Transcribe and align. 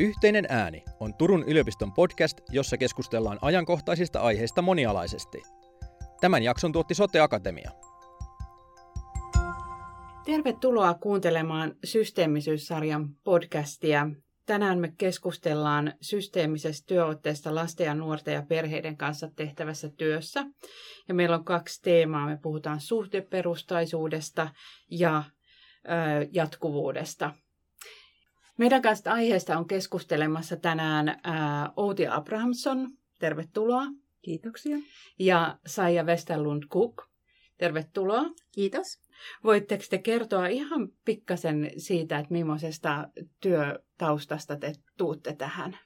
Yhteinen 0.00 0.46
ääni 0.48 0.84
on 1.00 1.14
Turun 1.14 1.44
yliopiston 1.46 1.92
podcast, 1.92 2.40
jossa 2.50 2.76
keskustellaan 2.76 3.38
ajankohtaisista 3.42 4.20
aiheista 4.20 4.62
monialaisesti. 4.62 5.42
Tämän 6.20 6.42
jakson 6.42 6.72
tuotti 6.72 6.94
Sote 6.94 7.20
Akatemia. 7.20 7.70
Tervetuloa 10.24 10.94
kuuntelemaan 10.94 11.74
Systeemisyyssarjan 11.84 13.08
podcastia. 13.24 14.10
Tänään 14.46 14.78
me 14.78 14.92
keskustellaan 14.98 15.92
systeemisestä 16.00 16.86
työotteesta 16.86 17.54
lasten 17.54 17.86
ja 17.86 17.94
nuorten 17.94 18.34
ja 18.34 18.42
perheiden 18.42 18.96
kanssa 18.96 19.30
tehtävässä 19.36 19.88
työssä. 19.88 20.44
Ja 21.08 21.14
meillä 21.14 21.36
on 21.36 21.44
kaksi 21.44 21.82
teemaa. 21.82 22.26
Me 22.26 22.38
puhutaan 22.42 22.80
suhdeperustaisuudesta 22.80 24.48
ja 24.90 25.22
ö, 25.84 26.28
jatkuvuudesta. 26.32 27.34
Meidän 28.58 28.82
kanssa 28.82 29.12
aiheesta 29.12 29.58
on 29.58 29.66
keskustelemassa 29.66 30.56
tänään 30.56 31.08
ää, 31.24 31.72
Outi 31.76 32.06
Abrahamson. 32.06 32.90
Tervetuloa. 33.18 33.84
Kiitoksia. 34.22 34.76
Ja 35.18 35.58
Saija 35.66 36.04
Westerlund 36.04 36.62
Cook. 36.62 37.08
Tervetuloa. 37.58 38.22
Kiitos. 38.52 38.86
Voitteko 39.44 39.84
te 39.90 39.98
kertoa 39.98 40.46
ihan 40.46 40.88
pikkasen 41.04 41.70
siitä, 41.76 42.18
että 42.18 42.32
millaisesta 42.32 43.08
työtaustasta 43.40 44.56
te 44.56 44.72
tuutte 44.96 45.34
tähän? 45.34 45.78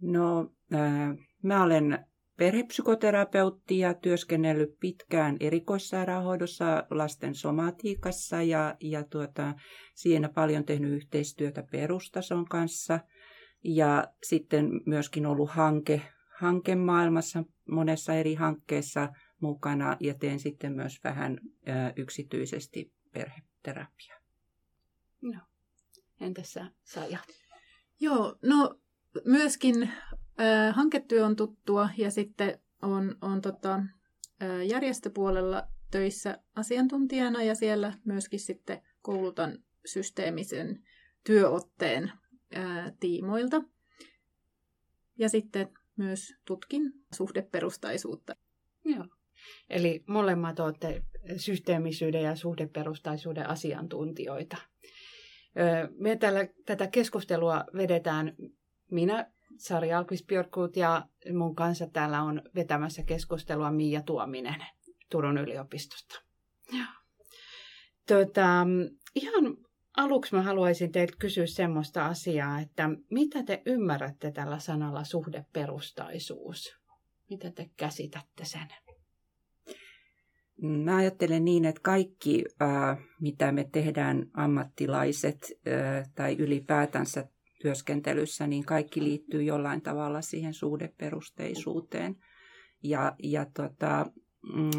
No, 0.00 0.52
äh, 0.74 1.16
mä 1.42 1.62
olen 1.62 2.06
perhepsykoterapeutti 2.36 3.78
ja 3.78 3.94
työskennellyt 3.94 4.78
pitkään 4.80 5.36
erikoissairaanhoidossa 5.40 6.86
lasten 6.90 7.34
somatiikassa 7.34 8.42
ja, 8.42 8.76
ja 8.80 9.04
tuota, 9.04 9.54
siinä 9.94 10.28
paljon 10.28 10.64
tehnyt 10.64 10.92
yhteistyötä 10.92 11.64
perustason 11.70 12.44
kanssa 12.44 13.00
ja 13.64 14.04
sitten 14.22 14.70
myöskin 14.86 15.26
ollut 15.26 15.50
hanke, 15.50 16.02
hankemaailmassa 16.38 17.44
monessa 17.68 18.14
eri 18.14 18.34
hankkeessa 18.34 19.08
mukana 19.40 19.96
ja 20.00 20.14
teen 20.14 20.40
sitten 20.40 20.72
myös 20.72 21.00
vähän 21.04 21.38
ö, 21.68 21.70
yksityisesti 21.96 22.92
perheterapiaa. 23.12 24.18
No. 25.22 25.40
Entäs 26.20 26.52
sä, 26.52 26.66
Saija? 26.82 27.18
Joo, 28.00 28.36
no 28.42 28.80
myöskin 29.24 29.92
hanketyö 30.72 31.26
on 31.26 31.36
tuttua 31.36 31.88
ja 31.96 32.10
sitten 32.10 32.58
on, 32.82 33.16
on 33.20 33.40
tota, 33.40 33.82
järjestöpuolella 34.66 35.68
töissä 35.90 36.38
asiantuntijana 36.54 37.42
ja 37.42 37.54
siellä 37.54 37.92
myöskin 38.04 38.40
sitten 38.40 38.82
koulutan 39.02 39.58
systeemisen 39.86 40.82
työotteen 41.24 42.12
äh, 42.56 42.92
tiimoilta. 43.00 43.62
Ja 45.18 45.28
sitten 45.28 45.68
myös 45.96 46.34
tutkin 46.44 46.92
suhdeperustaisuutta. 47.14 48.36
Joo. 48.84 49.06
Eli 49.70 50.04
molemmat 50.08 50.60
olette 50.60 51.02
systeemisyyden 51.36 52.22
ja 52.22 52.36
suhdeperustaisuuden 52.36 53.48
asiantuntijoita. 53.48 54.56
Me 55.98 56.16
tällä, 56.16 56.48
tätä 56.66 56.86
keskustelua 56.86 57.64
vedetään 57.76 58.36
minä, 58.90 59.32
Sari 59.56 59.92
alkvis 59.92 60.26
ja 60.76 61.06
mun 61.32 61.54
kanssa 61.54 61.86
täällä 61.86 62.22
on 62.22 62.42
vetämässä 62.54 63.02
keskustelua 63.02 63.70
Miia 63.70 64.02
Tuominen 64.02 64.64
Turun 65.10 65.38
yliopistosta. 65.38 66.22
Tota, 68.08 68.66
ihan 69.14 69.56
aluksi 69.96 70.34
mä 70.34 70.42
haluaisin 70.42 70.92
teiltä 70.92 71.14
kysyä 71.18 71.46
semmoista 71.46 72.06
asiaa, 72.06 72.60
että 72.60 72.90
mitä 73.10 73.42
te 73.42 73.62
ymmärrätte 73.66 74.30
tällä 74.30 74.58
sanalla 74.58 75.04
suhdeperustaisuus? 75.04 76.76
Mitä 77.30 77.50
te 77.50 77.70
käsitätte 77.76 78.44
sen? 78.44 78.68
Mä 80.62 80.96
ajattelen 80.96 81.44
niin, 81.44 81.64
että 81.64 81.80
kaikki, 81.80 82.44
mitä 83.20 83.52
me 83.52 83.68
tehdään 83.72 84.30
ammattilaiset 84.34 85.52
tai 86.14 86.36
ylipäätänsä 86.38 87.28
työskentelyssä, 87.64 88.46
niin 88.46 88.64
kaikki 88.64 89.02
liittyy 89.02 89.42
jollain 89.42 89.82
tavalla 89.82 90.22
siihen 90.22 90.54
suhdeperusteisuuteen. 90.54 92.16
Ja, 92.82 93.16
ja 93.22 93.46
tota, 93.54 94.06
mm, 94.54 94.70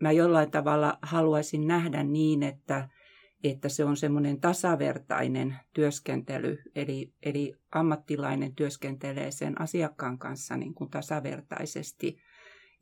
mä 0.00 0.12
jollain 0.12 0.50
tavalla 0.50 0.98
haluaisin 1.02 1.66
nähdä 1.66 2.02
niin, 2.02 2.42
että, 2.42 2.88
että 3.44 3.68
se 3.68 3.84
on 3.84 3.96
semmoinen 3.96 4.40
tasavertainen 4.40 5.56
työskentely, 5.72 6.62
eli, 6.74 7.12
eli 7.22 7.54
ammattilainen 7.72 8.54
työskentelee 8.54 9.30
sen 9.30 9.60
asiakkaan 9.60 10.18
kanssa 10.18 10.56
niin 10.56 10.74
kuin 10.74 10.90
tasavertaisesti, 10.90 12.18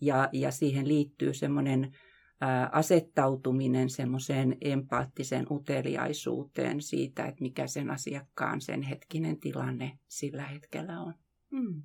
ja, 0.00 0.28
ja 0.32 0.50
siihen 0.50 0.88
liittyy 0.88 1.34
semmoinen 1.34 1.96
asettautuminen 2.72 3.90
semmoiseen 3.90 4.56
empaattiseen 4.60 5.46
uteliaisuuteen 5.50 6.80
siitä, 6.82 7.26
että 7.26 7.42
mikä 7.42 7.66
sen 7.66 7.90
asiakkaan 7.90 8.60
sen 8.60 8.82
hetkinen 8.82 9.40
tilanne 9.40 9.98
sillä 10.08 10.42
hetkellä 10.42 11.00
on. 11.00 11.14
Hmm. 11.50 11.82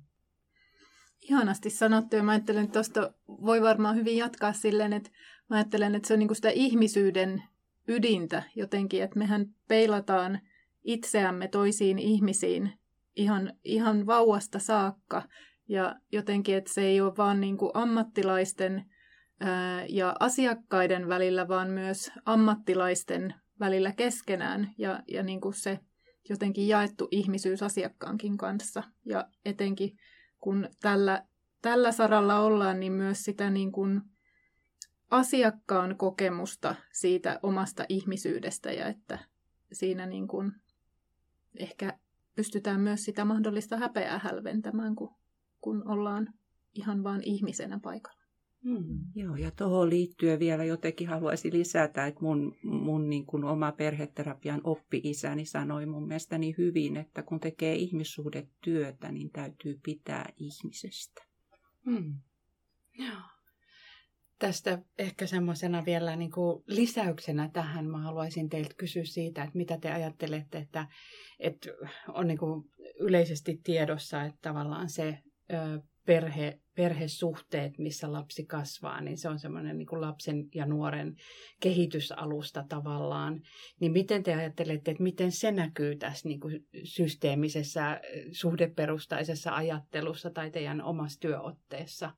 Ihanasti 1.20 1.70
sanottu 1.70 2.16
ja 2.16 2.22
mä 2.22 2.30
ajattelen, 2.30 2.64
että 2.64 2.72
tuosta 2.72 3.12
voi 3.28 3.62
varmaan 3.62 3.96
hyvin 3.96 4.16
jatkaa 4.16 4.52
silleen, 4.52 4.92
että 4.92 5.10
mä 5.50 5.56
ajattelen, 5.56 5.94
että 5.94 6.08
se 6.08 6.14
on 6.14 6.18
niin 6.18 6.28
kuin 6.28 6.36
sitä 6.36 6.50
ihmisyyden 6.50 7.42
ydintä 7.88 8.42
jotenkin, 8.54 9.02
että 9.02 9.18
mehän 9.18 9.46
peilataan 9.68 10.40
itseämme 10.84 11.48
toisiin 11.48 11.98
ihmisiin 11.98 12.72
ihan, 13.16 13.52
ihan 13.64 14.06
vauvasta 14.06 14.58
saakka 14.58 15.22
ja 15.68 15.96
jotenkin, 16.12 16.56
että 16.56 16.72
se 16.72 16.82
ei 16.82 17.00
ole 17.00 17.16
vaan 17.16 17.40
niin 17.40 17.56
kuin 17.56 17.70
ammattilaisten 17.74 18.89
ja 19.88 20.16
asiakkaiden 20.20 21.08
välillä, 21.08 21.48
vaan 21.48 21.70
myös 21.70 22.12
ammattilaisten 22.24 23.34
välillä 23.60 23.92
keskenään 23.92 24.74
ja, 24.78 25.02
ja 25.08 25.22
niin 25.22 25.40
kuin 25.40 25.54
se 25.54 25.80
jotenkin 26.28 26.68
jaettu 26.68 27.08
ihmisyys 27.10 27.62
asiakkaankin 27.62 28.36
kanssa. 28.36 28.82
Ja 29.04 29.28
etenkin 29.44 29.96
kun 30.38 30.68
tällä, 30.80 31.24
tällä 31.62 31.92
saralla 31.92 32.40
ollaan, 32.40 32.80
niin 32.80 32.92
myös 32.92 33.24
sitä 33.24 33.50
niin 33.50 33.72
kuin 33.72 34.00
asiakkaan 35.10 35.96
kokemusta 35.96 36.74
siitä 36.92 37.40
omasta 37.42 37.84
ihmisyydestä 37.88 38.72
ja 38.72 38.86
että 38.86 39.18
siinä 39.72 40.06
niin 40.06 40.28
kuin 40.28 40.52
ehkä 41.58 41.98
pystytään 42.34 42.80
myös 42.80 43.04
sitä 43.04 43.24
mahdollista 43.24 43.76
häpeää 43.76 44.18
hälventämään, 44.18 44.96
kun, 44.96 45.14
kun 45.60 45.88
ollaan 45.88 46.34
ihan 46.74 47.04
vain 47.04 47.22
ihmisenä 47.24 47.80
paikalla. 47.82 48.19
Hmm. 48.64 48.98
Joo, 49.14 49.36
ja 49.36 49.50
tuohon 49.50 49.90
liittyen 49.90 50.38
vielä 50.38 50.64
jotenkin 50.64 51.08
haluaisin 51.08 51.52
lisätä, 51.52 52.06
että 52.06 52.20
mun, 52.20 52.56
mun 52.62 53.10
niin 53.10 53.26
kuin 53.26 53.44
oma 53.44 53.72
perheterapian 53.72 54.60
oppi-isäni 54.64 55.44
sanoi 55.44 55.86
mun 55.86 56.08
mielestäni 56.08 56.54
hyvin, 56.58 56.96
että 56.96 57.22
kun 57.22 57.40
tekee 57.40 57.74
ihmissuhdetyötä, 57.74 59.12
niin 59.12 59.30
täytyy 59.30 59.80
pitää 59.84 60.32
ihmisestä. 60.36 61.22
Hmm. 61.84 62.14
Joo. 62.98 63.22
Tästä 64.38 64.78
ehkä 64.98 65.26
semmoisena 65.26 65.84
vielä 65.84 66.16
niin 66.16 66.30
kuin 66.30 66.62
lisäyksenä 66.66 67.50
tähän 67.52 67.86
mä 67.86 67.98
haluaisin 67.98 68.48
teiltä 68.48 68.74
kysyä 68.76 69.04
siitä, 69.04 69.42
että 69.42 69.56
mitä 69.56 69.78
te 69.78 69.92
ajattelette, 69.92 70.58
että, 70.58 70.86
että 71.38 71.70
on 72.08 72.26
niin 72.26 72.38
kuin 72.38 72.64
yleisesti 73.00 73.60
tiedossa, 73.64 74.22
että 74.22 74.38
tavallaan 74.42 74.90
se 74.90 75.18
ö, 75.52 75.82
perhe, 76.06 76.60
perhesuhteet, 76.74 77.78
missä 77.78 78.12
lapsi 78.12 78.44
kasvaa, 78.44 79.00
niin 79.00 79.18
se 79.18 79.28
on 79.28 79.38
semmoinen 79.38 79.78
niin 79.78 79.86
kuin 79.86 80.00
lapsen 80.00 80.48
ja 80.54 80.66
nuoren 80.66 81.16
kehitysalusta 81.60 82.64
tavallaan. 82.68 83.42
Niin 83.80 83.92
miten 83.92 84.22
te 84.22 84.34
ajattelette, 84.34 84.90
että 84.90 85.02
miten 85.02 85.32
se 85.32 85.52
näkyy 85.52 85.96
tässä 85.96 86.28
niin 86.28 86.40
kuin 86.40 86.66
systeemisessä, 86.84 88.00
suhdeperustaisessa 88.32 89.54
ajattelussa 89.54 90.30
tai 90.30 90.50
teidän 90.50 90.82
omassa 90.82 91.20
työotteessa? 91.20 92.10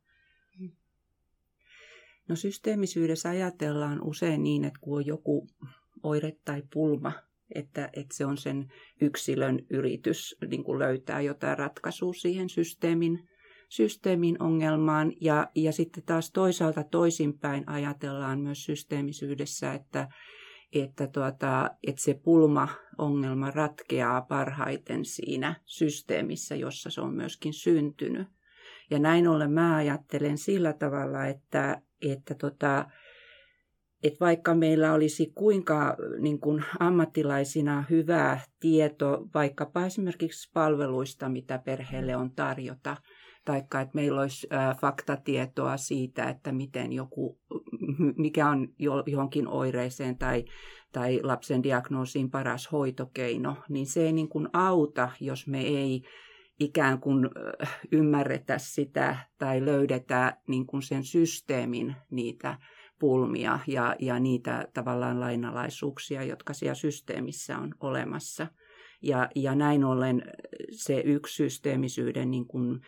No 2.29 2.37
systeemisyydessä 2.37 3.29
ajatellaan 3.29 4.03
usein 4.03 4.43
niin, 4.43 4.65
että 4.65 4.79
kun 4.81 4.97
on 4.99 5.07
joku 5.07 5.47
oire 6.03 6.33
tai 6.45 6.63
pulma, 6.73 7.13
että, 7.55 7.91
että 7.93 8.17
se 8.17 8.27
on 8.27 8.37
sen 8.37 8.73
yksilön 9.01 9.59
yritys 9.71 10.37
niin 10.51 10.65
kuin 10.65 10.79
löytää 10.79 11.21
jotain 11.21 11.59
ratkaisua 11.59 12.13
siihen 12.13 12.49
systeemin 12.49 13.29
systeemin 13.73 14.43
ongelmaan 14.43 15.13
ja, 15.21 15.51
ja 15.55 15.73
sitten 15.73 16.03
taas 16.07 16.31
toisaalta 16.33 16.85
toisinpäin 16.85 17.69
ajatellaan 17.69 18.41
myös 18.41 18.65
systeemisyydessä, 18.65 19.73
että, 19.73 20.09
että, 20.73 21.07
tuota, 21.07 21.71
että 21.87 22.03
se 22.03 22.15
pulma-ongelma 22.15 23.51
ratkeaa 23.51 24.21
parhaiten 24.21 25.05
siinä 25.05 25.55
systeemissä, 25.65 26.57
jossa 26.57 26.91
se 26.91 27.01
on 27.01 27.15
myöskin 27.15 27.53
syntynyt. 27.53 28.29
Ja 28.91 28.99
näin 28.99 29.29
ollen 29.29 29.53
mä 29.53 29.77
ajattelen 29.77 30.39
sillä 30.39 30.73
tavalla, 30.73 31.27
että, 31.27 31.83
että 32.03 32.35
tota, 32.35 32.87
että 34.03 34.21
vaikka 34.21 34.55
meillä 34.55 34.93
olisi 34.93 35.33
kuinka 35.35 35.97
niin 36.19 36.41
kuin 36.41 36.65
ammattilaisina 36.81 37.85
hyvää 37.91 38.41
tieto 38.61 39.29
vaikkapa 39.35 39.87
esimerkiksi 39.87 40.51
palveluista, 40.55 41.29
mitä 41.29 41.59
perheelle 41.59 42.17
on 42.17 42.31
tarjota, 42.31 42.97
taikka 43.45 43.81
että 43.81 43.95
meillä 43.95 44.21
olisi 44.21 44.49
faktatietoa 44.81 45.77
siitä, 45.77 46.29
että 46.29 46.53
miten 46.53 46.93
joku, 46.93 47.39
mikä 48.17 48.49
on 48.49 48.69
johonkin 49.07 49.49
oireeseen 49.49 50.19
tai, 50.19 50.45
tai 50.93 51.21
lapsen 51.23 51.63
diagnoosiin 51.63 52.31
paras 52.31 52.73
hoitokeino, 52.73 53.57
niin 53.69 53.87
se 53.87 54.07
ei 54.07 54.13
niin 54.13 54.29
kuin 54.29 54.49
auta, 54.53 55.11
jos 55.21 55.47
me 55.47 55.61
ei 55.61 56.03
ikään 56.61 57.01
kuin 57.01 57.29
ymmärretä 57.93 58.59
sitä 58.59 59.17
tai 59.39 59.65
löydetä 59.65 60.37
niin 60.49 60.67
kuin 60.67 60.83
sen 60.83 61.05
systeemin 61.05 61.97
niitä 62.11 62.59
pulmia 62.99 63.59
ja, 63.67 63.97
ja 63.99 64.21
niitä 64.21 64.69
tavallaan 64.75 65.21
lainalaisuuksia, 65.21 66.25
jotka 66.25 66.53
siellä 66.53 66.75
systeemissä 66.75 67.59
on 67.59 67.75
olemassa. 67.81 68.47
Ja, 69.03 69.29
ja 69.35 69.55
näin 69.55 69.85
ollen 69.85 70.23
se 70.71 71.01
yksi 71.01 71.35
systeemisyyden 71.35 72.31
niin 72.31 72.47
kuin, 72.47 72.81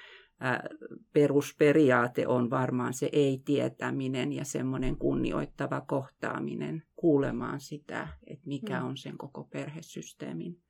perusperiaate 1.13 2.27
on 2.27 2.51
varmaan 2.51 2.95
se 2.95 3.09
ei-tietäminen 3.13 4.33
ja 4.33 4.45
semmoinen 4.45 4.97
kunnioittava 4.97 5.81
kohtaaminen 5.81 6.83
kuulemaan 6.97 7.61
sitä, 7.61 8.09
että 8.27 8.49
mikä 8.49 8.81
mm. 8.81 8.87
on 8.87 8.97
sen 8.97 9.19
koko 9.19 9.45
perhesysteemin 9.45 10.63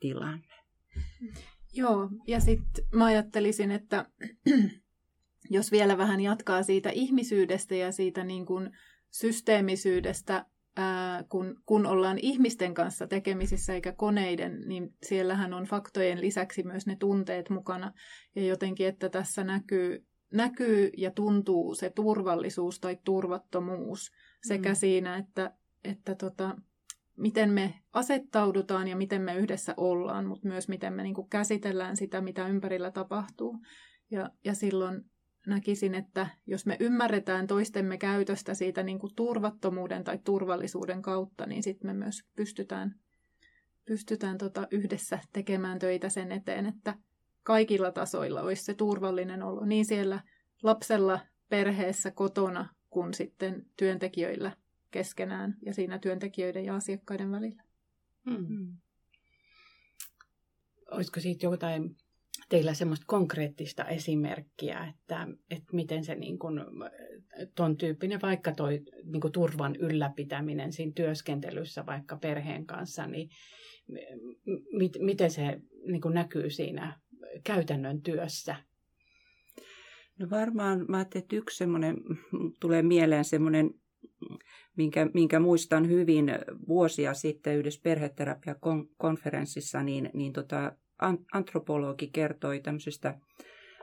tilanne. 0.00 0.54
Joo, 1.72 2.10
ja 2.26 2.40
sitten 2.40 2.84
mä 2.92 3.04
ajattelisin, 3.04 3.70
että 3.70 4.06
jos 5.50 5.72
vielä 5.72 5.98
vähän 5.98 6.20
jatkaa 6.20 6.62
siitä 6.62 6.90
ihmisyydestä 6.90 7.74
ja 7.74 7.92
siitä 7.92 8.24
niin 8.24 8.46
kuin 8.46 8.70
systeemisyydestä, 9.10 10.46
ää, 10.78 11.24
kun, 11.28 11.62
kun 11.66 11.86
ollaan 11.86 12.18
ihmisten 12.18 12.74
kanssa 12.74 13.06
tekemisissä 13.06 13.74
eikä 13.74 13.92
koneiden, 13.92 14.60
niin 14.66 14.94
siellähän 15.02 15.54
on 15.54 15.64
faktojen 15.64 16.20
lisäksi 16.20 16.62
myös 16.62 16.86
ne 16.86 16.96
tunteet 16.96 17.50
mukana. 17.50 17.92
Ja 18.36 18.42
jotenkin, 18.42 18.88
että 18.88 19.08
tässä 19.08 19.44
näkyy, 19.44 20.06
näkyy 20.32 20.90
ja 20.96 21.10
tuntuu 21.10 21.74
se 21.74 21.90
turvallisuus 21.90 22.80
tai 22.80 22.98
turvattomuus 23.04 24.10
sekä 24.42 24.68
mm. 24.68 24.74
siinä, 24.74 25.16
että, 25.16 25.54
että 25.84 26.14
tota, 26.14 26.56
miten 27.16 27.50
me 27.50 27.74
asettaudutaan 27.92 28.88
ja 28.88 28.96
miten 28.96 29.22
me 29.22 29.36
yhdessä 29.36 29.74
ollaan, 29.76 30.26
mutta 30.26 30.48
myös 30.48 30.68
miten 30.68 30.92
me 30.92 31.02
niin 31.02 31.14
kuin 31.14 31.28
käsitellään 31.28 31.96
sitä, 31.96 32.20
mitä 32.20 32.48
ympärillä 32.48 32.90
tapahtuu. 32.90 33.58
Ja, 34.10 34.30
ja 34.44 34.54
silloin 34.54 35.04
näkisin, 35.46 35.94
että 35.94 36.26
jos 36.46 36.66
me 36.66 36.76
ymmärretään 36.80 37.46
toistemme 37.46 37.98
käytöstä 37.98 38.54
siitä 38.54 38.82
niin 38.82 38.98
kuin 38.98 39.14
turvattomuuden 39.14 40.04
tai 40.04 40.18
turvallisuuden 40.24 41.02
kautta, 41.02 41.46
niin 41.46 41.62
sitten 41.62 41.90
me 41.90 41.94
myös 41.94 42.22
pystytään, 42.36 42.94
pystytään 43.84 44.38
tota 44.38 44.68
yhdessä 44.70 45.18
tekemään 45.32 45.78
töitä 45.78 46.08
sen 46.08 46.32
eteen, 46.32 46.66
että 46.66 46.94
kaikilla 47.42 47.92
tasoilla 47.92 48.42
olisi 48.42 48.64
se 48.64 48.74
turvallinen 48.74 49.42
olo, 49.42 49.64
niin 49.64 49.84
siellä 49.84 50.20
lapsella, 50.62 51.20
perheessä, 51.48 52.10
kotona, 52.10 52.74
kuin 52.90 53.14
sitten 53.14 53.66
työntekijöillä 53.76 54.56
keskenään 54.90 55.56
ja 55.62 55.74
siinä 55.74 55.98
työntekijöiden 55.98 56.64
ja 56.64 56.74
asiakkaiden 56.74 57.30
välillä. 57.30 57.62
Hmm. 58.30 58.46
Hmm. 58.46 58.76
Olisiko 60.90 61.20
siitä 61.20 61.46
jotain 61.46 61.96
teillä 62.48 62.74
semmoista 62.74 63.04
konkreettista 63.08 63.84
esimerkkiä, 63.84 64.94
että, 64.94 65.28
että 65.50 65.76
miten 65.76 66.04
se 66.04 66.14
niin 66.14 66.38
kuin, 66.38 66.60
ton 67.54 67.76
tyyppinen 67.76 68.20
vaikka 68.22 68.52
toi 68.52 68.80
niin 69.04 69.20
kuin 69.20 69.32
turvan 69.32 69.76
ylläpitäminen 69.76 70.72
siinä 70.72 70.92
työskentelyssä 70.94 71.86
vaikka 71.86 72.16
perheen 72.16 72.66
kanssa, 72.66 73.06
niin 73.06 73.30
mit, 74.72 74.92
miten 74.98 75.30
se 75.30 75.60
niin 75.86 76.00
kuin 76.00 76.14
näkyy 76.14 76.50
siinä 76.50 77.00
käytännön 77.44 78.02
työssä? 78.02 78.56
No 80.18 80.30
varmaan 80.30 80.84
mä 80.88 80.96
ajattelin, 80.96 81.22
että 81.22 81.36
yksi 81.36 81.56
semmoinen, 81.56 81.96
tulee 82.60 82.82
mieleen 82.82 83.24
semmoinen 83.24 83.70
minkä, 84.76 85.10
minkä 85.14 85.40
muistan 85.40 85.88
hyvin 85.88 86.26
vuosia 86.68 87.14
sitten 87.14 87.56
yhdessä 87.56 87.80
perheterapiakonferenssissa, 87.82 89.82
niin, 89.82 90.10
niin 90.14 90.32
tota, 90.32 90.76
antropologi 91.32 92.10
kertoi 92.12 92.60
tämmöisestä 92.60 93.18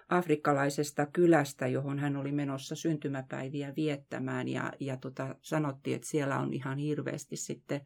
afrikkalaisesta 0.09 1.05
kylästä, 1.05 1.67
johon 1.67 1.99
hän 1.99 2.17
oli 2.17 2.31
menossa 2.31 2.75
syntymäpäiviä 2.75 3.73
viettämään 3.75 4.47
ja, 4.47 4.73
ja 4.79 4.97
tota, 4.97 5.35
sanottiin, 5.41 5.95
että 5.95 6.07
siellä 6.07 6.39
on 6.39 6.53
ihan 6.53 6.77
hirveästi 6.77 7.35
sitten 7.35 7.81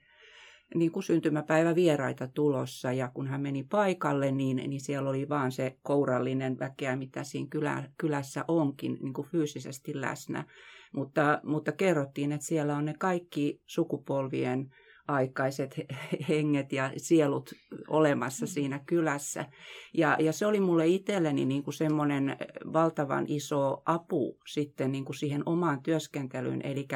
niin 0.75 0.91
kuin 0.91 1.03
syntymäpäivävieraita 1.03 2.27
tulossa 2.27 2.93
ja 2.93 3.11
kun 3.13 3.27
hän 3.27 3.41
meni 3.41 3.63
paikalle, 3.63 4.31
niin, 4.31 4.57
niin 4.57 4.81
siellä 4.81 5.09
oli 5.09 5.29
vaan 5.29 5.51
se 5.51 5.77
kourallinen 5.81 6.59
väkeä, 6.59 6.95
mitä 6.95 7.23
siinä 7.23 7.47
kylä, 7.49 7.83
kylässä 7.97 8.45
onkin 8.47 8.97
niin 9.01 9.13
kuin 9.13 9.27
fyysisesti 9.27 10.01
läsnä. 10.01 10.45
Mutta, 10.93 11.41
mutta 11.43 11.71
kerrottiin, 11.71 12.31
että 12.31 12.47
siellä 12.47 12.75
on 12.75 12.85
ne 12.85 12.93
kaikki 12.99 13.61
sukupolvien 13.67 14.69
aikaiset 15.09 15.79
henget 16.29 16.73
ja 16.73 16.91
sielut 16.97 17.53
olemassa 17.87 18.45
mm. 18.45 18.49
siinä 18.49 18.79
kylässä. 18.85 19.45
Ja, 19.93 20.17
ja 20.19 20.33
se 20.33 20.45
oli 20.45 20.59
mulle 20.59 20.87
itselleni 20.87 21.45
niin 21.45 21.63
kuin 21.63 21.73
semmoinen 21.73 22.37
valtavan 22.73 23.25
iso 23.27 23.81
apu 23.85 24.37
sitten 24.47 24.91
niin 24.91 25.05
kuin 25.05 25.15
siihen 25.15 25.43
omaan 25.45 25.83
työskentelyyn. 25.83 26.61
Eli 26.63 26.87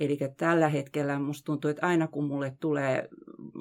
Eli 0.00 0.18
tällä 0.36 0.68
hetkellä 0.68 1.18
musta 1.18 1.44
tuntuu, 1.44 1.70
että 1.70 1.86
aina 1.86 2.08
kun 2.08 2.24
mulle 2.24 2.56
tulee 2.60 3.08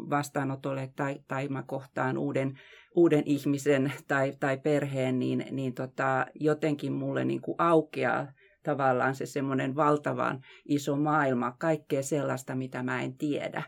vastaanotolle 0.10 0.92
tai, 0.96 1.20
tai 1.28 1.48
mä 1.48 1.64
kohtaan 1.64 2.18
uuden, 2.18 2.60
uuden 2.96 3.24
ihmisen 3.26 3.94
tai, 4.08 4.34
tai 4.40 4.58
perheen, 4.58 5.20
niin, 5.20 5.46
niin 5.52 5.74
tota, 5.74 6.26
jotenkin 6.36 6.94
mulle 6.94 7.26
niin 7.26 7.42
kuin 7.42 7.56
aukeaa 7.58 8.28
tavallaan 8.64 9.16
se 9.16 9.26
semmoinen 9.26 9.76
valtavan 9.76 10.42
iso 10.66 10.96
maailma, 10.96 11.56
kaikkea 11.60 12.04
sellaista, 12.04 12.56
mitä 12.56 12.84
mä 12.84 13.02
en 13.02 13.18
tiedä. 13.18 13.64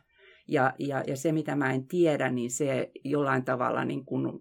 Ja, 0.52 0.74
ja, 0.80 1.04
ja 1.08 1.16
se, 1.18 1.32
mitä 1.32 1.56
mä 1.56 1.74
en 1.74 1.88
tiedä, 1.88 2.30
niin 2.30 2.52
se 2.52 2.92
jollain 3.04 3.46
tavalla 3.46 3.86
niin 3.86 4.06
kuin 4.06 4.40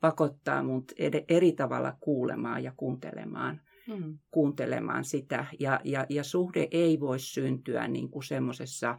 pakottaa 0.00 0.62
mut 0.62 0.92
eri 1.28 1.52
tavalla 1.52 1.96
kuulemaan 2.00 2.64
ja 2.64 2.72
kuuntelemaan, 2.76 3.60
hmm. 3.86 4.18
kuuntelemaan 4.30 5.04
sitä. 5.04 5.46
Ja, 5.60 5.80
ja, 5.84 6.06
ja 6.08 6.24
suhde 6.24 6.68
ei 6.70 7.00
voi 7.00 7.18
syntyä 7.18 7.88
niin 7.88 8.10
kuin 8.10 8.22
semmoisessa 8.22 8.98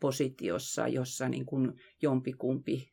positiossa, 0.00 0.88
jossa 0.88 1.28
niin 1.28 1.46
kuin 1.46 1.72
jompikumpi, 2.02 2.92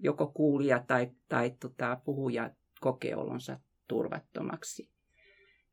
joko 0.00 0.26
kuulija 0.26 0.84
tai, 0.86 1.10
tai 1.28 1.50
tota, 1.60 2.00
puhuja 2.04 2.50
kokee 2.80 3.16
olonsa 3.16 3.60
turvattomaksi. 3.88 4.90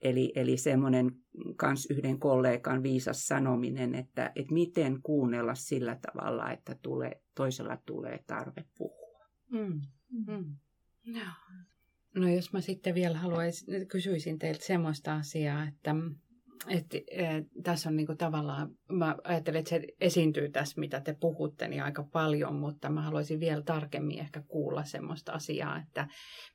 Eli, 0.02 0.32
eli 0.36 0.58
semmoinen 0.58 1.12
kans 1.56 1.88
yhden 1.90 2.20
kollegan 2.20 2.84
viisas 2.84 3.28
sanominen, 3.28 3.96
että, 3.96 4.32
että 4.36 4.54
miten 4.54 5.02
kuunnella 5.02 5.56
sillä 5.56 6.00
tavalla, 6.02 6.52
että 6.52 6.76
tulee, 6.82 7.22
toisella 7.36 7.78
tulee 7.86 8.24
tarve 8.28 8.66
puhua. 8.78 9.28
Mm. 9.52 9.82
Mm. 10.28 10.56
No. 11.06 11.22
no 12.16 12.28
jos 12.28 12.54
mä 12.54 12.62
sitten 12.62 12.96
vielä 12.96 13.18
haluaisin, 13.18 13.88
kysyisin 13.88 14.40
teiltä 14.40 14.66
semmoista 14.66 15.16
asiaa, 15.16 15.68
että, 15.68 15.96
että, 16.68 16.98
että 17.12 17.62
tässä 17.64 17.90
on 17.90 17.96
niin 17.96 18.08
kuin 18.08 18.18
tavallaan, 18.18 18.70
mä 18.92 19.16
ajattelen, 19.24 19.60
että 19.60 19.70
se 19.70 19.82
esiintyy 20.02 20.50
tässä, 20.50 20.80
mitä 20.80 21.02
te 21.02 21.18
puhutte, 21.20 21.68
niin 21.68 21.84
aika 21.84 22.04
paljon, 22.04 22.56
mutta 22.56 22.90
mä 22.90 23.02
haluaisin 23.02 23.40
vielä 23.40 23.62
tarkemmin 23.62 24.20
ehkä 24.20 24.44
kuulla 24.48 24.84
semmoista 24.84 25.32
asiaa, 25.32 25.80
että 25.80 26.08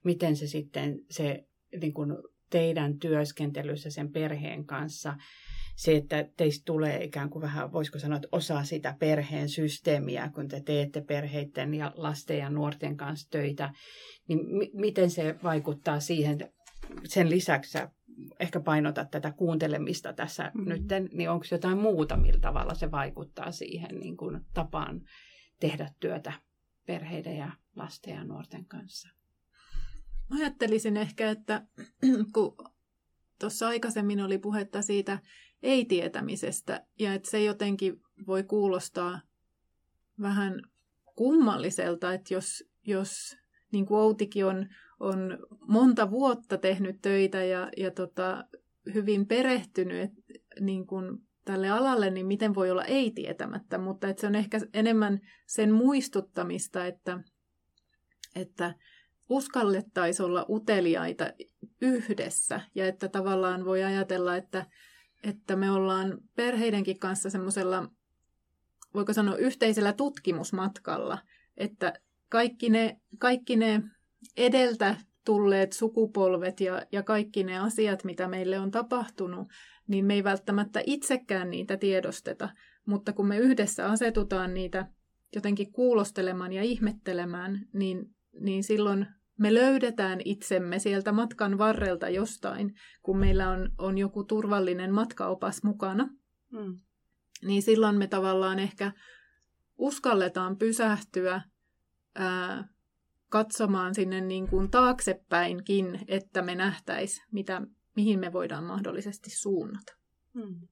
miten 0.04 0.36
se 0.36 0.46
sitten 0.46 0.98
se 1.10 1.46
niin 1.80 1.94
kuin 1.94 2.12
teidän 2.52 2.98
työskentelyssä 2.98 3.90
sen 3.90 4.12
perheen 4.12 4.66
kanssa 4.66 5.16
se, 5.76 5.96
että 5.96 6.28
teistä 6.36 6.62
tulee 6.64 7.04
ikään 7.04 7.30
kuin 7.30 7.42
vähän, 7.42 7.72
voisiko 7.72 7.98
sanoa, 7.98 8.16
että 8.16 8.28
osa 8.32 8.64
sitä 8.64 8.96
perheen 8.98 9.48
systeemiä, 9.48 10.30
kun 10.34 10.48
te 10.48 10.60
teette 10.60 11.00
perheiden 11.00 11.74
ja 11.74 11.92
lasten 11.94 12.38
ja 12.38 12.50
nuorten 12.50 12.96
kanssa 12.96 13.30
töitä, 13.30 13.72
niin 14.28 14.38
m- 14.38 14.80
miten 14.80 15.10
se 15.10 15.34
vaikuttaa 15.42 16.00
siihen, 16.00 16.38
sen 17.04 17.30
lisäksi 17.30 17.78
ehkä 18.40 18.60
painotat 18.60 19.10
tätä 19.10 19.32
kuuntelemista 19.32 20.12
tässä 20.12 20.50
mm-hmm. 20.54 20.68
nyt, 20.68 20.82
niin 21.12 21.30
onko 21.30 21.44
jotain 21.50 21.78
muuta, 21.78 22.16
millä 22.16 22.40
tavalla 22.40 22.74
se 22.74 22.90
vaikuttaa 22.90 23.52
siihen 23.52 24.00
niin 24.00 24.16
kuin 24.16 24.40
tapaan 24.54 25.00
tehdä 25.60 25.90
työtä 26.00 26.32
perheiden 26.86 27.36
ja 27.36 27.52
lasten 27.76 28.14
ja 28.14 28.24
nuorten 28.24 28.64
kanssa? 28.64 29.21
Ajattelisin 30.34 30.96
ehkä, 30.96 31.30
että 31.30 31.66
kun 32.34 32.56
tuossa 33.40 33.68
aikaisemmin 33.68 34.20
oli 34.20 34.38
puhetta 34.38 34.82
siitä 34.82 35.18
ei-tietämisestä 35.62 36.86
ja 36.98 37.14
että 37.14 37.30
se 37.30 37.44
jotenkin 37.44 38.00
voi 38.26 38.42
kuulostaa 38.42 39.20
vähän 40.20 40.62
kummalliselta, 41.16 42.12
että 42.12 42.34
jos, 42.34 42.64
jos 42.86 43.36
niin 43.72 43.86
kuin 43.86 43.98
Outikin 43.98 44.46
on, 44.46 44.68
on 45.00 45.38
monta 45.68 46.10
vuotta 46.10 46.58
tehnyt 46.58 46.96
töitä 47.02 47.44
ja, 47.44 47.70
ja 47.76 47.90
tota, 47.90 48.44
hyvin 48.94 49.26
perehtynyt 49.26 50.02
et, 50.02 50.40
niin 50.60 50.86
kuin 50.86 51.18
tälle 51.44 51.70
alalle, 51.70 52.10
niin 52.10 52.26
miten 52.26 52.54
voi 52.54 52.70
olla 52.70 52.84
ei 52.84 53.10
tietämättä, 53.10 53.78
mutta 53.78 54.08
että 54.08 54.20
se 54.20 54.26
on 54.26 54.34
ehkä 54.34 54.60
enemmän 54.74 55.20
sen 55.46 55.72
muistuttamista, 55.72 56.86
että, 56.86 57.18
että 58.36 58.74
uskallettaisiin 59.32 60.26
olla 60.26 60.46
uteliaita 60.48 61.32
yhdessä. 61.80 62.60
Ja 62.74 62.86
että 62.86 63.08
tavallaan 63.08 63.64
voi 63.64 63.82
ajatella, 63.82 64.36
että, 64.36 64.66
että 65.22 65.56
me 65.56 65.70
ollaan 65.70 66.18
perheidenkin 66.36 66.98
kanssa 66.98 67.30
semmoisella, 67.30 67.88
voiko 68.94 69.12
sanoa, 69.12 69.36
yhteisellä 69.36 69.92
tutkimusmatkalla, 69.92 71.18
että 71.56 71.92
kaikki 72.28 72.70
ne, 72.70 73.00
kaikki 73.18 73.56
ne 73.56 73.82
edeltä 74.36 74.96
tulleet 75.24 75.72
sukupolvet 75.72 76.60
ja, 76.60 76.82
ja 76.92 77.02
kaikki 77.02 77.44
ne 77.44 77.58
asiat, 77.58 78.04
mitä 78.04 78.28
meille 78.28 78.58
on 78.58 78.70
tapahtunut, 78.70 79.48
niin 79.88 80.04
me 80.04 80.14
ei 80.14 80.24
välttämättä 80.24 80.80
itsekään 80.86 81.50
niitä 81.50 81.76
tiedosteta, 81.76 82.48
mutta 82.86 83.12
kun 83.12 83.26
me 83.26 83.38
yhdessä 83.38 83.86
asetutaan 83.86 84.54
niitä 84.54 84.86
jotenkin 85.34 85.72
kuulostelemaan 85.72 86.52
ja 86.52 86.62
ihmettelemään, 86.62 87.68
niin, 87.72 88.14
niin 88.40 88.64
silloin 88.64 89.06
me 89.42 89.54
löydetään 89.54 90.20
itsemme 90.24 90.78
sieltä 90.78 91.12
matkan 91.12 91.58
varrelta 91.58 92.08
jostain, 92.08 92.74
kun 93.02 93.18
meillä 93.18 93.50
on, 93.50 93.70
on 93.78 93.98
joku 93.98 94.24
turvallinen 94.24 94.94
matkaopas 94.94 95.62
mukana. 95.62 96.08
Mm. 96.50 96.80
Niin 97.44 97.62
silloin 97.62 97.96
me 97.96 98.06
tavallaan 98.06 98.58
ehkä 98.58 98.92
uskalletaan 99.78 100.56
pysähtyä 100.56 101.42
ää, 102.14 102.68
katsomaan 103.28 103.94
sinne 103.94 104.20
niin 104.20 104.48
kuin 104.48 104.70
taaksepäinkin, 104.70 106.00
että 106.08 106.42
me 106.42 106.54
nähtäis, 106.54 107.22
mitä, 107.32 107.62
mihin 107.96 108.20
me 108.20 108.32
voidaan 108.32 108.64
mahdollisesti 108.64 109.30
suunnata. 109.30 109.96
Hmm. 110.34 110.68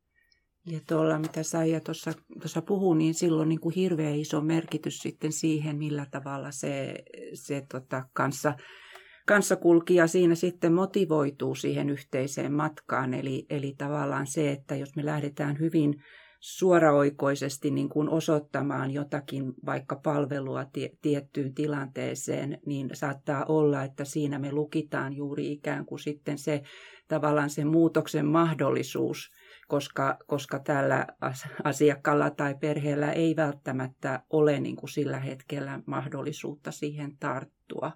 Ja 0.67 0.81
tuolla, 0.89 1.19
mitä 1.19 1.43
Saija 1.43 1.81
tuossa, 1.81 2.13
tuossa 2.41 2.63
puhuu, 2.63 2.95
niin 2.95 3.15
silloin 3.15 3.49
niin 3.49 3.61
kuin 3.61 3.75
hirveän 3.75 4.15
iso 4.15 4.41
merkitys 4.41 4.99
sitten 4.99 5.33
siihen, 5.33 5.77
millä 5.77 6.07
tavalla 6.11 6.51
se, 6.51 6.95
se 7.35 7.67
tota, 7.73 8.05
kanssa, 8.13 8.55
kanssakulkija 9.27 10.07
siinä 10.07 10.35
sitten 10.35 10.73
motivoituu 10.73 11.55
siihen 11.55 11.91
yhteiseen 11.91 12.53
matkaan. 12.53 13.15
Eli, 13.15 13.47
eli 13.51 13.75
tavallaan 13.79 14.27
se, 14.27 14.51
että 14.51 14.77
jos 14.77 14.97
me 14.97 15.05
lähdetään 15.05 15.59
hyvin 15.59 15.95
suoraoikoisesti 16.41 17.71
niin 17.71 17.89
kuin 17.89 18.09
osoittamaan 18.09 18.91
jotakin 18.91 19.53
vaikka 19.67 20.01
palvelua 20.05 20.65
tie, 20.65 20.91
tiettyyn 21.03 21.55
tilanteeseen, 21.55 22.59
niin 22.67 22.91
saattaa 22.93 23.45
olla, 23.45 23.85
että 23.85 24.05
siinä 24.05 24.39
me 24.39 24.53
lukitaan 24.53 25.17
juuri 25.17 25.53
ikään 25.53 25.87
kuin 25.87 25.99
sitten 25.99 26.39
se 26.39 26.63
tavallaan 27.09 27.51
se 27.51 27.65
muutoksen 27.65 28.27
mahdollisuus, 28.27 29.31
koska, 29.71 30.19
koska 30.27 30.59
tällä 30.59 31.07
asiakkaalla 31.65 32.31
tai 32.31 32.55
perheellä 32.55 33.13
ei 33.13 33.37
välttämättä 33.37 34.23
ole 34.31 34.61
niin 34.61 34.77
kuin 34.77 34.91
sillä 34.91 35.19
hetkellä 35.19 35.81
mahdollisuutta 35.87 36.71
siihen 36.71 37.17
tarttua, 37.21 37.93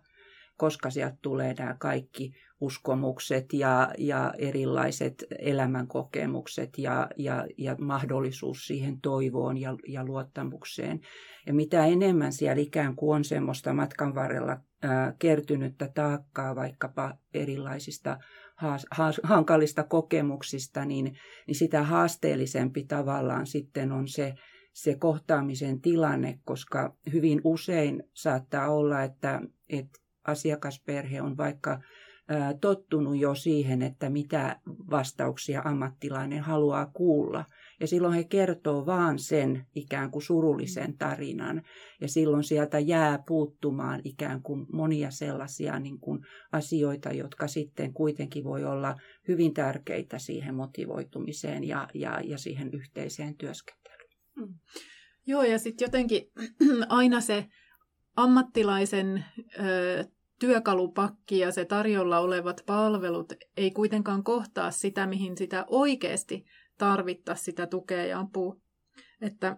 koska 0.57 0.91
sieltä 0.91 1.17
tulee 1.23 1.55
nämä 1.59 1.77
kaikki 1.79 2.35
uskomukset 2.61 3.53
ja, 3.53 3.91
ja 3.99 4.35
erilaiset 4.39 5.25
elämänkokemukset 5.39 6.79
ja, 6.79 7.09
ja, 7.17 7.47
ja 7.59 7.77
mahdollisuus 7.81 8.67
siihen 8.67 9.01
toivoon 9.01 9.59
ja, 9.59 9.77
ja 9.89 10.05
luottamukseen. 10.05 11.01
Ja 11.47 11.55
mitä 11.55 11.87
enemmän 11.87 12.33
siellä 12.33 12.63
ikään 12.63 12.97
kuin 12.97 13.17
on 13.17 13.25
semmoista 13.25 13.73
matkan 13.73 14.15
varrella 14.15 14.59
ää, 14.83 15.15
kertynyttä 15.19 15.91
taakkaa 15.95 16.57
vaikkapa 16.57 17.15
erilaisista 17.35 18.19
hankalista 19.23 19.85
kokemuksista, 19.85 20.85
niin, 20.85 21.19
niin 21.47 21.55
sitä 21.55 21.83
haasteellisempi 21.83 22.85
tavallaan 22.85 23.47
sitten 23.47 23.93
on 23.93 24.09
se, 24.09 24.35
se 24.73 24.95
kohtaamisen 24.95 25.81
tilanne, 25.81 26.39
koska 26.45 26.97
hyvin 27.13 27.41
usein 27.45 28.03
saattaa 28.13 28.69
olla, 28.69 29.03
että, 29.03 29.41
että 29.69 30.01
asiakasperhe 30.27 31.23
on 31.23 31.37
vaikka 31.37 31.81
tottunut 32.61 33.17
jo 33.17 33.35
siihen, 33.35 33.83
että 33.83 34.11
mitä 34.11 34.61
vastauksia 34.91 35.63
ammattilainen 35.65 36.41
haluaa 36.41 36.87
kuulla. 36.87 37.45
Ja 37.85 37.89
silloin 37.89 38.15
he 38.15 38.25
kertoo 38.25 38.87
vaan 38.87 39.19
sen 39.19 39.67
ikään 39.75 40.11
kuin 40.11 40.23
surullisen 40.23 40.99
tarinan. 40.99 41.63
Ja 42.01 42.09
silloin 42.09 42.45
sieltä 42.45 42.79
jää 42.79 43.23
puuttumaan 43.27 44.01
ikään 44.05 44.43
kuin 44.43 44.67
monia 44.73 45.11
sellaisia 45.11 45.79
niin 45.79 46.01
kuin 46.01 46.21
asioita, 46.53 47.13
jotka 47.13 47.49
sitten 47.49 47.93
kuitenkin 47.93 48.45
voi 48.45 48.65
olla 48.65 48.95
hyvin 49.29 49.55
tärkeitä 49.55 50.19
siihen 50.19 50.55
motivoitumiseen 50.55 51.65
ja, 51.65 51.89
ja, 51.95 52.21
ja 52.25 52.39
siihen 52.39 52.71
yhteiseen 52.73 53.35
työskentelyyn. 53.37 54.11
Mm. 54.37 54.55
Joo, 55.27 55.43
ja 55.43 55.59
sitten 55.59 55.87
jotenkin 55.87 56.31
aina 56.89 57.21
se 57.21 57.47
ammattilaisen 58.17 59.25
ö, 59.59 60.05
työkalupakki 60.39 61.39
ja 61.39 61.53
se 61.53 61.65
tarjolla 61.65 62.19
olevat 62.19 62.63
palvelut 62.67 63.33
ei 63.57 63.71
kuitenkaan 63.71 64.25
kohtaa 64.25 64.71
sitä, 64.71 65.07
mihin 65.07 65.37
sitä 65.37 65.65
oikeasti 65.69 66.47
tarvittaisiin 66.79 67.45
sitä 67.45 67.67
tukea 67.67 68.05
ja 68.05 68.21
apua. 68.21 68.57
Että 69.21 69.57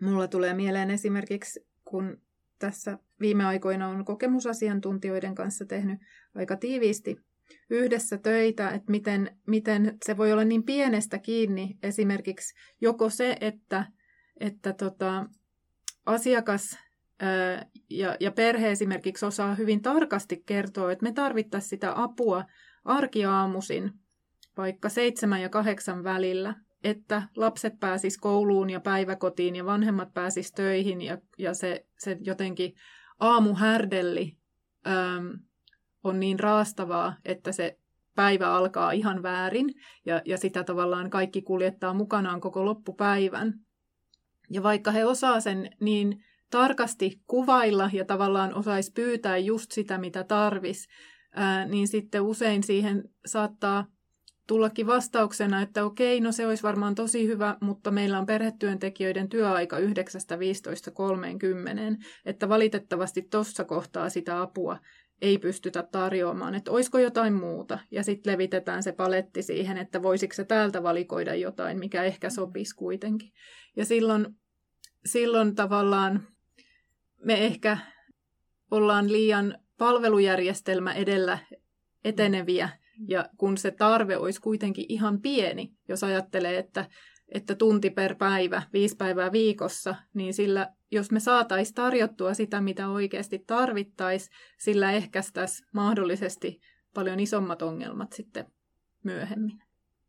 mulla 0.00 0.28
tulee 0.28 0.54
mieleen 0.54 0.90
esimerkiksi, 0.90 1.66
kun 1.84 2.20
tässä 2.58 2.98
viime 3.20 3.44
aikoina 3.44 3.88
on 3.88 4.04
kokemusasiantuntijoiden 4.04 5.34
kanssa 5.34 5.64
tehnyt 5.64 6.00
aika 6.34 6.56
tiiviisti 6.56 7.16
yhdessä 7.70 8.18
töitä, 8.18 8.70
että 8.70 8.90
miten, 8.90 9.38
miten 9.46 9.98
se 10.04 10.16
voi 10.16 10.32
olla 10.32 10.44
niin 10.44 10.62
pienestä 10.62 11.18
kiinni 11.18 11.78
esimerkiksi 11.82 12.54
joko 12.80 13.10
se, 13.10 13.36
että, 13.40 13.84
että 14.40 14.72
tota, 14.72 15.26
asiakas 16.06 16.78
ja, 17.90 18.16
ja 18.20 18.32
perhe 18.32 18.70
esimerkiksi 18.70 19.26
osaa 19.26 19.54
hyvin 19.54 19.82
tarkasti 19.82 20.42
kertoa, 20.46 20.92
että 20.92 21.02
me 21.02 21.12
tarvittaisiin 21.12 21.70
sitä 21.70 22.02
apua 22.02 22.44
arkiaamusin 22.84 23.92
vaikka 24.58 24.88
seitsemän 24.88 25.42
ja 25.42 25.48
kahdeksan 25.48 26.04
välillä, 26.04 26.54
että 26.84 27.22
lapset 27.36 27.80
pääsis 27.80 28.18
kouluun 28.18 28.70
ja 28.70 28.80
päiväkotiin 28.80 29.56
ja 29.56 29.64
vanhemmat 29.64 30.14
pääsis 30.14 30.52
töihin 30.52 31.00
ja, 31.00 31.18
ja 31.38 31.54
se, 31.54 31.86
se 31.98 32.16
jotenkin 32.20 32.74
aamuhärdelli 33.20 34.36
äm, 34.86 35.38
on 36.04 36.20
niin 36.20 36.40
raastavaa, 36.40 37.16
että 37.24 37.52
se 37.52 37.78
päivä 38.14 38.52
alkaa 38.52 38.92
ihan 38.92 39.22
väärin 39.22 39.74
ja, 40.06 40.22
ja 40.24 40.38
sitä 40.38 40.64
tavallaan 40.64 41.10
kaikki 41.10 41.42
kuljettaa 41.42 41.94
mukanaan 41.94 42.40
koko 42.40 42.64
loppupäivän. 42.64 43.54
Ja 44.50 44.62
vaikka 44.62 44.90
he 44.90 45.04
osaa 45.04 45.40
sen 45.40 45.70
niin 45.80 46.24
tarkasti 46.50 47.20
kuvailla 47.26 47.90
ja 47.92 48.04
tavallaan 48.04 48.54
osaisi 48.54 48.92
pyytää 48.92 49.38
just 49.38 49.72
sitä, 49.72 49.98
mitä 49.98 50.24
tarvis, 50.24 50.88
niin 51.68 51.88
sitten 51.88 52.22
usein 52.22 52.62
siihen 52.62 53.04
saattaa 53.26 53.86
tullakin 54.48 54.86
vastauksena, 54.86 55.62
että 55.62 55.84
okei, 55.84 56.20
no 56.20 56.32
se 56.32 56.46
olisi 56.46 56.62
varmaan 56.62 56.94
tosi 56.94 57.26
hyvä, 57.26 57.56
mutta 57.60 57.90
meillä 57.90 58.18
on 58.18 58.26
perhetyöntekijöiden 58.26 59.28
työaika 59.28 59.78
9.15.30, 59.78 59.84
että 62.26 62.48
valitettavasti 62.48 63.22
tuossa 63.22 63.64
kohtaa 63.64 64.08
sitä 64.08 64.42
apua 64.42 64.78
ei 65.22 65.38
pystytä 65.38 65.82
tarjoamaan, 65.82 66.54
että 66.54 66.70
olisiko 66.70 66.98
jotain 66.98 67.32
muuta. 67.32 67.78
Ja 67.90 68.02
sitten 68.02 68.32
levitetään 68.32 68.82
se 68.82 68.92
paletti 68.92 69.42
siihen, 69.42 69.78
että 69.78 70.02
voisiko 70.02 70.34
se 70.34 70.44
täältä 70.44 70.82
valikoida 70.82 71.34
jotain, 71.34 71.78
mikä 71.78 72.02
ehkä 72.02 72.30
sopisi 72.30 72.76
kuitenkin. 72.76 73.32
Ja 73.76 73.84
silloin, 73.84 74.26
silloin 75.06 75.54
tavallaan 75.54 76.28
me 77.24 77.44
ehkä 77.44 77.78
ollaan 78.70 79.12
liian 79.12 79.58
palvelujärjestelmä 79.78 80.92
edellä 80.92 81.38
eteneviä, 82.04 82.68
ja 83.06 83.28
kun 83.36 83.58
se 83.58 83.70
tarve 83.70 84.16
olisi 84.16 84.40
kuitenkin 84.40 84.84
ihan 84.88 85.20
pieni, 85.20 85.72
jos 85.88 86.04
ajattelee, 86.04 86.58
että, 86.58 86.86
että 87.28 87.54
tunti 87.54 87.90
per 87.90 88.14
päivä, 88.14 88.62
viisi 88.72 88.96
päivää 88.96 89.32
viikossa, 89.32 89.94
niin 90.14 90.34
sillä, 90.34 90.72
jos 90.90 91.10
me 91.10 91.20
saataisiin 91.20 91.74
tarjottua 91.74 92.34
sitä, 92.34 92.60
mitä 92.60 92.88
oikeasti 92.88 93.38
tarvittaisiin, 93.46 94.32
sillä 94.58 94.92
ehkäistäisiin 94.92 95.68
mahdollisesti 95.74 96.60
paljon 96.94 97.20
isommat 97.20 97.62
ongelmat 97.62 98.12
sitten 98.12 98.46
myöhemmin. 99.04 99.62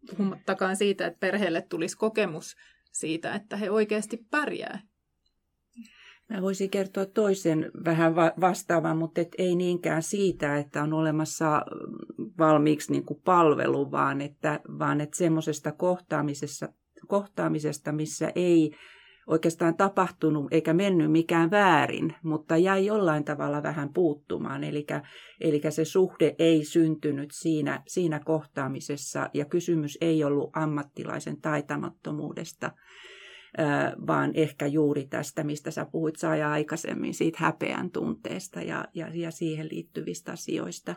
Puhumattakaan 0.09 0.75
siitä, 0.75 1.07
että 1.07 1.19
perheelle 1.19 1.61
tulisi 1.61 1.97
kokemus 1.97 2.55
siitä, 2.91 3.33
että 3.33 3.57
he 3.57 3.71
oikeasti 3.71 4.25
pärjää 4.31 4.81
Mä 6.29 6.41
voisin 6.41 6.69
kertoa 6.69 7.05
toisen 7.05 7.71
vähän 7.85 8.15
va- 8.15 8.33
vastaavan, 8.41 8.97
mutta 8.97 9.21
et 9.21 9.35
ei 9.37 9.55
niinkään 9.55 10.03
siitä, 10.03 10.57
että 10.57 10.83
on 10.83 10.93
olemassa 10.93 11.61
valmiiksi 12.39 12.91
niin 12.91 13.05
kuin 13.05 13.21
palvelu, 13.25 13.91
vaan 13.91 14.21
että, 14.21 14.59
vaan 14.79 15.01
että 15.01 15.17
semmoisesta 15.17 15.71
kohtaamisesta, 15.71 16.69
kohtaamisesta, 17.07 17.91
missä 17.91 18.31
ei 18.35 18.71
oikeastaan 19.27 19.77
tapahtunut 19.77 20.53
eikä 20.53 20.73
mennyt 20.73 21.11
mikään 21.11 21.51
väärin, 21.51 22.15
mutta 22.23 22.57
jäi 22.57 22.85
jollain 22.85 23.23
tavalla 23.23 23.63
vähän 23.63 23.93
puuttumaan. 23.93 24.63
Eli, 24.63 24.87
eli 25.41 25.61
se 25.69 25.85
suhde 25.85 26.35
ei 26.39 26.65
syntynyt 26.65 27.29
siinä, 27.33 27.83
siinä 27.87 28.19
kohtaamisessa 28.19 29.29
ja 29.33 29.45
kysymys 29.45 29.97
ei 30.01 30.23
ollut 30.23 30.49
ammattilaisen 30.53 31.41
taitamattomuudesta, 31.41 32.71
vaan 34.07 34.31
ehkä 34.33 34.67
juuri 34.67 35.05
tästä, 35.05 35.43
mistä 35.43 35.71
sä 35.71 35.85
puhuit 35.85 36.15
Saaja 36.15 36.51
aikaisemmin, 36.51 37.13
siitä 37.13 37.37
häpeän 37.41 37.91
tunteesta 37.91 38.61
ja, 38.61 38.85
ja, 38.93 39.07
ja 39.13 39.31
siihen 39.31 39.67
liittyvistä 39.71 40.31
asioista. 40.31 40.95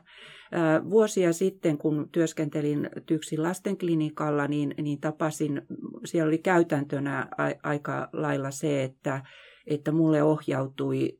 Vuosia 0.91 1.33
sitten, 1.33 1.79
kun 1.79 2.09
työskentelin 2.13 2.91
Tyksin 3.07 3.43
lastenklinikalla, 3.43 4.49
niin, 4.49 4.75
niin 4.83 5.01
tapasin, 5.01 5.63
siellä 6.05 6.29
oli 6.29 6.39
käytäntönä 6.39 7.29
aika 7.63 8.09
lailla 8.13 8.51
se, 8.51 8.83
että 8.83 9.23
että 9.67 9.93
mulle 9.93 10.23
ohjautui 10.23 11.19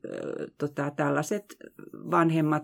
tota, 0.57 0.91
tällaiset 0.95 1.45
vanhemmat, 1.93 2.63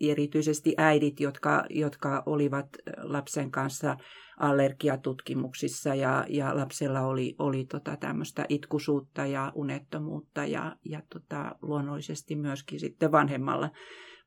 erityisesti 0.00 0.74
äidit, 0.76 1.20
jotka, 1.20 1.64
jotka 1.70 2.22
olivat 2.26 2.68
lapsen 3.02 3.50
kanssa 3.50 3.96
allergiatutkimuksissa 4.40 5.94
ja, 5.94 6.24
ja 6.28 6.56
lapsella 6.56 7.00
oli, 7.00 7.34
oli 7.38 7.64
tota 7.64 7.96
tämmöistä 7.96 8.44
itkusuutta 8.48 9.26
ja 9.26 9.52
unettomuutta 9.54 10.44
ja, 10.44 10.76
ja 10.84 11.02
tota, 11.12 11.54
luonnollisesti 11.62 12.36
myöskin 12.36 12.80
sitten 12.80 13.12
vanhemmalla, 13.12 13.70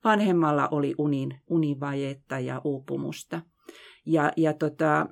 vanhemmalla 0.03 0.67
oli 0.71 0.95
unin, 0.97 1.39
univajetta 1.47 2.39
ja 2.39 2.61
uupumusta. 2.63 3.41
Ja, 4.05 4.31
ja 4.37 4.53
tota, 4.53 5.05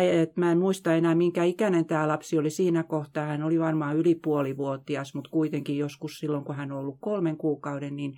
että 0.00 0.40
mä 0.40 0.52
en 0.52 0.58
muista 0.58 0.94
enää 0.94 1.14
minkä 1.14 1.44
ikäinen 1.44 1.86
tämä 1.86 2.08
lapsi 2.08 2.38
oli 2.38 2.50
siinä 2.50 2.82
kohtaa. 2.82 3.26
Hän 3.26 3.42
oli 3.42 3.60
varmaan 3.60 3.96
yli 3.96 4.14
puolivuotias, 4.14 5.14
mutta 5.14 5.30
kuitenkin 5.30 5.78
joskus 5.78 6.18
silloin, 6.18 6.44
kun 6.44 6.54
hän 6.54 6.72
on 6.72 6.78
ollut 6.78 6.98
kolmen 7.00 7.36
kuukauden, 7.36 7.96
niin, 7.96 8.14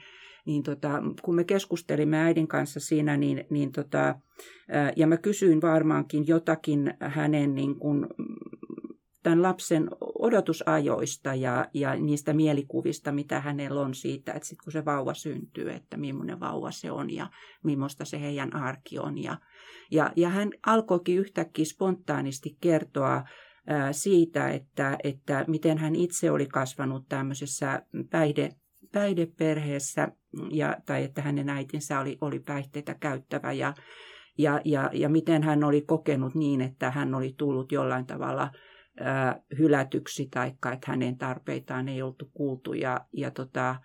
niin 0.46 0.62
tota, 0.62 1.02
kun 1.22 1.34
me 1.34 1.44
keskustelimme 1.44 2.18
äidin 2.18 2.48
kanssa 2.48 2.80
siinä, 2.80 3.16
niin, 3.16 3.44
niin 3.50 3.72
tota, 3.72 4.14
ja 4.96 5.06
mä 5.06 5.16
kysyin 5.16 5.62
varmaankin 5.62 6.26
jotakin 6.26 6.94
hänen 7.00 7.54
niin 7.54 7.76
kun, 7.76 8.08
tämän 9.24 9.42
lapsen 9.42 9.88
odotusajoista 10.18 11.34
ja, 11.34 11.66
ja 11.74 11.94
niistä 11.94 12.32
mielikuvista, 12.32 13.12
mitä 13.12 13.40
hänellä 13.40 13.80
on 13.80 13.94
siitä, 13.94 14.32
että 14.32 14.48
sitten 14.48 14.64
kun 14.64 14.72
se 14.72 14.84
vauva 14.84 15.14
syntyy, 15.14 15.70
että 15.70 15.96
millainen 15.96 16.40
vauva 16.40 16.70
se 16.70 16.92
on 16.92 17.10
ja 17.10 17.30
millaista 17.62 18.04
se 18.04 18.20
heidän 18.20 18.56
arki 18.56 18.98
on. 18.98 19.22
Ja, 19.22 19.36
ja, 19.90 20.12
ja 20.16 20.28
hän 20.28 20.50
alkoikin 20.66 21.18
yhtäkkiä 21.18 21.64
spontaanisti 21.64 22.56
kertoa 22.60 23.24
siitä, 23.92 24.50
että, 24.50 24.98
että 25.04 25.44
miten 25.48 25.78
hän 25.78 25.94
itse 25.94 26.30
oli 26.30 26.46
kasvanut 26.46 27.08
tämmöisessä 27.08 27.82
päihde, 28.10 28.50
päihdeperheessä, 28.94 30.08
ja, 30.50 30.76
tai 30.86 31.04
että 31.04 31.22
hänen 31.22 31.48
äitinsä 31.48 32.00
oli, 32.00 32.18
oli 32.20 32.38
päihteitä 32.38 32.94
käyttävä, 32.94 33.52
ja, 33.52 33.74
ja, 34.38 34.60
ja, 34.64 34.90
ja 34.92 35.08
miten 35.08 35.42
hän 35.42 35.64
oli 35.64 35.80
kokenut 35.80 36.34
niin, 36.34 36.60
että 36.60 36.90
hän 36.90 37.14
oli 37.14 37.34
tullut 37.38 37.72
jollain 37.72 38.06
tavalla– 38.06 38.50
hylätyksi 39.58 40.28
tai 40.30 40.48
että 40.48 40.78
hänen 40.86 41.18
tarpeitaan 41.18 41.88
ei 41.88 42.02
oltu 42.02 42.30
kuultu. 42.34 42.72
Ja, 42.72 43.00
ja, 43.12 43.30
tota, 43.30 43.76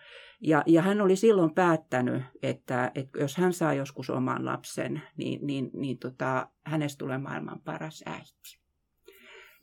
ja, 0.42 0.64
ja 0.66 0.82
hän 0.82 1.02
oli 1.02 1.16
silloin 1.16 1.54
päättänyt, 1.54 2.24
että, 2.44 2.92
että 2.96 3.20
jos 3.20 3.38
hän 3.38 3.54
saa 3.54 3.74
joskus 3.74 4.10
oman 4.10 4.46
lapsen, 4.46 5.02
niin, 5.18 5.48
niin, 5.48 5.70
niin 5.74 5.98
tota, 5.98 6.50
hänestä 6.66 7.00
tulee 7.00 7.18
maailman 7.18 7.62
paras 7.66 8.04
äiti. 8.06 8.60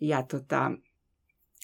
Ja 0.01 0.23
tota, 0.23 0.73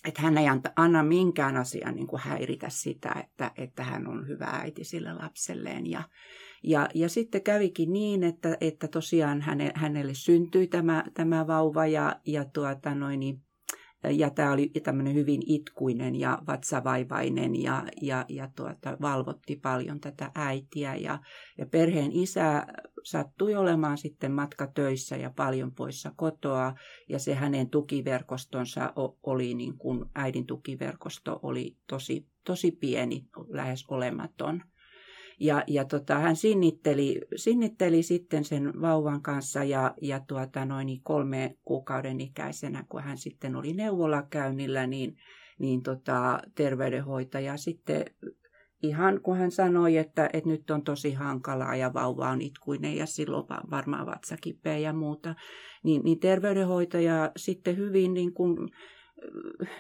että 0.09 0.23
hän 0.23 0.38
ei 0.38 0.49
anta, 0.49 0.73
anna 0.76 1.02
minkään 1.02 1.56
asian 1.56 1.94
niin 1.94 2.06
kuin 2.06 2.23
häiritä 2.23 2.68
sitä, 2.68 3.14
että, 3.25 3.50
että 3.56 3.85
hän 3.85 4.06
on 4.06 4.28
hyvä 4.28 4.47
äiti 4.47 4.85
sille 4.85 5.12
lapselleen. 5.12 5.90
Ja, 5.90 6.02
ja, 6.62 6.88
ja 6.94 7.09
sitten 7.09 7.42
kävikin 7.42 7.92
niin, 7.92 8.25
että, 8.25 8.56
että 8.61 8.88
tosiaan 8.88 9.40
häne, 9.40 9.73
hänelle 9.75 10.14
syntyi 10.14 10.66
tämä, 10.66 11.04
tämä 11.14 11.47
vauva 11.47 11.87
ja, 11.87 12.16
ja 12.26 12.44
tuota, 12.44 12.94
noin, 12.94 13.21
niin, 13.21 13.42
ja 14.11 14.30
tämä 14.30 14.52
oli 14.52 14.68
tämmöinen 14.68 15.14
hyvin 15.14 15.42
itkuinen 15.47 16.14
ja 16.16 16.38
vatsavaivainen 16.47 17.62
ja, 17.62 17.85
ja, 18.02 18.25
ja 18.28 18.49
tuota, 18.56 18.97
valvotti 19.00 19.56
paljon 19.56 20.00
tätä 20.00 20.30
äitiä. 20.35 20.94
Ja, 20.94 21.18
ja 21.59 21.66
perheen 21.66 22.12
isä 22.12 22.67
sattui 23.04 23.54
olemaan 23.54 23.99
sitten 23.99 24.32
matkatöissä 24.32 25.17
ja 25.17 25.30
paljon 25.36 25.75
poissa 25.75 26.12
kotoa. 26.17 26.75
Ja 27.08 27.19
se 27.19 27.34
hänen 27.34 27.71
tukiverkostonsa 27.71 28.93
oli, 29.23 29.54
niin 29.54 29.78
kuin 29.78 30.04
äidin 30.15 30.47
tukiverkosto 30.47 31.41
oli 31.43 31.76
tosi, 31.88 32.26
tosi 32.45 32.71
pieni, 32.71 33.26
lähes 33.49 33.84
olematon. 33.88 34.62
Ja, 35.43 35.65
ja 35.67 35.85
tota, 35.85 36.19
hän 36.19 36.37
sinnitteli, 36.37 37.21
sinnitteli 37.37 38.02
sitten 38.02 38.45
sen 38.45 38.73
vauvan 38.81 39.23
kanssa 39.23 39.65
ja, 39.65 39.95
ja 40.02 40.21
tuota, 40.21 40.65
noin 40.65 41.00
kolme 41.02 41.57
kuukauden 41.65 42.21
ikäisenä, 42.21 42.85
kun 42.89 43.02
hän 43.02 43.19
sitten 43.19 43.57
oli 43.57 43.73
neuvolakäynnillä, 43.73 44.87
niin, 44.87 45.17
niin 45.59 45.83
tota, 45.83 46.41
terveydenhoitaja 46.55 47.57
sitten 47.57 48.05
ihan 48.83 49.21
kun 49.21 49.37
hän 49.37 49.50
sanoi, 49.50 49.97
että, 49.97 50.31
että 50.33 50.50
nyt 50.50 50.71
on 50.71 50.85
tosi 50.85 51.13
hankalaa 51.13 51.76
ja 51.76 51.95
vauva 51.95 52.31
on 52.31 52.41
itkuinen 52.41 52.97
ja 52.97 53.07
silloin 53.07 53.47
varmaan 53.71 54.07
vatsa 54.07 54.37
kipeä 54.37 54.78
ja 54.78 54.93
muuta, 54.93 55.35
niin, 55.85 56.02
niin 56.05 56.21
terveydenhoitaja 56.21 57.33
sitten 57.37 57.76
hyvin 57.76 58.15
niin 58.15 58.35
kuin 58.35 58.57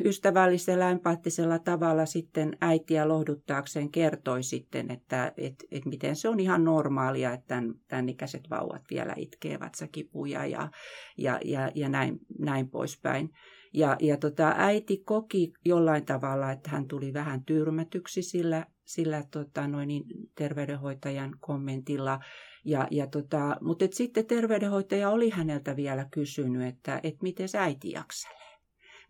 ystävällisellä, 0.04 0.90
empaattisella 0.90 1.58
tavalla 1.58 2.06
sitten 2.06 2.56
äitiä 2.60 3.08
lohduttaakseen 3.08 3.90
kertoi 3.90 4.42
sitten, 4.42 4.90
että 4.90 5.32
et, 5.36 5.54
et 5.70 5.84
miten 5.84 6.16
se 6.16 6.28
on 6.28 6.40
ihan 6.40 6.64
normaalia, 6.64 7.32
että 7.32 7.46
tämän, 7.46 7.74
tämän 7.88 8.08
ikäiset 8.08 8.50
vauvat 8.50 8.82
vielä 8.90 9.14
itkee 9.16 9.60
vatsakipuja 9.60 10.46
ja, 10.46 10.70
ja, 11.18 11.40
ja, 11.44 11.70
ja 11.74 11.88
näin, 11.88 12.18
näin 12.38 12.70
poispäin. 12.70 13.30
Ja, 13.74 13.96
ja 14.00 14.16
tota, 14.16 14.54
äiti 14.56 15.02
koki 15.04 15.52
jollain 15.64 16.04
tavalla, 16.04 16.52
että 16.52 16.70
hän 16.70 16.88
tuli 16.88 17.12
vähän 17.12 17.44
tyrmätyksi 17.44 18.22
sillä, 18.22 18.66
sillä 18.84 19.24
tota, 19.30 19.68
noin 19.68 19.88
niin, 19.88 20.04
terveydenhoitajan 20.34 21.36
kommentilla. 21.40 22.20
Ja, 22.64 22.88
ja 22.90 23.06
tota, 23.06 23.56
mutta 23.60 23.84
sitten 23.90 24.26
terveydenhoitaja 24.26 25.10
oli 25.10 25.30
häneltä 25.30 25.76
vielä 25.76 26.06
kysynyt, 26.10 26.68
että 26.68 27.00
et 27.02 27.22
miten 27.22 27.48
äiti 27.58 27.90
jakselee 27.90 28.41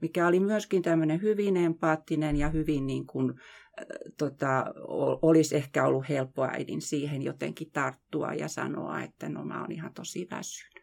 mikä 0.03 0.27
oli 0.27 0.41
myöskin 0.41 0.83
tämmöinen 0.83 1.23
hyvin 1.23 1.57
empaattinen 1.57 2.37
ja 2.37 2.49
hyvin 2.49 2.87
niin 2.87 3.07
kuin, 3.07 3.31
äh, 3.31 3.87
tota, 4.19 4.65
olisi 5.23 5.57
ehkä 5.57 5.87
ollut 5.87 6.09
helppo 6.09 6.45
äidin 6.45 6.83
siihen 6.83 7.23
jotenkin 7.23 7.71
tarttua 7.71 8.35
ja 8.35 8.49
sanoa, 8.49 9.03
että 9.03 9.29
no 9.29 9.45
mä 9.45 9.61
oon 9.61 9.73
ihan 9.73 9.95
tosi 9.95 10.29
väsynyt. 10.31 10.83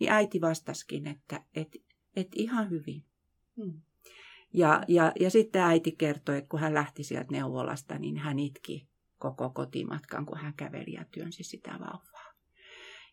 Niin 0.00 0.12
äiti 0.12 0.40
vastaskin, 0.40 1.06
että 1.06 1.44
et, 1.54 1.76
et 2.16 2.28
ihan 2.34 2.70
hyvin. 2.70 3.04
Hmm. 3.56 3.80
Ja, 4.54 4.82
ja, 4.88 5.12
ja 5.20 5.30
sitten 5.30 5.62
äiti 5.62 5.92
kertoi, 5.92 6.38
että 6.38 6.48
kun 6.48 6.60
hän 6.60 6.74
lähti 6.74 7.04
sieltä 7.04 7.32
neuvolasta, 7.32 7.98
niin 7.98 8.16
hän 8.16 8.38
itki 8.38 8.88
koko 9.18 9.50
kotimatkan, 9.50 10.26
kun 10.26 10.38
hän 10.38 10.54
käveli 10.56 10.92
ja 10.92 11.04
työnsi 11.10 11.42
sitä 11.42 11.70
vauvaa. 11.70 12.09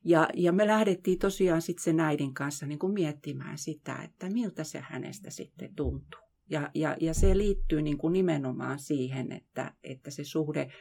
Ja, 0.05 0.27
ja 0.33 0.51
me 0.51 0.67
lähdettiin 0.67 1.19
tosiaan 1.19 1.61
sitten 1.61 1.83
sen 1.83 1.99
äidin 1.99 2.33
kanssa 2.33 2.65
niin 2.65 2.79
kuin 2.79 2.93
miettimään 2.93 3.57
sitä, 3.57 3.95
että 4.03 4.29
miltä 4.29 4.63
se 4.63 4.79
hänestä 4.79 5.29
sitten 5.29 5.75
tuntuu. 5.75 6.21
Ja, 6.49 6.71
ja, 6.73 6.97
ja 7.01 7.13
se 7.13 7.37
liittyy 7.37 7.81
niin 7.81 7.97
kuin 7.97 8.13
nimenomaan 8.13 8.79
siihen, 8.79 9.31
että, 9.31 9.73
että 9.83 10.11
se 10.11 10.23
suhde 10.23 10.71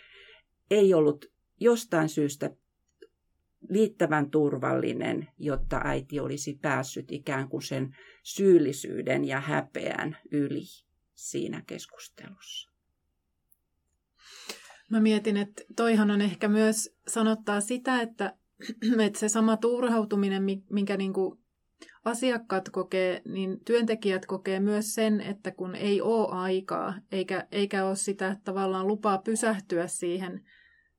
ei 0.70 0.94
ollut 0.94 1.26
jostain 1.60 2.08
syystä 2.08 2.50
liittävän 3.68 4.30
turvallinen, 4.30 5.28
jotta 5.38 5.80
äiti 5.84 6.20
olisi 6.20 6.58
päässyt 6.62 7.12
ikään 7.12 7.48
kuin 7.48 7.62
sen 7.62 7.96
syyllisyyden 8.22 9.24
ja 9.24 9.40
häpeän 9.40 10.16
yli 10.32 10.62
siinä 11.14 11.62
keskustelussa. 11.66 12.70
Mä 14.90 15.00
mietin, 15.00 15.36
että 15.36 15.62
toihan 15.76 16.10
on 16.10 16.20
ehkä 16.20 16.48
myös 16.48 16.96
sanottaa 17.08 17.60
sitä, 17.60 18.00
että 18.00 18.36
että 19.06 19.18
se 19.18 19.28
sama 19.28 19.56
turhautuminen, 19.56 20.42
minkä 20.70 20.96
niin 20.96 21.12
kuin 21.12 21.38
asiakkaat 22.04 22.68
kokee, 22.68 23.22
niin 23.24 23.64
työntekijät 23.64 24.26
kokee 24.26 24.60
myös 24.60 24.94
sen, 24.94 25.20
että 25.20 25.50
kun 25.50 25.74
ei 25.74 26.00
ole 26.00 26.28
aikaa, 26.30 26.94
eikä, 27.12 27.46
eikä 27.52 27.84
ole 27.84 27.96
sitä 27.96 28.36
tavallaan 28.44 28.86
lupaa 28.86 29.18
pysähtyä 29.18 29.86
siihen 29.86 30.44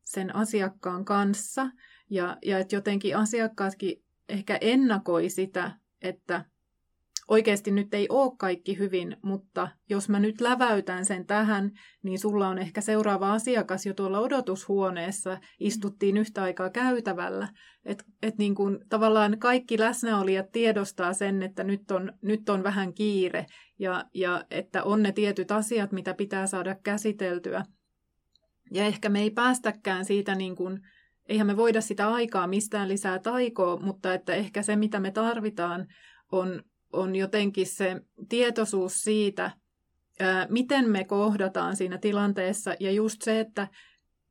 sen 0.04 0.36
asiakkaan 0.36 1.06
kanssa, 1.06 1.70
ja, 2.10 2.38
ja 2.46 2.60
että 2.60 2.76
jotenkin 2.76 3.18
asiakkaatkin 3.18 4.04
ehkä 4.30 4.58
ennakoi 4.62 5.30
sitä, 5.30 5.72
että 6.02 6.46
oikeasti 7.28 7.72
nyt 7.72 7.94
ei 7.94 8.08
ole 8.10 8.32
kaikki 8.38 8.78
hyvin, 8.78 9.18
mutta 9.22 9.68
jos 9.90 10.10
mä 10.10 10.20
nyt 10.20 10.42
läväytän 10.42 11.06
sen 11.06 11.26
tähän, 11.26 11.72
niin 12.04 12.20
sulla 12.20 12.48
on 12.48 12.58
ehkä 12.58 12.82
seuraava 12.82 13.34
asiakas 13.34 13.86
jo 13.86 13.94
tuolla 13.94 14.20
odotushuoneessa, 14.20 15.40
istuttiin 15.60 16.18
yhtä 16.18 16.44
aikaa 16.44 16.70
käytävällä. 16.70 17.48
Että 17.86 18.04
et 18.22 18.38
niin 18.38 18.56
kuin, 18.56 18.80
tavallaan 18.90 19.40
kaikki 19.40 19.80
läsnäolijat 19.80 20.52
tiedostaa 20.52 21.14
sen, 21.14 21.44
että 21.44 21.64
nyt 21.64 21.92
on, 21.92 22.14
nyt 22.22 22.50
on 22.50 22.64
vähän 22.64 22.94
kiire 22.94 23.46
ja, 23.80 24.06
ja 24.14 24.46
että 24.52 24.84
on 24.84 25.04
ne 25.04 25.12
tietyt 25.12 25.52
asiat, 25.52 25.92
mitä 25.92 26.14
pitää 26.14 26.48
saada 26.48 26.76
käsiteltyä. 26.84 27.66
Ja 28.72 28.86
ehkä 28.86 29.10
me 29.10 29.22
ei 29.22 29.32
päästäkään 29.32 30.06
siitä 30.06 30.36
niin 30.36 30.56
kuin, 30.56 30.80
eihän 31.30 31.48
me 31.48 31.58
voida 31.58 31.82
sitä 31.82 32.10
aikaa 32.10 32.48
mistään 32.48 32.88
lisää 32.88 33.20
taikoa, 33.20 33.78
mutta 33.78 34.14
että 34.14 34.34
ehkä 34.34 34.62
se, 34.62 34.76
mitä 34.76 35.00
me 35.00 35.12
tarvitaan, 35.12 35.88
on, 36.32 36.64
on 36.94 37.16
jotenkin 37.16 37.68
se 37.68 38.02
tietoisuus 38.30 38.94
siitä, 38.94 39.52
miten 40.50 40.90
me 40.90 41.04
kohdataan 41.04 41.76
siinä 41.76 41.98
tilanteessa. 41.98 42.76
Ja 42.80 42.92
just 42.92 43.22
se, 43.22 43.40
että 43.40 43.68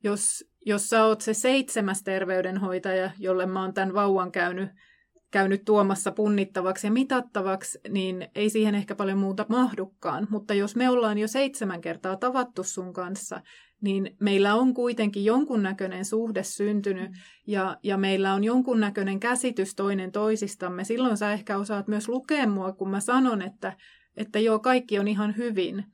jos, 0.05 0.45
jos 0.67 0.89
sä 0.89 1.05
oot 1.05 1.21
se 1.21 1.35
seitsemäs 1.35 2.03
terveydenhoitaja, 2.03 3.11
jolle 3.19 3.47
mä 3.47 3.63
oon 3.63 3.75
tämän 3.75 3.95
vauvan 3.95 4.33
käynyt, 4.33 4.71
käynyt 5.31 5.65
tuomassa 5.65 6.13
punnittavaksi 6.13 6.87
ja 6.87 6.91
mitattavaksi, 6.91 7.79
niin 7.89 8.29
ei 8.35 8.51
siihen 8.51 8.75
ehkä 8.75 8.95
paljon 8.95 9.19
muuta 9.19 9.47
mahdukaan. 9.49 10.27
Mutta 10.31 10.55
jos 10.55 10.77
me 10.77 10.91
ollaan 10.91 11.19
jo 11.19 11.29
seitsemän 11.29 11.81
kertaa 11.81 12.17
tavattu 12.17 12.65
sun 12.65 12.93
kanssa, 12.93 13.41
niin 13.81 14.17
meillä 14.21 14.55
on 14.55 14.75
kuitenkin 14.75 15.25
jonkunnäköinen 15.25 16.05
suhde 16.05 16.43
syntynyt 16.43 17.11
ja, 17.47 17.77
ja 17.83 17.97
meillä 17.97 18.33
on 18.35 18.45
jonkunnäköinen 18.45 19.21
käsitys 19.21 19.75
toinen 19.75 20.13
toisistamme. 20.13 20.85
Silloin 20.85 21.17
sä 21.17 21.33
ehkä 21.33 21.59
osaat 21.59 21.89
myös 21.89 22.09
lukea 22.09 22.47
mua, 22.47 22.73
kun 22.73 22.91
mä 22.91 23.01
sanon, 23.01 23.43
että, 23.43 23.73
että 24.17 24.39
joo, 24.39 24.59
kaikki 24.59 24.99
on 24.99 25.09
ihan 25.09 25.37
hyvin. 25.37 25.85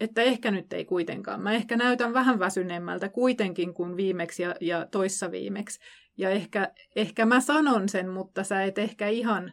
Että 0.00 0.22
ehkä 0.22 0.50
nyt 0.50 0.72
ei 0.72 0.84
kuitenkaan. 0.84 1.40
Mä 1.40 1.52
ehkä 1.52 1.76
näytän 1.76 2.12
vähän 2.14 2.38
väsyneemmältä 2.38 3.08
kuitenkin 3.08 3.74
kuin 3.74 3.96
viimeksi 3.96 4.42
ja, 4.42 4.54
ja 4.60 4.86
toissa 4.90 5.30
viimeksi. 5.30 5.80
Ja 6.16 6.30
ehkä, 6.30 6.72
ehkä 6.96 7.26
mä 7.26 7.40
sanon 7.40 7.88
sen, 7.88 8.08
mutta 8.08 8.44
sä 8.44 8.64
et 8.64 8.78
ehkä 8.78 9.08
ihan, 9.08 9.52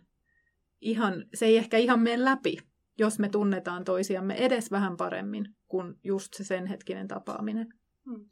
ihan, 0.81 1.25
se 1.33 1.45
ei 1.45 1.57
ehkä 1.57 1.77
ihan 1.77 1.99
mene 1.99 2.25
läpi, 2.25 2.57
jos 2.97 3.19
me 3.19 3.29
tunnetaan 3.29 3.83
toisiamme 3.83 4.35
edes 4.35 4.71
vähän 4.71 4.97
paremmin 4.97 5.55
kuin 5.67 5.95
just 6.03 6.33
se 6.33 6.43
sen 6.43 6.67
hetkinen 6.67 7.07
tapaaminen. 7.07 7.73
Hmm. 8.05 8.25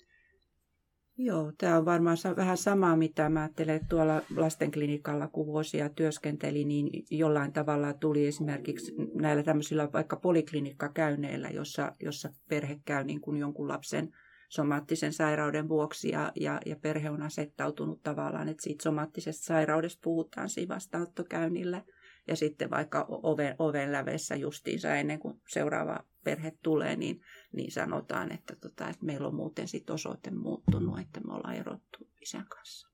Joo, 1.22 1.52
tämä 1.58 1.78
on 1.78 1.86
varmaan 1.86 2.18
vähän 2.36 2.58
samaa, 2.58 2.96
mitä 2.96 3.30
mä 3.30 3.42
ajattelen, 3.42 3.76
että 3.76 3.88
tuolla 3.88 4.22
lastenklinikalla, 4.36 5.28
kun 5.28 5.46
vuosia 5.46 5.90
työskenteli, 5.90 6.66
niin 6.66 7.06
jollain 7.12 7.54
tavalla 7.54 7.94
tuli 7.94 8.28
esimerkiksi 8.28 8.94
näillä 9.14 9.44
tämmöisillä 9.44 9.90
vaikka 9.94 10.16
poliklinikkakäynneillä, 10.16 11.50
jossa, 11.50 11.96
jossa 12.04 12.30
perhe 12.50 12.80
käy 12.86 13.04
niin 13.04 13.22
kuin 13.22 13.38
jonkun 13.38 13.68
lapsen 13.68 14.12
somaattisen 14.50 15.14
sairauden 15.14 15.70
vuoksi 15.70 16.10
ja, 16.10 16.32
ja, 16.36 16.60
ja 16.66 16.76
perhe 16.76 17.10
on 17.10 17.22
asettautunut 17.22 18.04
tavallaan, 18.04 18.50
että 18.50 18.64
siitä 18.64 18.84
somaattisesta 18.84 19.44
sairaudesta 19.44 20.00
puhutaan 20.04 20.50
siinä 20.50 20.76
vastaanottokäynnillä– 20.76 21.84
ja 22.30 22.36
sitten 22.36 22.70
vaikka 22.70 23.06
oven, 23.10 23.56
oven 23.60 23.92
lävessä 23.92 24.36
justiinsa 24.36 24.96
ennen 24.96 25.20
kuin 25.20 25.42
seuraava 25.48 26.00
perhe 26.24 26.54
tulee, 26.64 26.96
niin, 26.96 27.22
niin 27.52 27.72
sanotaan, 27.72 28.32
että, 28.32 28.56
tota, 28.56 28.90
että 28.90 29.06
meillä 29.06 29.28
on 29.28 29.36
muuten 29.36 29.68
sitten 29.68 29.94
osoite 29.94 30.32
muuttunut, 30.32 31.00
että 31.00 31.20
me 31.20 31.34
ollaan 31.34 31.56
erottu 31.56 32.08
isän 32.22 32.46
kanssa. 32.48 32.90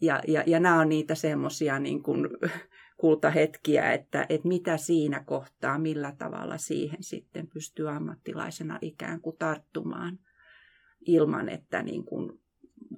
Ja, 0.00 0.20
ja, 0.28 0.44
ja 0.46 0.60
nämä 0.60 0.80
on 0.80 0.88
niitä 0.88 1.14
semmoisia 1.14 1.78
niin 1.78 2.02
kultahetkiä, 3.00 3.92
että, 3.92 4.26
että 4.28 4.48
mitä 4.48 4.76
siinä 4.76 5.24
kohtaa, 5.26 5.78
millä 5.78 6.12
tavalla 6.18 6.58
siihen 6.58 7.02
sitten 7.02 7.48
pystyy 7.54 7.90
ammattilaisena 7.90 8.78
ikään 8.80 9.20
kuin 9.20 9.36
tarttumaan 9.36 10.18
ilman, 11.06 11.48
että 11.48 11.82
niin 11.82 12.04
kuin 12.04 12.42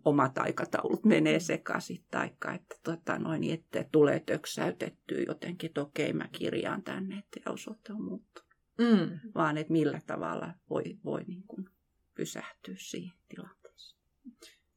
omat 0.05 0.39
aikataulut 0.39 1.05
menee 1.05 1.41
sekaisin, 1.41 2.05
taikka 2.11 2.53
että, 2.53 2.77
tota, 2.83 3.19
noin, 3.19 3.45
että 3.45 3.85
tulee 3.93 4.21
töksäytettyä 4.21 5.19
jotenkin, 5.27 5.69
että 5.69 5.83
okei, 5.83 6.13
mä 6.13 6.29
kirjaan 6.29 6.83
tänne, 6.83 7.19
että 7.19 7.51
osoite 7.51 7.93
on 7.93 8.03
muuttunut. 8.03 8.55
Mm. 8.79 9.21
Vaan 9.35 9.57
että 9.59 9.73
millä 9.73 10.01
tavalla 10.07 10.55
voi, 10.71 10.99
voi 11.05 11.25
niin 11.27 11.43
kuin 11.47 11.69
pysähtyä 12.15 12.75
siihen 12.79 13.19
tilanteeseen. 13.29 14.01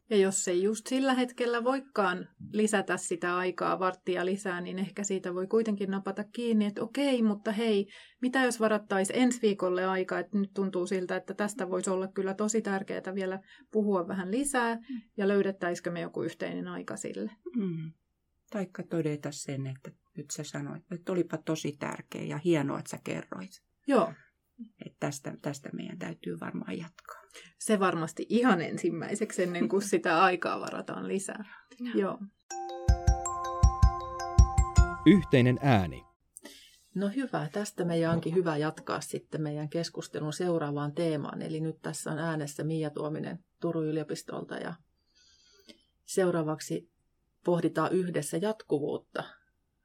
Ja 0.09 0.17
jos 0.17 0.47
ei 0.47 0.63
just 0.63 0.87
sillä 0.87 1.13
hetkellä 1.13 1.63
voikaan 1.63 2.29
lisätä 2.51 2.97
sitä 2.97 3.37
aikaa 3.37 3.79
varttia 3.79 4.25
lisää, 4.25 4.61
niin 4.61 4.79
ehkä 4.79 5.03
siitä 5.03 5.33
voi 5.33 5.47
kuitenkin 5.47 5.91
napata 5.91 6.23
kiinni, 6.23 6.65
että 6.65 6.83
okei, 6.83 7.23
mutta 7.23 7.51
hei, 7.51 7.87
mitä 8.21 8.43
jos 8.43 8.59
varattaisiin 8.59 9.19
ensi 9.19 9.41
viikolle 9.41 9.85
aikaa, 9.85 10.19
että 10.19 10.37
nyt 10.37 10.51
tuntuu 10.53 10.87
siltä, 10.87 11.15
että 11.15 11.33
tästä 11.33 11.69
voisi 11.69 11.89
olla 11.89 12.07
kyllä 12.07 12.33
tosi 12.33 12.61
tärkeää 12.61 13.15
vielä 13.15 13.39
puhua 13.71 14.07
vähän 14.07 14.31
lisää, 14.31 14.79
ja 15.17 15.27
löydettäisikö 15.27 15.91
me 15.91 16.01
joku 16.01 16.23
yhteinen 16.23 16.67
aika 16.67 16.97
sille. 16.97 17.31
Mm. 17.55 17.91
Taikka 18.49 18.83
todeta 18.83 19.31
sen, 19.31 19.67
että 19.67 19.91
nyt 20.17 20.31
sä 20.31 20.43
sanoit, 20.43 20.83
että 20.91 21.11
olipa 21.11 21.37
tosi 21.37 21.75
tärkeä 21.79 22.23
ja 22.23 22.37
hienoa, 22.37 22.79
että 22.79 22.89
sä 22.89 22.97
kerroit. 23.03 23.51
Joo. 23.87 24.13
Että 24.85 24.97
tästä, 24.99 25.33
tästä 25.41 25.69
meidän 25.73 25.99
täytyy 25.99 26.39
varmaan 26.39 26.77
jatkaa. 26.77 27.21
Se 27.59 27.79
varmasti 27.79 28.25
ihan 28.29 28.61
ensimmäiseksi 28.61 29.43
ennen 29.43 29.69
kuin 29.69 29.81
sitä 29.91 30.23
aikaa 30.23 30.59
varataan 30.59 31.07
lisää. 31.07 31.45
Joo. 31.95 32.19
Yhteinen 35.05 35.59
ääni. 35.61 36.07
No 36.95 37.09
hyvä, 37.15 37.49
tästä 37.51 37.85
meidän 37.85 38.13
onkin 38.13 38.35
hyvä 38.35 38.57
jatkaa 38.57 39.01
sitten 39.01 39.41
meidän 39.41 39.69
keskustelun 39.69 40.33
seuraavaan 40.33 40.93
teemaan. 40.93 41.41
Eli 41.41 41.59
nyt 41.59 41.81
tässä 41.81 42.11
on 42.11 42.19
äänessä 42.19 42.63
Mia 42.63 42.89
Tuominen 42.89 43.39
Turun 43.61 43.85
yliopistolta 43.85 44.55
ja 44.55 44.73
seuraavaksi 46.05 46.91
pohditaan 47.45 47.91
yhdessä 47.91 48.37
jatkuvuutta 48.37 49.23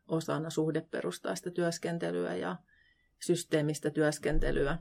osana 0.09 0.51
suhdeperustaista 0.51 1.51
työskentelyä 1.51 2.37
ja 2.37 2.57
systeemistä 3.27 3.91
työskentelyä. 3.91 4.79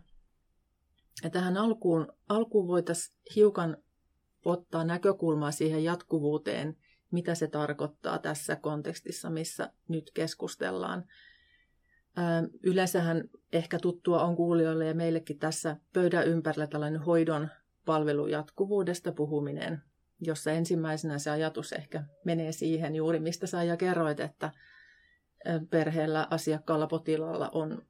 Ja 1.23 1.29
tähän 1.29 1.57
alkuun, 1.57 2.13
alkuun 2.29 2.67
voitaisiin 2.67 3.17
hiukan 3.35 3.77
ottaa 4.45 4.83
näkökulmaa 4.83 5.51
siihen 5.51 5.83
jatkuvuuteen, 5.83 6.77
mitä 7.11 7.35
se 7.35 7.47
tarkoittaa 7.47 8.19
tässä 8.19 8.55
kontekstissa, 8.55 9.29
missä 9.29 9.73
nyt 9.87 10.11
keskustellaan. 10.13 11.05
Yleensähän 12.63 13.23
ehkä 13.53 13.79
tuttua 13.79 14.23
on 14.23 14.35
kuulijoille 14.35 14.85
ja 14.85 14.93
meillekin 14.93 15.39
tässä 15.39 15.77
pöydän 15.93 16.27
ympärillä 16.27 16.67
tällainen 16.67 17.01
hoidon 17.01 17.49
palvelujatkuvuudesta 17.85 19.11
puhuminen, 19.11 19.81
jossa 20.21 20.51
ensimmäisenä 20.51 21.17
se 21.17 21.29
ajatus 21.29 21.73
ehkä 21.73 22.03
menee 22.25 22.51
siihen 22.51 22.95
juuri, 22.95 23.19
mistä 23.19 23.47
sä 23.47 23.63
ja 23.63 23.77
kerroit, 23.77 24.19
että 24.19 24.51
perheellä, 25.69 26.27
asiakkaalla, 26.29 26.87
potilaalla 26.87 27.49
on 27.49 27.85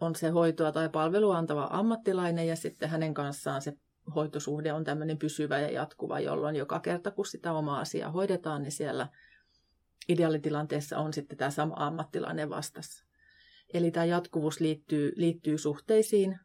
on 0.00 0.14
se 0.14 0.28
hoitoa 0.28 0.72
tai 0.72 0.88
palvelua 0.88 1.38
antava 1.38 1.68
ammattilainen 1.70 2.48
ja 2.48 2.56
sitten 2.56 2.88
hänen 2.88 3.14
kanssaan 3.14 3.62
se 3.62 3.72
hoitosuhde 4.14 4.72
on 4.72 4.84
tämmöinen 4.84 5.18
pysyvä 5.18 5.58
ja 5.58 5.70
jatkuva, 5.70 6.20
jolloin 6.20 6.56
joka 6.56 6.80
kerta 6.80 7.10
kun 7.10 7.26
sitä 7.26 7.52
omaa 7.52 7.80
asiaa 7.80 8.10
hoidetaan, 8.10 8.62
niin 8.62 8.72
siellä 8.72 9.08
ideaalitilanteessa 10.08 10.98
on 10.98 11.12
sitten 11.12 11.38
tämä 11.38 11.50
sama 11.50 11.74
ammattilainen 11.76 12.50
vastassa. 12.50 13.04
Eli 13.74 13.90
tämä 13.90 14.04
jatkuvuus 14.04 14.60
liittyy, 14.60 15.12
liittyy 15.16 15.58
suhteisiin 15.58 16.38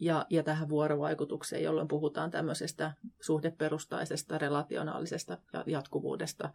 ja, 0.00 0.26
ja 0.30 0.42
tähän 0.42 0.68
vuorovaikutukseen, 0.68 1.62
jolloin 1.62 1.88
puhutaan 1.88 2.30
tämmöisestä 2.30 2.92
suhdeperustaisesta, 3.20 4.38
relationaalisesta 4.38 5.38
jatkuvuudesta 5.66 6.50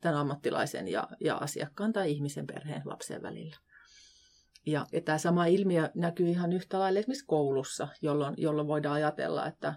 tämän 0.00 0.16
ammattilaisen 0.16 0.88
ja, 0.88 1.08
ja 1.20 1.36
asiakkaan 1.36 1.92
tai 1.92 2.10
ihmisen 2.10 2.46
perheen 2.46 2.82
lapsen 2.84 3.22
välillä. 3.22 3.56
Ja, 4.66 4.86
ja 4.92 5.00
tämä 5.00 5.18
sama 5.18 5.46
ilmiö 5.46 5.90
näkyy 5.94 6.28
ihan 6.28 6.52
yhtä 6.52 6.78
lailla 6.78 6.98
esimerkiksi 6.98 7.26
koulussa, 7.26 7.88
jolloin, 8.02 8.34
jolloin 8.38 8.68
voidaan 8.68 8.94
ajatella, 8.94 9.46
että 9.46 9.74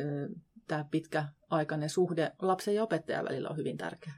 ö, 0.00 0.28
tämä 0.66 0.84
pitkäaikainen 0.90 1.90
suhde 1.90 2.32
lapsen 2.42 2.74
ja 2.74 2.82
opettajan 2.82 3.24
välillä 3.24 3.48
on 3.48 3.56
hyvin 3.56 3.76
tärkeä. 3.76 4.12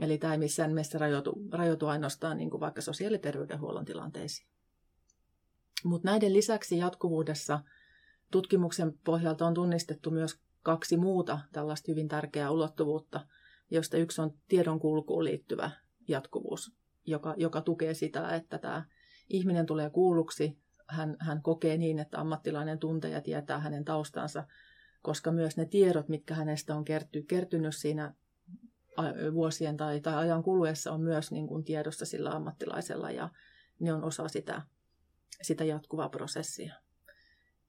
Eli 0.00 0.18
tämä 0.18 0.32
ei 0.32 0.38
missään 0.38 0.70
nimessä 0.70 0.98
rajoitu, 0.98 1.32
rajoitu 1.52 1.86
ainoastaan 1.86 2.36
niin 2.36 2.50
kuin 2.50 2.60
vaikka 2.60 2.80
sosiaaliterveydenhuollon 2.80 3.84
tilanteisiin. 3.84 4.48
Mutta 5.84 6.10
näiden 6.10 6.32
lisäksi 6.32 6.78
jatkuvuudessa 6.78 7.60
tutkimuksen 8.30 8.98
pohjalta 9.04 9.46
on 9.46 9.54
tunnistettu 9.54 10.10
myös 10.10 10.40
kaksi 10.62 10.96
muuta 10.96 11.38
tällaista 11.52 11.92
hyvin 11.92 12.08
tärkeää 12.08 12.50
ulottuvuutta, 12.50 13.26
josta 13.70 13.96
yksi 13.96 14.20
on 14.20 14.34
tiedon 14.48 14.80
kulkuun 14.80 15.24
liittyvä 15.24 15.70
jatkuvuus, 16.08 16.72
joka, 17.04 17.34
joka 17.36 17.60
tukee 17.60 17.94
sitä, 17.94 18.34
että 18.34 18.58
tämä 18.58 18.84
ihminen 19.28 19.66
tulee 19.66 19.90
kuulluksi, 19.90 20.58
hän, 20.88 21.16
hän 21.20 21.42
kokee 21.42 21.76
niin, 21.76 21.98
että 21.98 22.20
ammattilainen 22.20 22.78
tuntee 22.78 23.10
ja 23.10 23.20
tietää 23.20 23.58
hänen 23.58 23.84
taustansa, 23.84 24.44
koska 25.02 25.32
myös 25.32 25.56
ne 25.56 25.66
tiedot, 25.66 26.08
mitkä 26.08 26.34
hänestä 26.34 26.76
on 26.76 26.84
kerty, 26.84 27.22
kertynyt 27.22 27.76
siinä 27.76 28.14
vuosien 29.34 29.76
tai, 29.76 30.00
tai 30.00 30.14
ajan 30.14 30.42
kuluessa, 30.42 30.92
on 30.92 31.00
myös 31.00 31.30
niin 31.30 31.46
kuin 31.46 31.64
tiedossa 31.64 32.06
sillä 32.06 32.30
ammattilaisella 32.30 33.10
ja, 33.10 33.28
ne 33.80 33.92
on 33.92 34.04
osa 34.04 34.28
sitä, 34.28 34.62
sitä 35.42 35.64
jatkuvaa 35.64 36.08
prosessia. 36.08 36.74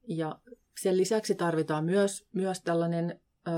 Ja 0.07 0.39
sen 0.81 0.97
lisäksi 0.97 1.35
tarvitaan 1.35 1.85
myös, 1.85 2.27
myös 2.33 2.61
tällainen 2.61 3.21
ö, 3.47 3.51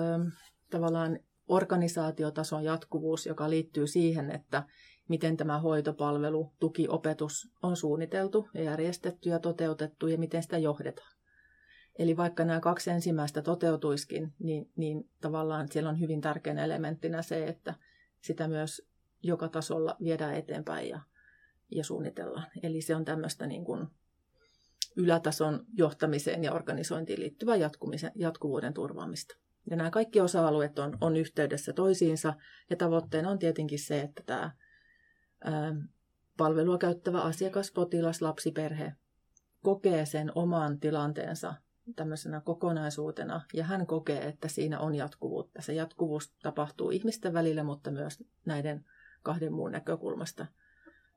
tavallaan 0.69 1.19
organisaatiotason 1.47 2.63
jatkuvuus, 2.63 3.25
joka 3.25 3.49
liittyy 3.49 3.87
siihen, 3.87 4.31
että 4.31 4.63
miten 5.09 5.37
tämä 5.37 5.59
hoitopalvelu, 5.59 6.51
tukiopetus 6.59 7.51
on 7.63 7.77
suunniteltu 7.77 8.49
ja 8.53 8.63
järjestetty 8.63 9.29
ja 9.29 9.39
toteutettu 9.39 10.07
ja 10.07 10.17
miten 10.17 10.43
sitä 10.43 10.57
johdetaan. 10.57 11.11
Eli 11.99 12.17
vaikka 12.17 12.45
nämä 12.45 12.59
kaksi 12.59 12.89
ensimmäistä 12.89 13.41
toteutuiskin, 13.41 14.33
niin, 14.39 14.71
niin 14.75 15.09
tavallaan 15.21 15.67
siellä 15.71 15.89
on 15.89 15.99
hyvin 15.99 16.21
tärkeänä 16.21 16.65
elementtinä 16.65 17.21
se, 17.21 17.47
että 17.47 17.75
sitä 18.21 18.47
myös 18.47 18.81
joka 19.23 19.49
tasolla 19.49 19.95
viedään 20.03 20.35
eteenpäin 20.35 20.89
ja, 20.89 21.01
ja 21.71 21.83
suunnitellaan. 21.83 22.47
Eli 22.63 22.81
se 22.81 22.95
on 22.95 23.05
tämmöistä 23.05 23.47
niin 23.47 23.65
kuin 23.65 23.87
ylätason 24.97 25.65
johtamiseen 25.73 26.43
ja 26.43 26.53
organisointiin 26.53 27.19
liittyvää 27.19 27.55
jatkuvuuden 28.15 28.73
turvaamista. 28.73 29.35
Ja 29.69 29.75
nämä 29.75 29.91
kaikki 29.91 30.21
osa-alueet 30.21 30.79
on, 30.79 30.97
on 31.01 31.17
yhteydessä 31.17 31.73
toisiinsa 31.73 32.33
ja 32.69 32.75
tavoitteena 32.75 33.29
on 33.29 33.39
tietenkin 33.39 33.79
se, 33.79 34.01
että 34.01 34.23
tämä 34.25 34.51
palvelua 36.37 36.77
käyttävä 36.77 37.21
asiakas, 37.21 37.71
potilas, 37.71 38.21
lapsi, 38.21 38.51
perhe 38.51 38.93
kokee 39.63 40.05
sen 40.05 40.31
oman 40.35 40.79
tilanteensa 40.79 41.53
tämmöisenä 41.95 42.41
kokonaisuutena 42.41 43.41
ja 43.53 43.63
hän 43.63 43.87
kokee, 43.87 44.27
että 44.27 44.47
siinä 44.47 44.79
on 44.79 44.95
jatkuvuutta. 44.95 45.61
Se 45.61 45.73
jatkuvuus 45.73 46.33
tapahtuu 46.43 46.89
ihmisten 46.89 47.33
välillä, 47.33 47.63
mutta 47.63 47.91
myös 47.91 48.23
näiden 48.45 48.85
kahden 49.23 49.53
muun 49.53 49.71
näkökulmasta 49.71 50.45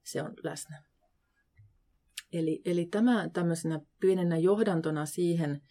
se 0.03 0.23
on 0.23 0.35
läsnä. 0.43 0.83
Eli, 2.33 2.63
eli 2.65 2.87
tämä 2.87 3.29
tämmöisenä 3.33 3.81
pienenä 4.01 4.37
johdantona 4.37 5.07
siihen, 5.07 5.63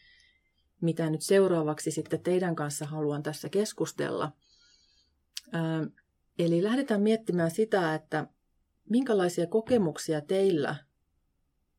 mitä 0.81 1.09
nyt 1.09 1.21
seuraavaksi 1.21 1.91
sitten 1.91 2.23
teidän 2.23 2.55
kanssa 2.55 2.85
haluan 2.85 3.23
tässä 3.23 3.49
keskustella. 3.49 4.31
Ää, 5.51 5.87
eli 6.39 6.63
lähdetään 6.63 7.01
miettimään 7.01 7.51
sitä, 7.51 7.95
että 7.95 8.27
minkälaisia 8.89 9.47
kokemuksia 9.47 10.21
teillä 10.21 10.75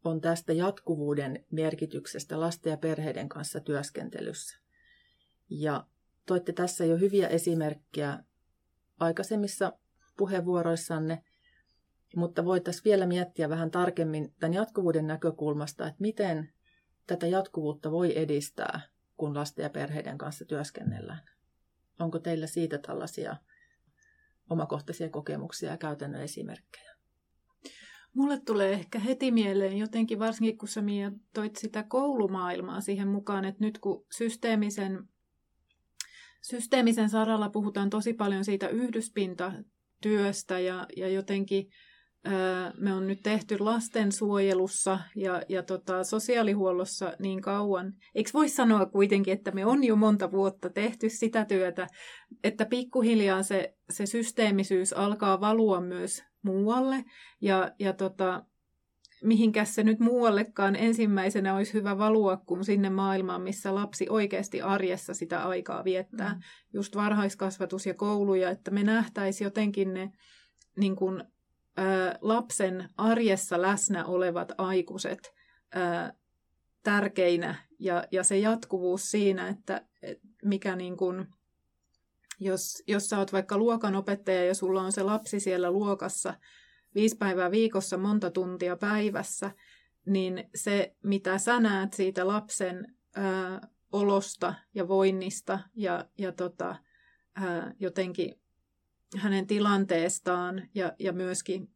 on 0.04 0.20
tästä 0.20 0.52
jatkuvuuden 0.52 1.44
merkityksestä 1.50 2.40
lasten 2.40 2.70
ja 2.70 2.76
perheiden 2.76 3.28
kanssa 3.28 3.60
työskentelyssä. 3.60 4.58
Ja 5.50 5.86
toitte 6.26 6.52
tässä 6.52 6.84
jo 6.84 6.98
hyviä 6.98 7.28
esimerkkejä 7.28 8.24
aikaisemmissa 9.00 9.72
puheenvuoroissanne, 10.16 11.24
mutta 12.16 12.44
voitaisiin 12.44 12.84
vielä 12.84 13.06
miettiä 13.06 13.48
vähän 13.48 13.70
tarkemmin 13.70 14.34
tämän 14.40 14.54
jatkuvuuden 14.54 15.06
näkökulmasta, 15.06 15.86
että 15.86 16.00
miten 16.00 16.52
tätä 17.06 17.26
jatkuvuutta 17.26 17.90
voi 17.90 18.18
edistää, 18.18 18.80
kun 19.16 19.34
lasten 19.34 19.62
ja 19.62 19.70
perheiden 19.70 20.18
kanssa 20.18 20.44
työskennellään. 20.44 21.20
Onko 22.00 22.18
teillä 22.18 22.46
siitä 22.46 22.78
tällaisia 22.78 23.36
omakohtaisia 24.50 25.10
kokemuksia 25.10 25.70
ja 25.70 25.76
käytännön 25.76 26.22
esimerkkejä? 26.22 26.91
Mulle 28.14 28.40
tulee 28.40 28.72
ehkä 28.72 28.98
heti 28.98 29.30
mieleen 29.30 29.78
jotenkin, 29.78 30.18
varsinkin 30.18 30.58
kun 30.58 30.68
sä 30.68 30.82
Mia 30.82 31.12
toit 31.34 31.56
sitä 31.56 31.82
koulumaailmaa 31.82 32.80
siihen 32.80 33.08
mukaan, 33.08 33.44
että 33.44 33.64
nyt 33.64 33.78
kun 33.78 34.06
systeemisen, 34.16 35.08
systeemisen 36.42 37.10
saralla 37.10 37.50
puhutaan 37.50 37.90
tosi 37.90 38.12
paljon 38.12 38.44
siitä 38.44 38.68
yhdyspintatyöstä 38.68 40.58
ja, 40.58 40.86
ja 40.96 41.08
jotenkin 41.08 41.66
me 42.78 42.94
on 42.94 43.06
nyt 43.06 43.20
tehty 43.22 43.58
lastensuojelussa 43.58 44.98
ja, 45.16 45.42
ja 45.48 45.62
tota, 45.62 46.04
sosiaalihuollossa 46.04 47.12
niin 47.18 47.42
kauan. 47.42 47.92
Eikö 48.14 48.30
voi 48.34 48.48
sanoa 48.48 48.86
kuitenkin, 48.86 49.34
että 49.34 49.50
me 49.50 49.66
on 49.66 49.84
jo 49.84 49.96
monta 49.96 50.30
vuotta 50.30 50.70
tehty 50.70 51.08
sitä 51.08 51.44
työtä, 51.44 51.86
että 52.44 52.66
pikkuhiljaa 52.66 53.42
se, 53.42 53.74
se 53.90 54.06
systeemisyys 54.06 54.92
alkaa 54.92 55.40
valua 55.40 55.80
myös 55.80 56.22
muualle. 56.42 57.04
Ja, 57.40 57.72
ja 57.78 57.92
tota, 57.92 58.44
mihinkäs 59.22 59.74
se 59.74 59.82
nyt 59.82 60.00
muuallekaan 60.00 60.76
ensimmäisenä 60.76 61.54
olisi 61.54 61.72
hyvä 61.72 61.98
valua 61.98 62.36
kuin 62.36 62.64
sinne 62.64 62.90
maailmaan, 62.90 63.42
missä 63.42 63.74
lapsi 63.74 64.06
oikeasti 64.10 64.62
arjessa 64.62 65.14
sitä 65.14 65.48
aikaa 65.48 65.84
viettää. 65.84 66.34
Mm. 66.34 66.40
Just 66.72 66.96
varhaiskasvatus 66.96 67.86
ja 67.86 67.94
kouluja, 67.94 68.50
että 68.50 68.70
me 68.70 68.82
nähtäisiin 68.82 69.46
jotenkin 69.46 69.94
ne 69.94 70.12
niin 70.76 70.96
kuin 70.96 71.24
lapsen 72.20 72.88
arjessa 72.96 73.62
läsnä 73.62 74.04
olevat 74.04 74.52
aikuiset 74.58 75.32
tärkeinä 76.82 77.54
ja, 77.78 78.04
ja 78.10 78.24
se 78.24 78.38
jatkuvuus 78.38 79.10
siinä, 79.10 79.48
että 79.48 79.86
mikä 80.44 80.76
niin 80.76 80.96
kuin, 80.96 81.26
jos, 82.44 82.82
jos 82.86 83.08
sä 83.08 83.18
oot 83.18 83.32
vaikka 83.32 83.58
luokanopettaja 83.58 84.44
ja 84.44 84.54
sulla 84.54 84.82
on 84.82 84.92
se 84.92 85.02
lapsi 85.02 85.40
siellä 85.40 85.70
luokassa 85.70 86.34
viisi 86.94 87.16
päivää 87.16 87.50
viikossa 87.50 87.98
monta 87.98 88.30
tuntia 88.30 88.76
päivässä, 88.76 89.50
niin 90.06 90.50
se 90.54 90.96
mitä 91.02 91.38
sä 91.38 91.60
näet 91.60 91.92
siitä 91.92 92.26
lapsen 92.26 92.94
ää, 93.16 93.68
olosta 93.92 94.54
ja 94.74 94.88
voinnista 94.88 95.58
ja, 95.74 96.04
ja 96.18 96.32
tota, 96.32 96.76
ää, 97.34 97.74
jotenkin 97.80 98.40
hänen 99.16 99.46
tilanteestaan 99.46 100.68
ja, 100.74 100.92
ja 100.98 101.12
myöskin 101.12 101.70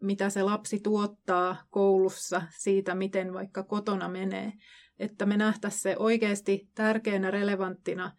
mitä 0.00 0.30
se 0.30 0.42
lapsi 0.42 0.80
tuottaa 0.80 1.56
koulussa 1.70 2.42
siitä, 2.58 2.94
miten 2.94 3.32
vaikka 3.32 3.62
kotona 3.62 4.08
menee. 4.08 4.52
Että 4.98 5.26
me 5.26 5.36
nähtäisiin 5.36 5.80
se 5.80 5.96
oikeasti 5.98 6.68
tärkeänä, 6.74 7.30
relevanttina 7.30 8.12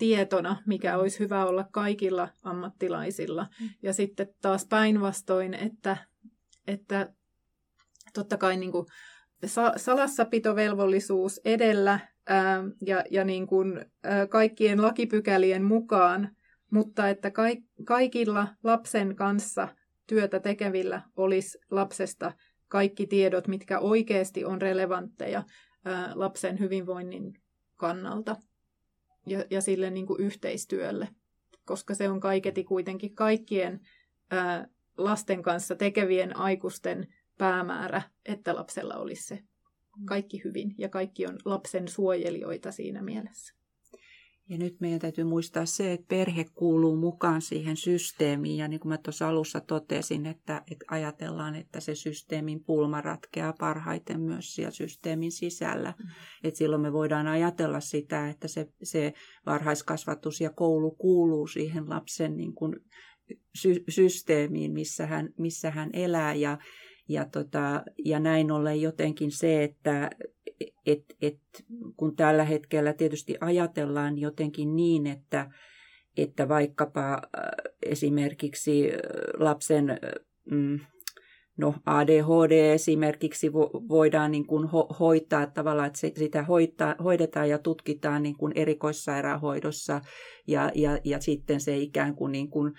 tietona, 0.00 0.62
mikä 0.66 0.98
olisi 0.98 1.18
hyvä 1.18 1.46
olla 1.46 1.64
kaikilla 1.72 2.28
ammattilaisilla. 2.42 3.46
Mm. 3.60 3.68
Ja 3.82 3.92
sitten 3.92 4.34
taas 4.42 4.66
päinvastoin, 4.66 5.54
että, 5.54 5.96
että 6.66 7.12
totta 8.14 8.36
kai 8.36 8.56
niin 8.56 8.72
kuin 8.72 8.86
salassapitovelvollisuus 9.76 11.40
edellä 11.44 12.00
ää, 12.28 12.64
ja, 12.86 13.04
ja 13.10 13.24
niin 13.24 13.46
kuin, 13.46 13.84
ää, 14.04 14.26
kaikkien 14.26 14.82
lakipykälien 14.82 15.64
mukaan, 15.64 16.36
mutta 16.70 17.08
että 17.08 17.30
kaikilla 17.84 18.48
lapsen 18.64 19.16
kanssa 19.16 19.68
työtä 20.06 20.40
tekevillä 20.40 21.02
olisi 21.16 21.58
lapsesta 21.70 22.32
kaikki 22.68 23.06
tiedot, 23.06 23.48
mitkä 23.48 23.78
oikeasti 23.78 24.44
on 24.44 24.62
relevantteja 24.62 25.42
ää, 25.84 26.12
lapsen 26.14 26.58
hyvinvoinnin 26.58 27.32
kannalta 27.76 28.36
ja, 29.26 29.44
ja 29.50 29.60
sille 29.60 29.90
niin 29.90 30.06
kuin 30.06 30.20
yhteistyölle, 30.20 31.08
koska 31.64 31.94
se 31.94 32.08
on 32.08 32.20
kaiketi 32.20 32.64
kuitenkin 32.64 33.14
kaikkien 33.14 33.80
ää, 34.30 34.68
lasten 34.98 35.42
kanssa 35.42 35.76
tekevien 35.76 36.36
aikuisten 36.36 37.14
päämäärä, 37.38 38.02
että 38.26 38.54
lapsella 38.54 38.94
olisi 38.94 39.22
se 39.22 39.42
kaikki 40.04 40.40
hyvin 40.44 40.74
ja 40.78 40.88
kaikki 40.88 41.26
on 41.26 41.38
lapsen 41.44 41.88
suojelijoita 41.88 42.72
siinä 42.72 43.02
mielessä. 43.02 43.59
Ja 44.50 44.58
nyt 44.58 44.80
meidän 44.80 45.00
täytyy 45.00 45.24
muistaa 45.24 45.66
se, 45.66 45.92
että 45.92 46.06
perhe 46.08 46.44
kuuluu 46.54 46.96
mukaan 46.96 47.42
siihen 47.42 47.76
systeemiin. 47.76 48.56
Ja 48.56 48.68
niin 48.68 48.80
kuin 48.80 48.88
mä 48.88 48.98
tuossa 48.98 49.28
alussa 49.28 49.60
totesin, 49.60 50.26
että, 50.26 50.62
että 50.70 50.84
ajatellaan, 50.88 51.54
että 51.54 51.80
se 51.80 51.94
systeemin 51.94 52.64
pulma 52.64 53.00
ratkeaa 53.00 53.52
parhaiten 53.52 54.20
myös 54.20 54.54
siellä 54.54 54.70
systeemin 54.70 55.32
sisällä. 55.32 55.94
Mm. 55.98 56.08
Että 56.44 56.58
silloin 56.58 56.82
me 56.82 56.92
voidaan 56.92 57.26
ajatella 57.26 57.80
sitä, 57.80 58.28
että 58.28 58.48
se, 58.48 58.68
se 58.82 59.12
varhaiskasvatus 59.46 60.40
ja 60.40 60.50
koulu 60.50 60.90
kuuluu 60.90 61.46
siihen 61.46 61.88
lapsen 61.88 62.36
niin 62.36 62.54
kuin 62.54 62.76
sy- 63.54 63.84
systeemiin, 63.88 64.72
missä 64.72 65.06
hän, 65.06 65.28
missä 65.38 65.70
hän 65.70 65.90
elää. 65.92 66.34
Ja, 66.34 66.58
ja, 67.08 67.24
tota, 67.24 67.82
ja 68.04 68.20
näin 68.20 68.50
ollen 68.50 68.80
jotenkin 68.80 69.30
se, 69.30 69.64
että 69.64 70.10
et, 70.86 71.04
et, 71.22 71.38
kun 71.96 72.16
tällä 72.16 72.44
hetkellä 72.44 72.92
tietysti 72.92 73.34
ajatellaan 73.40 74.18
jotenkin 74.18 74.76
niin, 74.76 75.06
että, 75.06 75.50
että 76.16 76.48
vaikkapa 76.48 77.12
äh, 77.12 77.20
esimerkiksi 77.82 78.90
äh, 78.90 78.98
lapsen 79.38 79.98
mm, 80.50 80.80
no 81.56 81.74
ADHD 81.86 82.50
esimerkiksi 82.74 83.52
voidaan 83.88 84.30
niin 84.30 84.46
kuin 84.46 84.68
hoitaa 85.00 85.46
tavallaan, 85.46 85.86
että 85.86 85.98
sitä 85.98 86.42
hoitaa, 86.42 86.94
hoidetaan 87.04 87.48
ja 87.48 87.58
tutkitaan 87.58 88.22
niin 88.22 88.36
kuin 88.36 88.52
erikoissairaanhoidossa 88.56 90.00
ja, 90.46 90.72
ja, 90.74 90.98
ja 91.04 91.20
sitten 91.20 91.60
se 91.60 91.76
ikään 91.76 92.14
kuin, 92.14 92.32
niin 92.32 92.50
kuin 92.50 92.72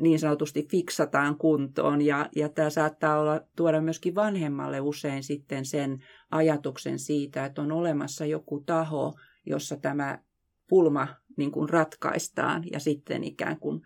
niin 0.00 0.18
sanotusti 0.18 0.66
fiksataan 0.70 1.36
kuntoon. 1.38 2.02
Ja, 2.02 2.28
ja 2.36 2.48
tämä 2.48 2.70
saattaa 2.70 3.20
olla, 3.20 3.40
tuoda 3.56 3.80
myöskin 3.80 4.14
vanhemmalle 4.14 4.80
usein 4.80 5.22
sitten 5.22 5.64
sen 5.64 5.98
ajatuksen 6.30 6.98
siitä, 6.98 7.44
että 7.44 7.62
on 7.62 7.72
olemassa 7.72 8.26
joku 8.26 8.60
taho, 8.60 9.14
jossa 9.46 9.76
tämä 9.76 10.18
pulma 10.68 11.08
niin 11.36 11.52
kuin 11.52 11.68
ratkaistaan 11.68 12.64
ja 12.72 12.80
sitten 12.80 13.24
ikään 13.24 13.58
kuin 13.58 13.80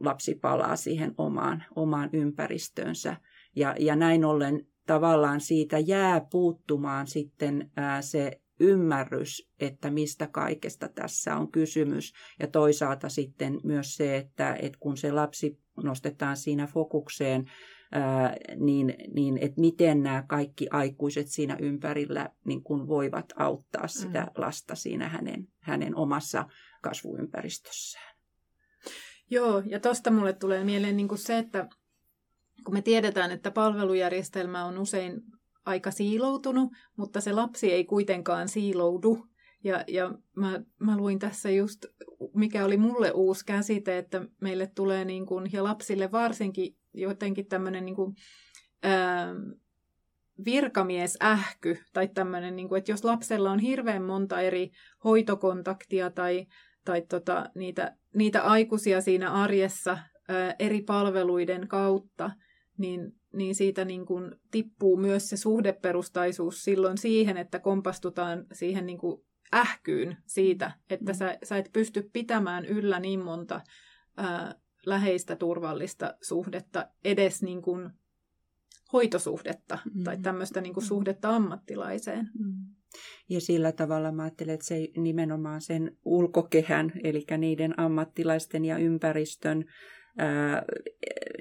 lapsi 0.00 0.34
palaa 0.34 0.76
siihen 0.76 1.14
omaan, 1.18 1.64
omaan 1.76 2.10
ympäristöönsä. 2.12 3.16
Ja, 3.56 3.74
ja 3.78 3.96
näin 3.96 4.24
ollen 4.24 4.66
tavallaan 4.86 5.40
siitä 5.40 5.78
jää 5.78 6.26
puuttumaan 6.30 7.06
sitten 7.06 7.70
ää, 7.76 8.02
se 8.02 8.40
ymmärrys, 8.60 9.50
että 9.60 9.90
mistä 9.90 10.26
kaikesta 10.26 10.88
tässä 10.88 11.36
on 11.36 11.52
kysymys. 11.52 12.12
Ja 12.40 12.46
toisaalta 12.46 13.08
sitten 13.08 13.60
myös 13.64 13.94
se, 13.94 14.16
että, 14.16 14.56
että 14.62 14.78
kun 14.80 14.96
se 14.96 15.12
lapsi 15.12 15.58
nostetaan 15.82 16.36
siinä 16.36 16.66
fokukseen, 16.66 17.50
ää, 17.92 18.36
niin, 18.56 18.94
niin 19.14 19.38
että 19.38 19.60
miten 19.60 20.02
nämä 20.02 20.24
kaikki 20.28 20.68
aikuiset 20.70 21.28
siinä 21.28 21.56
ympärillä 21.60 22.30
niin 22.44 22.62
kun 22.62 22.88
voivat 22.88 23.32
auttaa 23.36 23.88
sitä 23.88 24.20
mm. 24.20 24.42
lasta 24.42 24.74
siinä 24.74 25.08
hänen, 25.08 25.48
hänen 25.60 25.96
omassa 25.96 26.46
kasvuympäristössään. 26.82 28.16
Joo, 29.30 29.62
ja 29.66 29.80
tuosta 29.80 30.10
mulle 30.10 30.32
tulee 30.32 30.64
mieleen 30.64 30.96
niin 30.96 31.08
kuin 31.08 31.18
se, 31.18 31.38
että 31.38 31.68
kun 32.64 32.74
me 32.74 32.82
tiedetään, 32.82 33.30
että 33.30 33.50
palvelujärjestelmä 33.50 34.64
on 34.64 34.78
usein 34.78 35.22
aika 35.64 35.90
siiloutunut, 35.90 36.72
mutta 36.96 37.20
se 37.20 37.32
lapsi 37.32 37.72
ei 37.72 37.84
kuitenkaan 37.84 38.48
siiloudu. 38.48 39.26
Ja, 39.64 39.84
ja 39.88 40.14
mä, 40.36 40.60
mä 40.78 40.96
luin 40.96 41.18
tässä 41.18 41.50
just, 41.50 41.84
mikä 42.34 42.64
oli 42.64 42.76
mulle 42.76 43.10
uusi 43.10 43.44
käsite, 43.46 43.98
että 43.98 44.24
meille 44.40 44.66
tulee 44.74 45.04
niin 45.04 45.26
kuin, 45.26 45.50
ja 45.52 45.64
lapsille 45.64 46.12
varsinkin 46.12 46.76
jotenkin 46.94 47.46
tämmöinen 47.46 47.84
niin 47.84 47.96
kuin, 47.96 48.14
ää, 48.82 49.34
virkamiesähky 50.44 51.78
tai 51.92 52.08
tämmöinen, 52.08 52.56
niin 52.56 52.68
kuin, 52.68 52.78
että 52.78 52.92
jos 52.92 53.04
lapsella 53.04 53.50
on 53.50 53.58
hirveän 53.58 54.02
monta 54.02 54.40
eri 54.40 54.70
hoitokontaktia 55.04 56.10
tai, 56.10 56.46
tai 56.84 57.02
tota, 57.02 57.50
niitä, 57.54 57.96
niitä 58.14 58.42
aikuisia 58.42 59.00
siinä 59.00 59.32
arjessa 59.32 59.98
ää, 60.28 60.54
eri 60.58 60.82
palveluiden 60.82 61.68
kautta, 61.68 62.30
niin, 62.78 63.19
niin 63.32 63.54
siitä 63.54 63.84
niin 63.84 64.06
kuin 64.06 64.34
tippuu 64.50 64.96
myös 64.96 65.28
se 65.28 65.36
suhdeperustaisuus 65.36 66.64
silloin 66.64 66.98
siihen, 66.98 67.36
että 67.36 67.58
kompastutaan 67.58 68.46
siihen 68.52 68.86
niin 68.86 68.98
kuin 68.98 69.22
ähkyyn 69.54 70.16
siitä, 70.26 70.72
että 70.90 71.12
mm. 71.12 71.16
sä, 71.16 71.38
sä 71.42 71.56
et 71.56 71.70
pysty 71.72 72.10
pitämään 72.12 72.64
yllä 72.64 73.00
niin 73.00 73.24
monta 73.24 73.60
ää, 74.16 74.54
läheistä 74.86 75.36
turvallista 75.36 76.14
suhdetta, 76.22 76.88
edes 77.04 77.42
niin 77.42 77.62
kuin 77.62 77.90
hoitosuhdetta 78.92 79.78
mm. 79.94 80.04
tai 80.04 80.18
tämmöistä 80.18 80.60
niin 80.60 80.74
kuin 80.74 80.84
mm. 80.84 80.88
suhdetta 80.88 81.36
ammattilaiseen. 81.36 82.30
Mm. 82.38 82.54
Ja 83.28 83.40
sillä 83.40 83.72
tavalla 83.72 84.12
mä 84.12 84.22
ajattelen, 84.22 84.54
että 84.54 84.66
se 84.66 84.88
nimenomaan 84.96 85.60
sen 85.60 85.96
ulkokehän, 86.04 86.92
eli 87.04 87.24
niiden 87.38 87.80
ammattilaisten 87.80 88.64
ja 88.64 88.78
ympäristön 88.78 89.64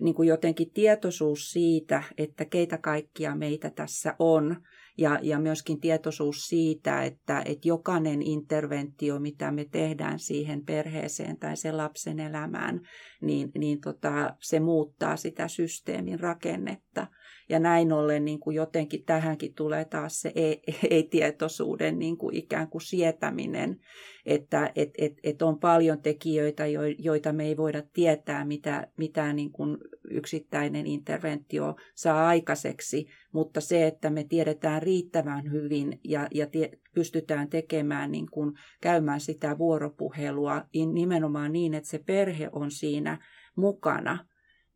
niin 0.02 0.16
kuin 0.16 0.30
jotenkin 0.30 0.72
tietoisuus 0.74 1.52
siitä, 1.52 2.04
että 2.18 2.46
keitä 2.46 2.78
kaikkia 2.78 3.36
meitä 3.36 3.70
tässä 3.70 4.16
on, 4.20 4.62
ja, 4.98 5.20
ja 5.22 5.40
myöskin 5.40 5.80
tietoisuus 5.80 6.48
siitä, 6.48 7.04
että, 7.04 7.42
että 7.46 7.68
jokainen 7.68 8.22
interventio, 8.22 9.20
mitä 9.20 9.52
me 9.52 9.66
tehdään 9.72 10.20
siihen 10.20 10.66
perheeseen 10.66 11.40
tai 11.40 11.58
sen 11.58 11.78
lapsen 11.78 12.20
elämään, 12.20 12.82
niin, 13.22 13.52
niin 13.58 13.82
tota, 13.82 14.36
se 14.40 14.60
muuttaa 14.60 15.18
sitä 15.18 15.48
systeemin 15.48 16.20
rakennetta. 16.20 17.08
Ja 17.50 17.60
näin 17.60 17.94
ollen 17.94 18.26
niin 18.26 18.40
kuin 18.40 18.56
jotenkin 18.56 19.04
tähänkin 19.06 19.54
tulee 19.54 19.86
taas 19.86 20.22
se 20.22 20.34
ei-tietoisuuden 20.90 22.00
niin 22.00 22.18
kuin 22.18 22.36
ikään 22.36 22.68
kuin 22.68 22.82
sietäminen, 22.82 23.80
että 24.26 24.72
et, 24.76 24.90
et, 24.98 25.14
et 25.24 25.42
on 25.42 25.60
paljon 25.60 26.02
tekijöitä, 26.02 26.64
joita 26.98 27.34
me 27.34 27.46
ei 27.46 27.58
voida 27.58 27.84
tietää, 27.94 28.46
mitä, 28.46 28.88
mitä 28.98 29.34
niin 29.34 29.52
kuin 29.52 29.78
yksittäinen 30.12 30.88
interventio 30.88 31.76
saa 31.96 32.28
aikaiseksi, 32.28 33.08
mutta 33.32 33.62
se, 33.62 33.88
että 33.88 34.10
me 34.10 34.24
tiedetään 34.24 34.82
riittävän 34.82 35.52
hyvin 35.52 36.00
ja, 36.04 36.28
ja 36.32 36.48
tie, 36.48 36.72
pystytään 36.96 37.50
tekemään, 37.50 38.12
niin 38.12 38.28
kuin, 38.32 38.54
käymään 38.82 39.20
sitä 39.20 39.58
vuoropuhelua 39.58 40.66
nimenomaan 40.94 41.52
niin, 41.52 41.74
että 41.74 41.90
se 41.90 42.00
perhe 42.06 42.50
on 42.52 42.72
siinä 42.72 43.18
mukana 43.56 44.26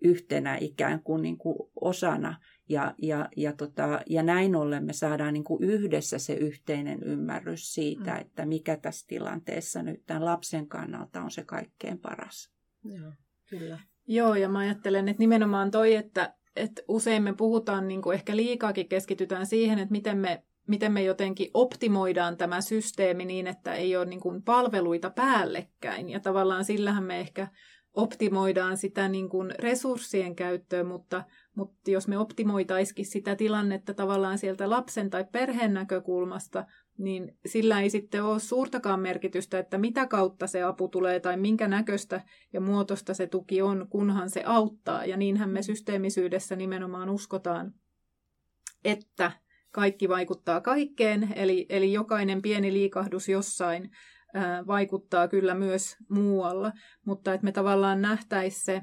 yhtenä 0.03 0.57
ikään 0.61 1.03
kuin, 1.03 1.21
niin 1.21 1.37
kuin 1.37 1.55
osana, 1.81 2.39
ja, 2.69 2.93
ja, 2.97 3.29
ja, 3.37 3.53
tota, 3.53 4.01
ja 4.09 4.23
näin 4.23 4.55
ollen 4.55 4.83
me 4.83 4.93
saadaan 4.93 5.33
niin 5.33 5.43
kuin 5.43 5.63
yhdessä 5.63 6.19
se 6.19 6.33
yhteinen 6.33 7.03
ymmärrys 7.03 7.73
siitä, 7.73 8.11
mm. 8.11 8.21
että 8.21 8.45
mikä 8.45 8.77
tässä 8.77 9.07
tilanteessa 9.07 9.83
nyt 9.83 10.03
tämän 10.05 10.25
lapsen 10.25 10.67
kannalta 10.67 11.21
on 11.21 11.31
se 11.31 11.43
kaikkein 11.43 11.99
paras. 11.99 12.51
Joo, 12.83 13.11
kyllä. 13.49 13.79
Joo, 14.07 14.35
ja 14.35 14.49
mä 14.49 14.59
ajattelen, 14.59 15.09
että 15.09 15.21
nimenomaan 15.21 15.71
toi, 15.71 15.95
että, 15.95 16.33
että 16.55 16.81
usein 16.87 17.23
me 17.23 17.33
puhutaan, 17.33 17.87
niin 17.87 18.01
kuin 18.01 18.13
ehkä 18.13 18.35
liikaakin 18.35 18.89
keskitytään 18.89 19.45
siihen, 19.45 19.79
että 19.79 19.91
miten 19.91 20.17
me, 20.17 20.43
miten 20.67 20.91
me 20.91 21.03
jotenkin 21.03 21.51
optimoidaan 21.53 22.37
tämä 22.37 22.61
systeemi 22.61 23.25
niin, 23.25 23.47
että 23.47 23.73
ei 23.73 23.95
ole 23.95 24.05
niin 24.05 24.19
kuin 24.19 24.43
palveluita 24.43 25.09
päällekkäin. 25.09 26.09
Ja 26.09 26.19
tavallaan 26.19 26.65
sillähän 26.65 27.03
me 27.03 27.19
ehkä 27.19 27.47
optimoidaan 27.93 28.77
sitä 28.77 29.07
niin 29.07 29.29
kuin 29.29 29.53
resurssien 29.59 30.35
käyttöä, 30.35 30.83
mutta, 30.83 31.23
mutta 31.55 31.91
jos 31.91 32.07
me 32.07 32.17
optimoitaisikin 32.17 33.05
sitä 33.05 33.35
tilannetta 33.35 33.93
tavallaan 33.93 34.37
sieltä 34.37 34.69
lapsen 34.69 35.09
tai 35.09 35.25
perheen 35.31 35.73
näkökulmasta, 35.73 36.65
niin 36.97 37.37
sillä 37.45 37.81
ei 37.81 37.89
sitten 37.89 38.23
ole 38.23 38.39
suurtakaan 38.39 38.99
merkitystä, 38.99 39.59
että 39.59 39.77
mitä 39.77 40.07
kautta 40.07 40.47
se 40.47 40.63
apu 40.63 40.87
tulee 40.87 41.19
tai 41.19 41.37
minkä 41.37 41.67
näköistä 41.67 42.21
ja 42.53 42.61
muotoista 42.61 43.13
se 43.13 43.27
tuki 43.27 43.61
on, 43.61 43.87
kunhan 43.89 44.29
se 44.29 44.43
auttaa. 44.45 45.05
Ja 45.05 45.17
niinhän 45.17 45.49
me 45.49 45.61
systeemisyydessä 45.61 46.55
nimenomaan 46.55 47.09
uskotaan, 47.09 47.73
että 48.85 49.31
kaikki 49.71 50.09
vaikuttaa 50.09 50.61
kaikkeen, 50.61 51.33
eli, 51.35 51.65
eli 51.69 51.93
jokainen 51.93 52.41
pieni 52.41 52.73
liikahdus 52.73 53.29
jossain 53.29 53.91
vaikuttaa 54.67 55.27
kyllä 55.27 55.53
myös 55.53 55.95
muualla, 56.09 56.71
mutta 57.05 57.33
että 57.33 57.45
me 57.45 57.51
tavallaan 57.51 58.01
nähtäisiin 58.01 58.63
se 58.65 58.81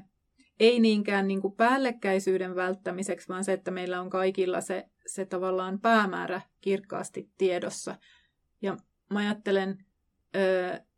ei 0.59 0.79
niinkään 0.79 1.27
niin 1.27 1.41
kuin 1.41 1.55
päällekkäisyyden 1.55 2.55
välttämiseksi, 2.55 3.27
vaan 3.27 3.43
se, 3.43 3.53
että 3.53 3.71
meillä 3.71 4.01
on 4.01 4.09
kaikilla 4.09 4.61
se, 4.61 4.89
se 5.07 5.25
tavallaan 5.25 5.79
päämäärä 5.79 6.41
kirkkaasti 6.61 7.29
tiedossa. 7.37 7.95
Ja 8.61 8.77
mä 9.09 9.19
ajattelen, 9.19 9.85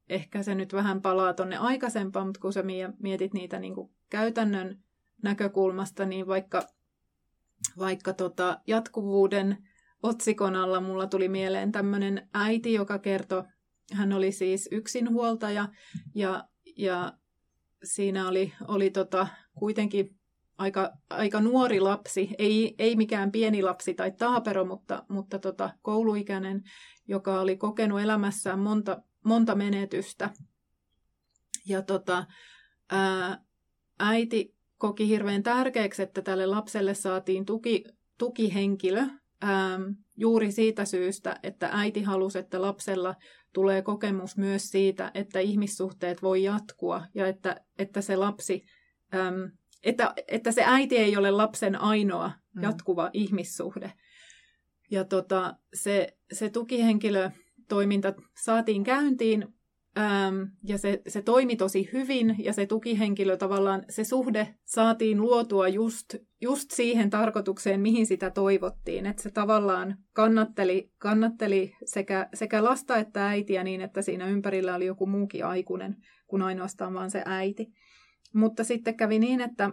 ehkä 0.09 0.43
se 0.43 0.55
nyt 0.55 0.73
vähän 0.73 1.01
palaa 1.01 1.33
tuonne 1.33 1.57
aikaisempaan, 1.57 2.27
mutta 2.27 2.39
kun 2.39 2.53
sä 2.53 2.63
mietit 2.99 3.33
niitä 3.33 3.59
niin 3.59 3.75
kuin 3.75 3.91
käytännön 4.09 4.79
näkökulmasta, 5.23 6.05
niin 6.05 6.27
vaikka, 6.27 6.67
vaikka 7.79 8.13
tota 8.13 8.59
jatkuvuuden 8.67 9.57
otsikon 10.03 10.55
alla 10.55 10.81
mulla 10.81 11.07
tuli 11.07 11.29
mieleen 11.29 11.71
tämmöinen 11.71 12.29
äiti, 12.33 12.73
joka 12.73 12.99
kertoi 12.99 13.43
hän 13.91 14.13
oli 14.13 14.31
siis 14.31 14.69
yksinhuoltaja 14.71 15.67
ja, 16.15 16.47
ja 16.77 17.13
siinä 17.83 18.27
oli, 18.27 18.53
oli 18.67 18.89
tota, 18.89 19.27
kuitenkin 19.55 20.19
aika, 20.57 20.91
aika 21.09 21.41
nuori 21.41 21.79
lapsi, 21.79 22.29
ei, 22.37 22.75
ei 22.79 22.95
mikään 22.95 23.31
pieni 23.31 23.61
lapsi 23.61 23.93
tai 23.93 24.11
taapero, 24.11 24.65
mutta, 24.65 25.05
mutta 25.09 25.39
tota, 25.39 25.69
kouluikäinen, 25.81 26.63
joka 27.07 27.39
oli 27.39 27.57
kokenut 27.57 28.01
elämässään 28.01 28.59
monta, 28.59 29.01
monta 29.25 29.55
menetystä. 29.55 30.29
Ja 31.65 31.81
tota, 31.81 32.25
ää, 32.89 33.43
äiti 33.99 34.55
koki 34.77 35.07
hirveän 35.07 35.43
tärkeäksi, 35.43 36.01
että 36.01 36.21
tälle 36.21 36.45
lapselle 36.45 36.93
saatiin 36.93 37.45
tuki, 37.45 37.83
tukihenkilö, 38.17 39.01
ää, 39.41 39.79
juuri 40.17 40.51
siitä 40.51 40.85
syystä, 40.85 41.39
että 41.43 41.69
äiti 41.71 42.03
halusi, 42.03 42.39
että 42.39 42.61
lapsella 42.61 43.15
tulee 43.53 43.81
kokemus 43.81 44.37
myös 44.37 44.69
siitä, 44.69 45.11
että 45.13 45.39
ihmissuhteet 45.39 46.21
voi 46.21 46.43
jatkua 46.43 47.05
ja 47.15 47.27
että, 47.27 47.61
että 47.79 48.01
se 48.01 48.15
lapsi, 48.15 48.65
äm, 49.13 49.51
että, 49.83 50.13
että 50.27 50.51
se 50.51 50.63
äiti 50.65 50.97
ei 50.97 51.17
ole 51.17 51.31
lapsen 51.31 51.81
ainoa 51.81 52.31
mm. 52.53 52.63
jatkuva 52.63 53.03
mm. 53.05 53.09
ihmissuhde. 53.13 53.93
Ja 54.91 55.03
tota, 55.03 55.55
se, 55.73 56.17
se 56.33 56.49
tukihenkilötoiminta 56.49 58.13
saatiin 58.43 58.83
käyntiin 58.83 59.47
Ähm, 59.97 60.43
ja 60.63 60.77
se, 60.77 61.01
se 61.07 61.21
toimi 61.21 61.55
tosi 61.55 61.89
hyvin 61.93 62.35
ja 62.39 62.53
se 62.53 62.65
tukihenkilö 62.65 63.37
tavallaan, 63.37 63.85
se 63.89 64.03
suhde 64.03 64.55
saatiin 64.65 65.21
luotua 65.21 65.67
just, 65.67 66.15
just 66.41 66.71
siihen 66.71 67.09
tarkoitukseen, 67.09 67.81
mihin 67.81 68.05
sitä 68.05 68.29
toivottiin. 68.29 69.05
Että 69.05 69.23
se 69.23 69.31
tavallaan 69.31 69.97
kannatteli, 70.13 70.91
kannatteli 70.97 71.75
sekä, 71.85 72.29
sekä 72.33 72.63
lasta 72.63 72.97
että 72.97 73.27
äitiä 73.27 73.63
niin, 73.63 73.81
että 73.81 74.01
siinä 74.01 74.27
ympärillä 74.27 74.75
oli 74.75 74.85
joku 74.85 75.05
muukin 75.05 75.45
aikuinen 75.45 75.95
kuin 76.27 76.41
ainoastaan 76.41 76.93
vaan 76.93 77.11
se 77.11 77.23
äiti. 77.25 77.73
Mutta 78.33 78.63
sitten 78.63 78.97
kävi 78.97 79.19
niin, 79.19 79.41
että, 79.41 79.69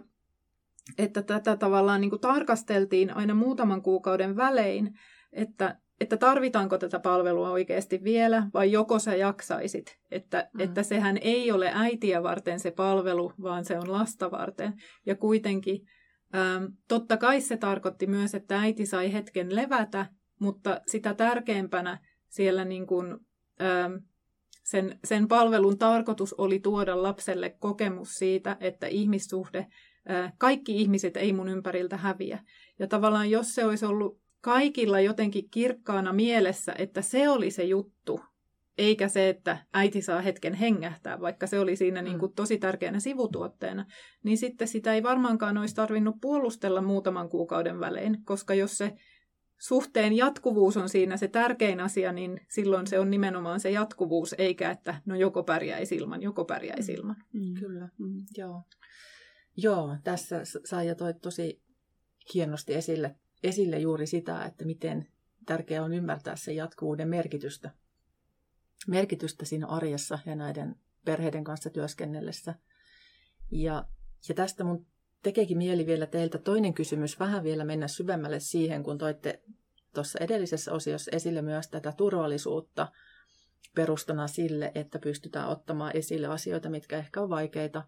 että 0.97 1.21
tätä 1.21 1.57
tavallaan 1.57 2.01
niin 2.01 2.09
kuin 2.09 2.21
tarkasteltiin 2.21 3.15
aina 3.15 3.33
muutaman 3.33 3.81
kuukauden 3.81 4.35
välein, 4.35 4.93
että 5.33 5.77
että 6.01 6.17
tarvitaanko 6.17 6.77
tätä 6.77 6.99
palvelua 6.99 7.49
oikeasti 7.49 8.03
vielä 8.03 8.47
vai 8.53 8.71
joko 8.71 8.99
sä 8.99 9.15
jaksaisit, 9.15 9.99
että, 10.11 10.49
mm. 10.53 10.59
että 10.59 10.83
sehän 10.83 11.17
ei 11.21 11.51
ole 11.51 11.71
äitiä 11.73 12.23
varten 12.23 12.59
se 12.59 12.71
palvelu, 12.71 13.33
vaan 13.41 13.65
se 13.65 13.77
on 13.77 13.91
lasta 13.91 14.31
varten. 14.31 14.73
Ja 15.05 15.15
kuitenkin 15.15 15.87
Ähm, 16.35 16.65
totta 16.87 17.17
kai 17.17 17.41
se 17.41 17.57
tarkoitti 17.57 18.07
myös, 18.07 18.35
että 18.35 18.59
äiti 18.59 18.85
sai 18.85 19.13
hetken 19.13 19.55
levätä, 19.55 20.05
mutta 20.39 20.81
sitä 20.87 21.13
tärkeämpänä 21.13 21.99
siellä 22.29 22.65
niin 22.65 22.87
kuin, 22.87 23.17
ähm, 23.61 23.93
sen, 24.63 24.99
sen 25.03 25.27
palvelun 25.27 25.77
tarkoitus 25.77 26.33
oli 26.33 26.59
tuoda 26.59 27.03
lapselle 27.03 27.49
kokemus 27.59 28.15
siitä, 28.15 28.57
että 28.59 28.87
ihmissuhde, 28.87 29.67
äh, 30.09 30.33
kaikki 30.37 30.81
ihmiset 30.81 31.17
ei 31.17 31.33
mun 31.33 31.49
ympäriltä 31.49 31.97
häviä. 31.97 32.39
Ja 32.79 32.87
tavallaan 32.87 33.29
jos 33.29 33.55
se 33.55 33.65
olisi 33.65 33.85
ollut 33.85 34.21
kaikilla 34.41 34.99
jotenkin 34.99 35.49
kirkkaana 35.49 36.13
mielessä, 36.13 36.75
että 36.77 37.01
se 37.01 37.29
oli 37.29 37.51
se 37.51 37.63
juttu, 37.63 38.19
eikä 38.77 39.07
se, 39.07 39.29
että 39.29 39.57
äiti 39.73 40.01
saa 40.01 40.21
hetken 40.21 40.53
hengähtää, 40.53 41.21
vaikka 41.21 41.47
se 41.47 41.59
oli 41.59 41.75
siinä 41.75 42.01
niin 42.01 42.19
kuin 42.19 42.33
tosi 42.33 42.57
tärkeänä 42.57 42.99
sivutuotteena, 42.99 43.85
niin 44.23 44.37
sitten 44.37 44.67
sitä 44.67 44.93
ei 44.93 45.03
varmaankaan 45.03 45.57
olisi 45.57 45.75
tarvinnut 45.75 46.15
puolustella 46.21 46.81
muutaman 46.81 47.29
kuukauden 47.29 47.79
välein, 47.79 48.25
koska 48.25 48.53
jos 48.53 48.77
se 48.77 48.93
suhteen 49.59 50.13
jatkuvuus 50.13 50.77
on 50.77 50.89
siinä 50.89 51.17
se 51.17 51.27
tärkein 51.27 51.79
asia, 51.79 52.11
niin 52.11 52.41
silloin 52.49 52.87
se 52.87 52.99
on 52.99 53.11
nimenomaan 53.11 53.59
se 53.59 53.71
jatkuvuus, 53.71 54.35
eikä 54.37 54.71
että 54.71 55.01
no 55.05 55.15
joko 55.15 55.43
pärjäisi 55.43 55.95
ilman, 55.95 56.21
joko 56.21 56.45
pärjäisi 56.45 56.93
ilman. 56.93 57.15
Mm. 57.33 57.53
Kyllä, 57.59 57.89
mm. 57.97 58.25
joo. 58.37 58.63
Joo, 59.57 59.97
tässä 60.03 60.41
Saija 60.65 60.95
toi 60.95 61.13
tosi 61.13 61.61
hienosti 62.33 62.73
esille, 62.73 63.15
esille 63.43 63.79
juuri 63.79 64.07
sitä, 64.07 64.45
että 64.45 64.65
miten 64.65 65.07
tärkeää 65.45 65.83
on 65.83 65.93
ymmärtää 65.93 66.35
sen 66.35 66.55
jatkuvuuden 66.55 67.07
merkitystä 67.07 67.71
merkitystä 68.87 69.45
siinä 69.45 69.67
arjessa 69.67 70.19
ja 70.25 70.35
näiden 70.35 70.75
perheiden 71.05 71.43
kanssa 71.43 71.69
työskennellessä. 71.69 72.55
Ja, 73.51 73.85
ja 74.29 74.35
tästä 74.35 74.63
mun 74.63 74.85
tekeekin 75.23 75.57
mieli 75.57 75.85
vielä 75.85 76.05
teiltä 76.05 76.37
toinen 76.37 76.73
kysymys, 76.73 77.19
vähän 77.19 77.43
vielä 77.43 77.65
mennä 77.65 77.87
syvemmälle 77.87 78.39
siihen, 78.39 78.83
kun 78.83 78.97
toitte 78.97 79.41
tuossa 79.93 80.19
edellisessä 80.19 80.73
osiossa 80.73 81.11
esille 81.13 81.41
myös 81.41 81.67
tätä 81.67 81.91
turvallisuutta 81.91 82.91
perustana 83.75 84.27
sille, 84.27 84.71
että 84.75 84.99
pystytään 84.99 85.49
ottamaan 85.49 85.97
esille 85.97 86.27
asioita, 86.27 86.69
mitkä 86.69 86.97
ehkä 86.97 87.21
on 87.21 87.29
vaikeita. 87.29 87.83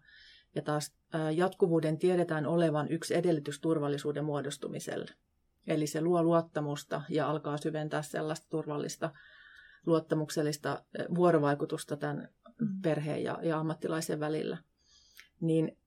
Ja 0.54 0.62
taas 0.62 0.94
jatkuvuuden 1.34 1.98
tiedetään 1.98 2.46
olevan 2.46 2.88
yksi 2.88 3.14
edellytys 3.14 3.60
turvallisuuden 3.60 4.24
muodostumiselle. 4.24 5.10
Eli 5.66 5.86
se 5.86 6.00
luo 6.00 6.22
luottamusta 6.22 7.02
ja 7.08 7.30
alkaa 7.30 7.56
syventää 7.56 8.02
sellaista 8.02 8.46
turvallista 8.50 9.10
luottamuksellista 9.86 10.84
vuorovaikutusta 11.14 11.96
tämän 11.96 12.28
mm. 12.60 12.82
perheen 12.82 13.22
ja, 13.22 13.38
ja 13.42 13.58
ammattilaisen 13.58 14.20
välillä. 14.20 14.58
Niin 15.40 15.78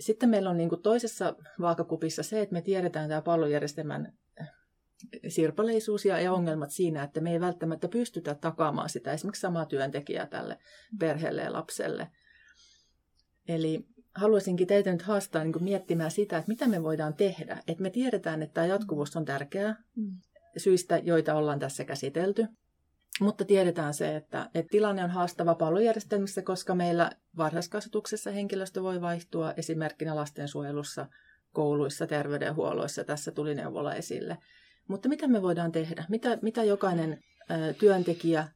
sitten 0.00 0.28
meillä 0.28 0.50
on 0.50 0.56
niin 0.56 0.68
kuin 0.68 0.82
toisessa 0.82 1.36
vaakakupissa 1.60 2.22
se, 2.22 2.40
että 2.40 2.52
me 2.52 2.62
tiedetään 2.62 3.08
tämä 3.08 3.22
pallojärjestelmän 3.22 4.12
sirpaleisuus 5.28 6.04
ja, 6.04 6.20
ja 6.20 6.32
ongelmat 6.32 6.70
siinä, 6.70 7.02
että 7.02 7.20
me 7.20 7.32
ei 7.32 7.40
välttämättä 7.40 7.88
pystytä 7.88 8.34
takaamaan 8.34 8.88
sitä 8.88 9.12
esimerkiksi 9.12 9.40
samaa 9.40 9.66
työntekijää 9.66 10.26
tälle 10.26 10.54
mm. 10.54 10.98
perheelle 10.98 11.42
ja 11.42 11.52
lapselle. 11.52 12.10
Eli 13.48 13.86
haluaisinkin 14.14 14.66
teitä 14.66 14.92
nyt 14.92 15.02
haastaa 15.02 15.44
niin 15.44 15.64
miettimään 15.64 16.10
sitä, 16.10 16.38
että 16.38 16.48
mitä 16.48 16.68
me 16.68 16.82
voidaan 16.82 17.14
tehdä. 17.14 17.62
Että 17.68 17.82
me 17.82 17.90
tiedetään, 17.90 18.42
että 18.42 18.54
tämä 18.54 18.66
jatkuvuus 18.66 19.16
on 19.16 19.24
tärkeää 19.24 19.76
syistä, 20.56 20.98
joita 20.98 21.34
ollaan 21.34 21.58
tässä 21.58 21.84
käsitelty. 21.84 22.46
Mutta 23.20 23.44
tiedetään 23.44 23.94
se, 23.94 24.16
että, 24.16 24.50
että 24.54 24.70
tilanne 24.70 25.04
on 25.04 25.10
haastava 25.10 25.54
palvelujärjestelmissä, 25.54 26.42
koska 26.42 26.74
meillä 26.74 27.10
varhaiskasvatuksessa 27.36 28.30
henkilöstö 28.30 28.82
voi 28.82 29.00
vaihtua 29.00 29.54
esimerkkinä 29.56 30.16
lastensuojelussa, 30.16 31.06
kouluissa, 31.52 32.06
terveydenhuolloissa. 32.06 33.04
Tässä 33.04 33.30
tuli 33.30 33.54
neuvola 33.54 33.94
esille. 33.94 34.38
Mutta 34.88 35.08
mitä 35.08 35.28
me 35.28 35.42
voidaan 35.42 35.72
tehdä? 35.72 36.04
Mitä, 36.08 36.38
mitä 36.42 36.64
jokainen 36.64 37.12
ä, 37.50 37.72
työntekijä, 37.72 38.48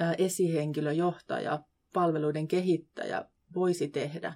ä, 0.00 0.14
esihenkilö, 0.18 0.92
johtaja, 0.92 1.60
palveluiden 1.94 2.48
kehittäjä 2.48 3.24
voisi 3.54 3.88
tehdä, 3.88 4.34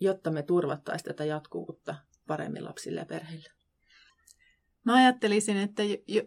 jotta 0.00 0.30
me 0.30 0.42
turvattaisiin 0.42 1.04
tätä 1.04 1.24
jatkuvuutta 1.24 1.94
paremmin 2.26 2.64
lapsille 2.64 3.00
ja 3.00 3.06
perheille? 3.06 3.48
Mä 4.84 4.94
ajattelisin, 4.94 5.56
että 5.56 5.82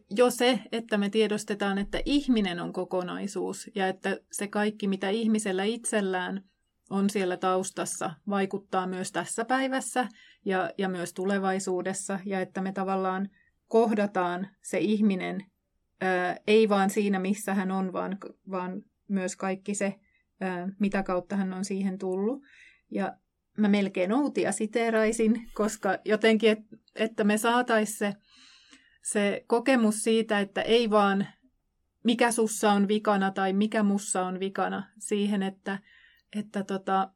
jo 0.10 0.32
se, 0.32 0.60
että 0.72 0.98
me 0.98 1.10
tiedostetaan, 1.10 1.78
että 1.78 2.02
ihminen 2.06 2.60
on 2.60 2.74
kokonaisuus 2.74 3.70
ja 3.76 3.88
että 3.88 4.20
se 4.32 4.48
kaikki, 4.48 4.88
mitä 4.88 5.10
ihmisellä 5.10 5.64
itsellään 5.64 6.44
on 6.90 7.10
siellä 7.10 7.38
taustassa, 7.38 8.14
vaikuttaa 8.30 8.88
myös 8.88 9.12
tässä 9.12 9.46
päivässä 9.46 10.08
ja, 10.46 10.70
ja 10.78 10.90
myös 10.90 11.14
tulevaisuudessa 11.14 12.20
ja 12.26 12.42
että 12.42 12.62
me 12.62 12.72
tavallaan 12.72 13.30
kohdataan 13.68 14.48
se 14.62 14.80
ihminen 14.80 15.46
ää, 16.02 16.38
ei 16.48 16.70
vaan 16.70 16.90
siinä, 16.90 17.20
missä 17.20 17.54
hän 17.54 17.72
on, 17.72 17.94
vaan, 17.94 18.18
vaan 18.52 18.82
myös 19.08 19.36
kaikki 19.36 19.76
se, 19.76 19.96
ää, 20.42 20.70
mitä 20.80 21.04
kautta 21.04 21.36
hän 21.36 21.54
on 21.54 21.66
siihen 21.66 21.98
tullut. 21.98 22.44
Ja 22.92 23.18
mä 23.62 23.68
melkein 23.68 24.14
outia 24.14 24.52
siteeraisin, 24.52 25.50
koska 25.54 25.98
jotenkin, 26.06 26.52
et, 26.52 26.60
että 26.96 27.24
me 27.24 27.38
saataisiin 27.38 27.98
se 27.98 28.14
se 29.02 29.44
kokemus 29.48 30.04
siitä, 30.04 30.40
että 30.40 30.62
ei 30.62 30.90
vaan 30.90 31.28
mikä 32.04 32.32
sussa 32.32 32.72
on 32.72 32.88
vikana 32.88 33.32
tai 33.32 33.54
mikä 33.54 33.84
mussa 33.84 34.26
on 34.26 34.40
vikana 34.40 34.84
siihen, 35.00 35.44
että, 35.44 35.80
että 36.36 36.64
tota, 36.64 37.10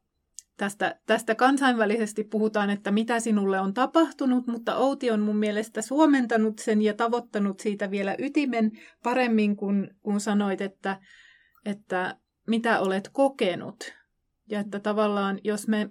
tästä, 0.56 1.00
tästä 1.06 1.34
kansainvälisesti 1.34 2.24
puhutaan, 2.24 2.70
että 2.70 2.90
mitä 2.90 3.20
sinulle 3.20 3.60
on 3.60 3.74
tapahtunut, 3.74 4.46
mutta 4.46 4.76
Outi 4.76 5.10
on 5.10 5.20
mun 5.20 5.36
mielestä 5.36 5.82
suomentanut 5.82 6.58
sen 6.58 6.82
ja 6.82 6.94
tavoittanut 6.94 7.60
siitä 7.60 7.90
vielä 7.90 8.14
ytimen 8.18 8.72
paremmin, 9.02 9.56
kun, 9.56 9.90
kun 10.02 10.20
sanoit, 10.20 10.60
että, 10.60 11.00
että 11.64 12.16
mitä 12.46 12.80
olet 12.80 13.10
kokenut. 13.12 13.92
Ja 14.50 14.60
että 14.60 14.80
tavallaan, 14.80 15.38
jos 15.44 15.68
me 15.68 15.90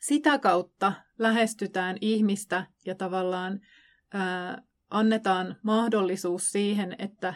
sitä 0.00 0.38
kautta 0.38 0.92
lähestytään 1.18 1.96
ihmistä 2.00 2.66
ja 2.86 2.94
tavallaan 2.94 3.60
ää, 4.12 4.62
annetaan 4.90 5.56
mahdollisuus 5.62 6.50
siihen, 6.50 6.96
että, 6.98 7.34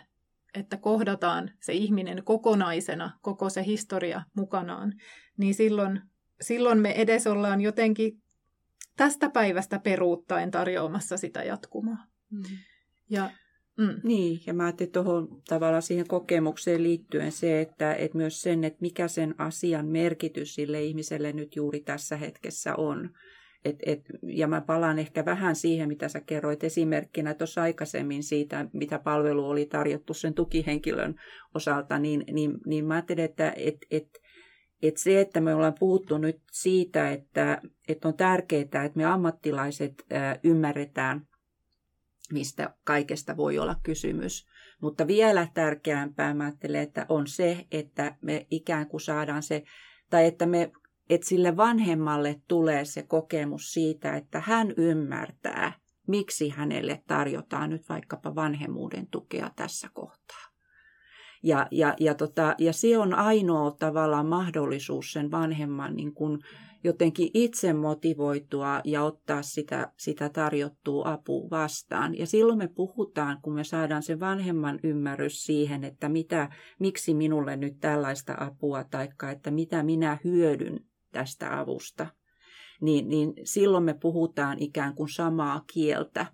että 0.54 0.76
kohdataan 0.76 1.50
se 1.60 1.72
ihminen 1.72 2.24
kokonaisena, 2.24 3.18
koko 3.22 3.50
se 3.50 3.64
historia 3.64 4.22
mukanaan, 4.34 4.92
niin 5.36 5.54
silloin, 5.54 6.00
silloin 6.40 6.78
me 6.78 6.90
edes 6.90 7.26
ollaan 7.26 7.60
jotenkin 7.60 8.22
tästä 8.96 9.30
päivästä 9.30 9.78
peruuttaen 9.78 10.50
tarjoamassa 10.50 11.16
sitä 11.16 11.42
jatkumaa. 11.42 12.06
Mm. 12.30 12.42
Ja, 13.10 13.30
mm. 13.78 14.00
Niin, 14.04 14.40
ja 14.46 14.54
mä 14.54 14.64
ajattelin 14.64 14.92
tuohon 14.92 15.28
tavallaan 15.48 15.82
siihen 15.82 16.08
kokemukseen 16.08 16.82
liittyen 16.82 17.32
se, 17.32 17.60
että, 17.60 17.94
että 17.94 18.16
myös 18.18 18.42
sen, 18.42 18.64
että 18.64 18.78
mikä 18.80 19.08
sen 19.08 19.34
asian 19.38 19.86
merkitys 19.86 20.54
sille 20.54 20.82
ihmiselle 20.82 21.32
nyt 21.32 21.56
juuri 21.56 21.80
tässä 21.80 22.16
hetkessä 22.16 22.74
on. 22.76 23.10
Et, 23.64 23.76
et, 23.86 24.00
ja 24.22 24.46
mä 24.46 24.60
palaan 24.60 24.98
ehkä 24.98 25.24
vähän 25.24 25.56
siihen, 25.56 25.88
mitä 25.88 26.08
sä 26.08 26.20
kerroit 26.20 26.64
esimerkkinä 26.64 27.34
tuossa 27.34 27.62
aikaisemmin 27.62 28.22
siitä, 28.22 28.66
mitä 28.72 28.98
palvelu 28.98 29.48
oli 29.48 29.66
tarjottu 29.66 30.14
sen 30.14 30.34
tukihenkilön 30.34 31.14
osalta, 31.54 31.98
niin, 31.98 32.24
niin, 32.32 32.52
niin 32.66 32.84
mä 32.84 32.94
ajattelen, 32.94 33.24
että 33.24 33.52
et, 33.56 33.76
et, 33.90 34.08
et 34.82 34.96
se, 34.96 35.20
että 35.20 35.40
me 35.40 35.54
ollaan 35.54 35.74
puhuttu 35.78 36.18
nyt 36.18 36.36
siitä, 36.52 37.10
että, 37.10 37.60
että 37.88 38.08
on 38.08 38.16
tärkeää, 38.16 38.60
että 38.62 38.92
me 38.94 39.04
ammattilaiset 39.04 39.94
ää, 40.10 40.38
ymmärretään, 40.44 41.26
mistä 42.32 42.74
kaikesta 42.84 43.36
voi 43.36 43.58
olla 43.58 43.76
kysymys. 43.82 44.46
Mutta 44.80 45.06
vielä 45.06 45.48
tärkeämpää 45.54 46.34
mä 46.34 46.44
ajattelen, 46.44 46.82
että 46.82 47.06
on 47.08 47.26
se, 47.26 47.66
että 47.70 48.16
me 48.20 48.46
ikään 48.50 48.86
kuin 48.88 49.00
saadaan 49.00 49.42
se, 49.42 49.62
tai 50.10 50.26
että 50.26 50.46
me 50.46 50.72
että 51.10 51.28
sille 51.28 51.56
vanhemmalle 51.56 52.40
tulee 52.48 52.84
se 52.84 53.02
kokemus 53.02 53.72
siitä, 53.72 54.16
että 54.16 54.42
hän 54.46 54.74
ymmärtää, 54.76 55.72
miksi 56.06 56.48
hänelle 56.48 57.02
tarjotaan 57.06 57.70
nyt 57.70 57.88
vaikkapa 57.88 58.34
vanhemmuuden 58.34 59.06
tukea 59.06 59.50
tässä 59.56 59.88
kohtaa. 59.92 60.52
Ja, 61.42 61.66
ja, 61.70 61.94
ja, 62.00 62.14
tota, 62.14 62.54
ja 62.58 62.72
se 62.72 62.98
on 62.98 63.14
ainoa 63.14 63.70
tavallaan 63.70 64.26
mahdollisuus 64.26 65.12
sen 65.12 65.30
vanhemman 65.30 65.96
niin 65.96 66.14
kun 66.14 66.42
jotenkin 66.84 67.30
itse 67.34 67.72
motivoitua 67.72 68.80
ja 68.84 69.02
ottaa 69.02 69.42
sitä, 69.42 69.92
sitä 69.96 70.28
tarjottua 70.28 71.12
apua 71.12 71.50
vastaan. 71.50 72.18
Ja 72.18 72.26
silloin 72.26 72.58
me 72.58 72.68
puhutaan, 72.68 73.38
kun 73.42 73.54
me 73.54 73.64
saadaan 73.64 74.02
sen 74.02 74.20
vanhemman 74.20 74.80
ymmärrys 74.82 75.44
siihen, 75.44 75.84
että 75.84 76.08
mitä, 76.08 76.50
miksi 76.78 77.14
minulle 77.14 77.56
nyt 77.56 77.80
tällaista 77.80 78.34
apua, 78.38 78.84
tai 78.84 79.08
että 79.32 79.50
mitä 79.50 79.82
minä 79.82 80.18
hyödyn 80.24 80.80
tästä 81.12 81.60
avusta, 81.60 82.06
niin, 82.80 83.08
niin 83.08 83.32
silloin 83.44 83.84
me 83.84 83.94
puhutaan 83.94 84.58
ikään 84.58 84.94
kuin 84.94 85.08
samaa 85.08 85.64
kieltä. 85.72 86.26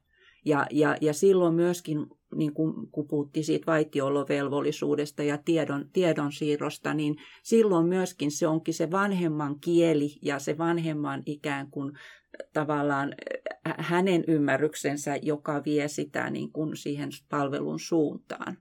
Ja, 0.45 0.67
ja, 0.71 0.97
ja 1.01 1.15
silloin 1.15 1.55
myöskin 1.55 2.07
niin 2.35 2.55
kuin, 2.55 2.91
kun 2.91 3.09
puhuttiin 3.09 3.45
siitä 3.45 3.67
vaitiolovelvollisuudesta 3.67 5.23
ja 5.23 5.39
tiedon, 5.39 5.91
tiedonsiirrosta, 5.93 6.95
niin 6.95 7.17
silloin 7.43 7.87
myöskin 7.87 8.31
se 8.31 8.47
onkin 8.47 8.75
se 8.75 8.91
vanhemman 8.91 9.61
kieli 9.61 10.19
ja 10.23 10.39
se 10.39 10.59
vanhemman 10.59 11.23
ikään 11.27 11.71
kuin 11.71 11.93
tavallaan 12.53 13.15
hänen 13.79 14.25
ymmärryksensä, 14.29 15.17
joka 15.23 15.63
vie 15.65 15.89
sitä 15.89 16.31
niin 16.31 16.53
kuin 16.53 16.77
siihen 16.77 17.11
palvelun 17.29 17.81
suuntaan. 17.81 18.57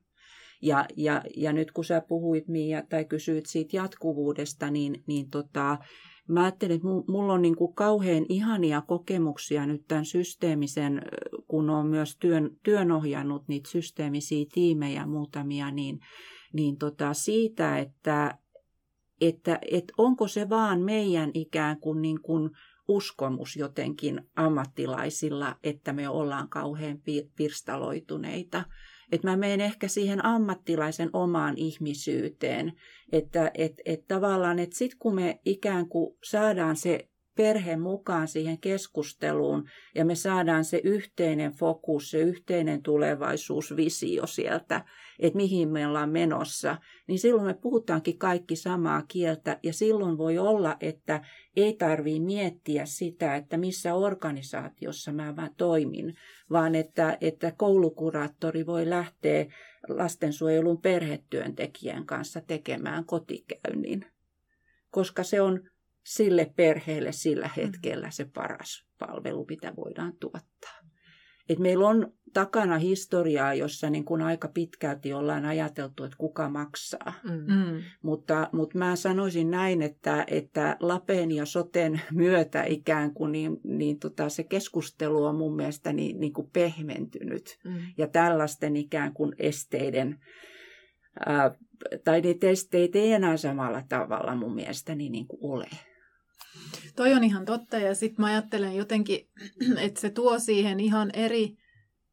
Ja, 0.62 0.86
ja, 0.96 1.22
ja 1.36 1.54
nyt 1.54 1.72
kun 1.72 1.86
sä 1.86 2.02
puhuit 2.02 2.48
Mia 2.48 2.84
tai 2.90 3.06
kysyit 3.06 3.46
siitä 3.46 3.78
jatkuvuudesta, 3.78 4.72
niin, 4.72 5.04
niin 5.08 5.30
tota, 5.30 5.78
mä 6.28 6.44
ajattelin, 6.44 6.76
että 6.76 6.88
mulla 7.08 7.34
on 7.34 7.42
niin 7.42 7.56
kuin 7.56 7.74
kauhean 7.74 8.26
ihania 8.30 8.82
kokemuksia 8.82 9.66
nyt 9.66 9.88
tämän 9.88 10.06
systeemisen, 10.06 11.02
kun 11.48 11.70
on 11.70 11.88
myös 11.88 12.18
työn, 12.18 12.50
työnohjannut 12.64 13.48
niitä 13.48 13.70
systeemisiä 13.70 14.46
tiimejä 14.54 15.06
muutamia, 15.06 15.72
niin, 15.72 16.00
niin 16.54 16.78
tota 16.78 17.14
siitä, 17.14 17.78
että, 17.78 18.38
että, 19.22 19.60
että 19.72 19.94
onko 19.98 20.28
se 20.28 20.50
vaan 20.50 20.82
meidän 20.82 21.32
ikään 21.34 21.80
kuin, 21.80 22.02
niin 22.02 22.22
kuin 22.22 22.50
uskomus 22.88 23.56
jotenkin 23.56 24.22
ammattilaisilla, 24.36 25.56
että 25.64 25.94
me 25.94 26.10
ollaan 26.10 26.50
kauhean 26.50 27.00
pirstaloituneita. 27.36 28.66
Että 29.12 29.28
mä 29.28 29.38
menen 29.38 29.62
ehkä 29.62 29.88
siihen 29.88 30.26
ammattilaisen 30.26 31.10
omaan 31.14 31.58
ihmisyyteen, 31.58 32.74
että 33.12 33.52
et, 33.54 33.74
et 33.86 34.08
tavallaan, 34.08 34.60
että 34.60 34.78
sitten 34.78 35.00
kun 35.00 35.16
me 35.16 35.40
ikään 35.46 35.90
kuin 35.90 36.18
saadaan 36.24 36.76
se 36.76 37.10
perhe 37.38 37.76
mukaan 37.76 38.28
siihen 38.28 38.60
keskusteluun 38.60 39.70
ja 39.96 40.06
me 40.06 40.16
saadaan 40.16 40.66
se 40.66 40.82
yhteinen 40.84 41.52
fokus, 41.52 42.12
se 42.12 42.20
yhteinen 42.20 42.84
tulevaisuusvisio 42.84 44.28
sieltä, 44.28 44.86
että 45.20 45.38
mihin 45.38 45.70
me 45.70 45.88
ollaan 45.88 46.10
menossa, 46.10 46.78
niin 47.08 47.20
silloin 47.20 47.48
me 47.48 47.54
puhutaankin 47.54 48.18
kaikki 48.18 48.56
samaa 48.56 49.02
kieltä 49.08 49.60
ja 49.64 49.74
silloin 49.74 50.18
voi 50.18 50.38
olla, 50.38 50.78
että 50.80 51.26
ei 51.56 51.74
tarvitse 51.74 52.20
miettiä 52.20 52.86
sitä, 52.86 53.36
että 53.36 53.58
missä 53.58 53.94
organisaatiossa 53.94 55.12
mä 55.12 55.36
vaan 55.36 55.56
toimin, 55.58 56.16
vaan 56.52 56.76
että, 56.76 57.18
että 57.22 57.54
koulukuraattori 57.58 58.66
voi 58.66 58.90
lähteä 58.90 59.46
lastensuojelun 59.88 60.82
perhetyöntekijän 60.82 62.06
kanssa 62.06 62.42
tekemään 62.42 63.06
kotikäynnin, 63.06 64.06
koska 64.90 65.24
se 65.24 65.42
on 65.42 65.70
sille 66.04 66.54
perheelle 66.56 67.12
sillä 67.12 67.50
hetkellä 67.58 68.12
se 68.12 68.26
paras 68.26 68.86
palvelu, 69.00 69.46
mitä 69.50 69.76
voidaan 69.76 70.14
tuottaa. 70.20 70.77
Et 71.50 71.60
meillä 71.60 71.88
on 71.88 72.14
takana 72.34 72.78
historiaa, 72.78 73.54
jossa 73.54 73.90
niin 73.90 74.06
kuin 74.06 74.22
aika 74.22 74.48
pitkälti 74.48 75.14
ollaan 75.14 75.46
ajateltu, 75.46 76.04
että 76.04 76.18
kuka 76.18 76.50
maksaa. 76.50 77.14
Mm. 77.24 77.56
mm. 77.56 77.82
Mutta, 78.02 78.50
mutta 78.52 78.78
mä 78.78 78.96
sanoisin 78.96 79.52
näin, 79.52 79.82
että, 79.82 80.26
että 80.28 80.78
Lapen 80.80 81.32
ja 81.32 81.46
Soten 81.46 82.02
myötä 82.12 82.64
ikään 82.64 83.14
kuin 83.14 83.32
niin, 83.32 83.58
niin 83.64 84.00
tota, 84.00 84.30
se 84.30 84.44
keskustelu 84.44 85.24
on 85.24 85.36
mun 85.36 85.56
mielestä 85.56 85.94
niin, 85.94 86.20
niin 86.20 86.34
kuin 86.34 86.50
pehmentynyt. 86.54 87.60
Mm. 87.64 87.74
Ja 87.98 88.08
tällaisten 88.08 88.76
ikään 88.76 89.14
kuin 89.14 89.36
esteiden, 89.40 90.20
ää, 91.26 91.52
tai 92.04 92.22
niitä 92.22 92.48
esteitä 92.48 93.00
ei 93.00 93.14
enää 93.14 93.38
samalla 93.38 93.84
tavalla 93.90 94.36
mun 94.36 94.56
mielestäni 94.56 95.10
niin 95.10 95.28
kuin 95.28 95.40
ole. 95.42 95.68
Toi 96.96 97.14
on 97.14 97.24
ihan 97.24 97.46
totta 97.46 97.78
ja 97.78 97.96
sitten 97.96 98.24
mä 98.24 98.28
ajattelen 98.28 98.76
jotenkin, 98.76 99.28
että 99.86 100.02
se 100.02 100.10
tuo 100.10 100.40
siihen 100.40 100.80
ihan 100.80 101.10
eri, 101.14 101.58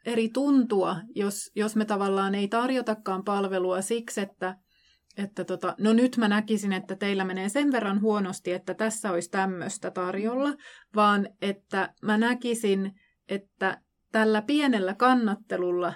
eri 0.07 0.29
tuntua, 0.29 0.97
jos, 1.15 1.51
jos 1.55 1.77
me 1.77 1.85
tavallaan 1.85 2.35
ei 2.35 2.49
tarjotakaan 2.49 3.25
palvelua 3.25 3.83
siksi, 3.83 4.21
että, 4.21 4.57
että 5.17 5.45
tota, 5.45 5.75
no 5.79 5.93
nyt 5.93 6.17
mä 6.17 6.29
näkisin, 6.29 6.73
että 6.73 6.97
teillä 6.97 7.25
menee 7.25 7.49
sen 7.49 7.73
verran 7.73 8.01
huonosti, 8.01 8.53
että 8.53 8.75
tässä 8.75 9.13
olisi 9.13 9.31
tämmöistä 9.31 9.91
tarjolla, 9.91 10.55
vaan 10.95 11.29
että 11.43 11.95
mä 12.03 12.19
näkisin, 12.19 12.93
että 13.29 13.81
tällä 14.13 14.43
pienellä 14.43 14.95
kannattelulla 14.95 15.95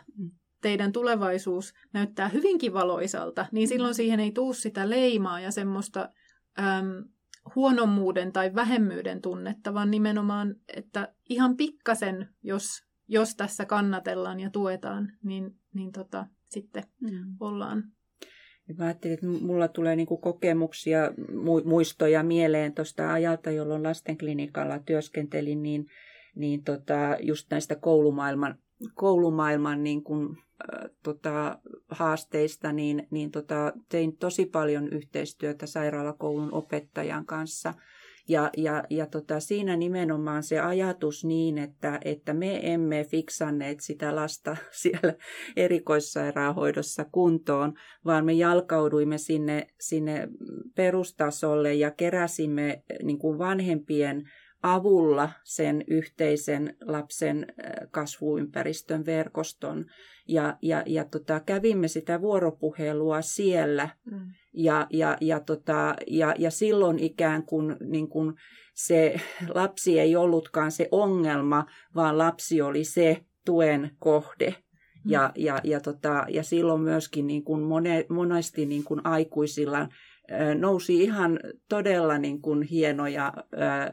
teidän 0.60 0.92
tulevaisuus 0.92 1.74
näyttää 1.92 2.28
hyvinkin 2.28 2.74
valoisalta, 2.74 3.46
niin 3.52 3.68
silloin 3.68 3.94
siihen 3.94 4.20
ei 4.20 4.32
tuu 4.32 4.52
sitä 4.52 4.90
leimaa 4.90 5.40
ja 5.40 5.50
semmoista 5.50 6.08
äm, 6.58 7.04
huonommuuden 7.54 8.32
tai 8.32 8.54
vähemmyyden 8.54 9.22
tunnetta, 9.22 9.74
vaan 9.74 9.90
nimenomaan, 9.90 10.56
että 10.76 11.14
ihan 11.28 11.56
pikkasen, 11.56 12.28
jos, 12.42 12.82
jos 13.08 13.34
tässä 13.36 13.64
kannatellaan 13.64 14.40
ja 14.40 14.50
tuetaan, 14.50 15.12
niin, 15.24 15.56
niin 15.74 15.92
tota, 15.92 16.26
sitten 16.48 16.84
mm. 17.00 17.36
ollaan. 17.40 17.84
Mä 18.78 18.84
ajattelin, 18.84 19.14
että 19.14 19.26
mulla 19.26 19.68
tulee 19.68 19.96
niinku 19.96 20.16
kokemuksia, 20.16 21.12
muistoja 21.64 22.22
mieleen 22.22 22.74
tuosta 22.74 23.12
ajalta, 23.12 23.50
jolloin 23.50 23.82
lastenklinikalla 23.82 24.78
työskentelin, 24.78 25.62
niin, 25.62 25.86
niin 26.34 26.64
tota, 26.64 27.16
just 27.20 27.50
näistä 27.50 27.76
koulumaailman, 27.76 28.58
koulumaailman 28.94 29.84
niin 29.84 30.04
kuin 30.04 30.36
tota, 31.02 31.58
haasteista, 31.88 32.72
niin, 32.72 33.06
niin 33.10 33.30
tota, 33.30 33.72
tein 33.88 34.16
tosi 34.16 34.46
paljon 34.46 34.88
yhteistyötä 34.88 35.66
sairaalakoulun 35.66 36.54
opettajan 36.54 37.26
kanssa. 37.26 37.74
Ja, 38.28 38.50
ja, 38.56 38.84
ja 38.90 39.06
tota, 39.06 39.40
siinä 39.40 39.76
nimenomaan 39.76 40.42
se 40.42 40.60
ajatus 40.60 41.24
niin, 41.24 41.58
että, 41.58 42.00
että 42.04 42.34
me 42.34 42.72
emme 42.72 43.04
fiksanneet 43.04 43.80
sitä 43.80 44.16
lasta 44.16 44.56
siellä 44.82 45.14
erikoissairaanhoidossa 45.56 47.04
kuntoon, 47.04 47.74
vaan 48.04 48.24
me 48.24 48.32
jalkauduimme 48.32 49.18
sinne, 49.18 49.66
sinne 49.80 50.28
perustasolle 50.76 51.74
ja 51.74 51.90
keräsimme 51.90 52.82
niin 53.02 53.18
kuin 53.18 53.38
vanhempien 53.38 54.30
avulla 54.62 55.30
sen 55.44 55.84
yhteisen 55.86 56.76
lapsen 56.80 57.46
kasvuympäristön 57.90 59.06
verkoston. 59.06 59.86
Ja, 60.28 60.56
ja, 60.62 60.82
ja 60.86 61.04
tota, 61.04 61.40
kävimme 61.40 61.88
sitä 61.88 62.20
vuoropuhelua 62.20 63.22
siellä. 63.22 63.88
Mm. 64.10 64.20
Ja, 64.52 64.86
ja, 64.90 65.16
ja, 65.20 65.40
tota, 65.40 65.94
ja, 66.06 66.34
ja 66.38 66.50
silloin 66.50 66.98
ikään 66.98 67.42
kuin, 67.42 67.76
niin 67.80 68.08
kuin 68.08 68.34
se 68.74 69.20
lapsi 69.54 70.00
ei 70.00 70.16
ollutkaan 70.16 70.72
se 70.72 70.88
ongelma, 70.90 71.66
vaan 71.94 72.18
lapsi 72.18 72.62
oli 72.62 72.84
se 72.84 73.24
tuen 73.44 73.90
kohde. 73.98 74.54
Mm. 75.04 75.10
Ja, 75.10 75.32
ja, 75.36 75.60
ja, 75.64 75.80
tota, 75.80 76.26
ja 76.28 76.42
silloin 76.42 76.80
myöskin 76.80 77.26
niin 77.26 77.44
kuin 77.44 77.62
mone, 77.62 78.06
monesti 78.08 78.66
niin 78.66 78.84
kuin 78.84 79.06
aikuisilla 79.06 79.88
nousi 80.58 81.02
ihan 81.02 81.40
todella 81.68 82.18
niin 82.18 82.42
kuin 82.42 82.62
hienoja 82.62 83.32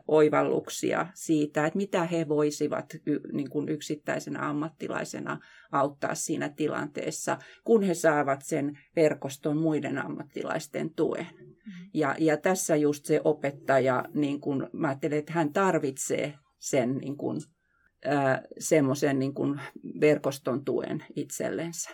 oivalluksia 0.07 1.07
siitä, 1.13 1.65
että 1.65 1.77
mitä 1.77 2.03
he 2.03 2.27
voisivat 2.27 2.93
niin 3.33 3.49
kuin 3.49 3.69
yksittäisenä 3.69 4.49
ammattilaisena 4.49 5.39
auttaa 5.71 6.15
siinä 6.15 6.49
tilanteessa, 6.49 7.37
kun 7.63 7.83
he 7.83 7.93
saavat 7.93 8.41
sen 8.41 8.79
verkoston 8.95 9.57
muiden 9.57 9.97
ammattilaisten 9.97 10.93
tuen. 10.93 11.27
Mm. 11.39 11.71
Ja, 11.93 12.15
ja 12.19 12.37
tässä 12.37 12.75
just 12.75 13.05
se 13.05 13.21
opettaja, 13.23 14.05
niin 14.13 14.41
kuin, 14.41 14.67
mä 14.73 14.87
ajattelen, 14.87 15.19
että 15.19 15.33
hän 15.33 15.53
tarvitsee 15.53 16.33
sen 16.59 16.97
niin 16.97 17.17
kuin, 17.17 17.41
semmoisen 18.59 19.19
niin 19.19 19.33
kuin 19.33 19.61
verkoston 20.01 20.65
tuen 20.65 21.03
itsellensä. 21.15 21.89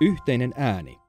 Yhteinen 0.00 0.54
ääni. 0.56 1.07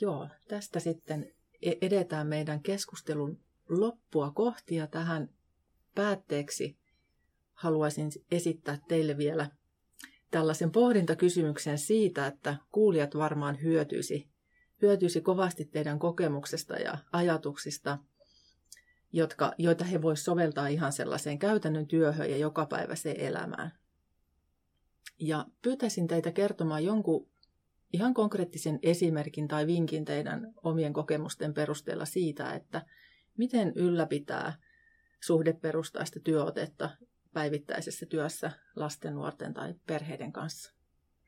Joo, 0.00 0.28
tästä 0.48 0.80
sitten 0.80 1.32
e- 1.62 1.72
edetään 1.80 2.26
meidän 2.26 2.62
keskustelun 2.62 3.40
loppua 3.68 4.30
kohti 4.30 4.74
ja 4.74 4.86
tähän 4.86 5.28
päätteeksi 5.94 6.78
haluaisin 7.54 8.10
esittää 8.30 8.78
teille 8.88 9.16
vielä 9.16 9.50
tällaisen 10.30 10.70
pohdintakysymyksen 10.70 11.78
siitä, 11.78 12.26
että 12.26 12.56
kuulijat 12.72 13.14
varmaan 13.14 13.62
hyötyisi, 13.62 14.28
hyötyisi 14.82 15.20
kovasti 15.20 15.64
teidän 15.64 15.98
kokemuksesta 15.98 16.76
ja 16.76 16.98
ajatuksista, 17.12 17.98
jotka, 19.12 19.52
joita 19.58 19.84
he 19.84 20.02
voisivat 20.02 20.24
soveltaa 20.24 20.66
ihan 20.66 20.92
sellaiseen 20.92 21.38
käytännön 21.38 21.86
työhön 21.86 22.30
ja 22.30 22.36
jokapäiväiseen 22.36 23.20
elämään. 23.20 23.72
Ja 25.18 25.46
pyytäisin 25.62 26.06
teitä 26.06 26.32
kertomaan 26.32 26.84
jonkun 26.84 27.31
ihan 27.92 28.14
konkreettisen 28.14 28.78
esimerkin 28.82 29.48
tai 29.48 29.66
vinkin 29.66 30.04
teidän 30.04 30.54
omien 30.62 30.92
kokemusten 30.92 31.54
perusteella 31.54 32.04
siitä, 32.04 32.54
että 32.54 32.86
miten 33.38 33.72
ylläpitää 33.76 34.52
suhdeperustaista 35.20 36.20
työotetta 36.20 36.90
päivittäisessä 37.32 38.06
työssä 38.06 38.50
lasten, 38.76 39.14
nuorten 39.14 39.54
tai 39.54 39.74
perheiden 39.86 40.32
kanssa. 40.32 40.72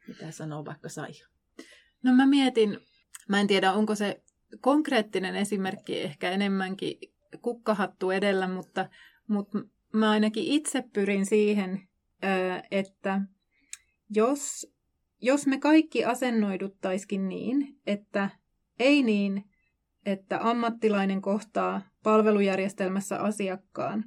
Mitä 0.09 0.31
sanoo 0.31 0.65
vaikka 0.65 0.89
Saija? 0.89 1.29
No 2.03 2.13
mä 2.13 2.27
mietin, 2.27 2.79
mä 3.29 3.41
en 3.41 3.47
tiedä 3.47 3.73
onko 3.73 3.95
se 3.95 4.23
konkreettinen 4.61 5.37
esimerkki 5.37 6.01
ehkä 6.01 6.31
enemmänkin 6.31 6.99
kukkahattu 7.43 8.11
edellä, 8.11 8.49
mutta, 8.49 8.89
mutta 9.27 9.59
mä 9.93 10.11
ainakin 10.11 10.45
itse 10.45 10.85
pyrin 10.93 11.27
siihen, 11.27 11.89
että 12.71 13.21
jos, 14.11 14.74
jos 15.25 15.47
me 15.47 15.59
kaikki 15.59 16.05
asennoiduttaisikin 16.05 17.29
niin, 17.29 17.77
että 17.87 18.31
ei 18.79 19.03
niin, 19.03 19.45
että 20.07 20.39
ammattilainen 20.43 21.23
kohtaa 21.23 21.83
palvelujärjestelmässä 22.03 23.19
asiakkaan 23.19 24.05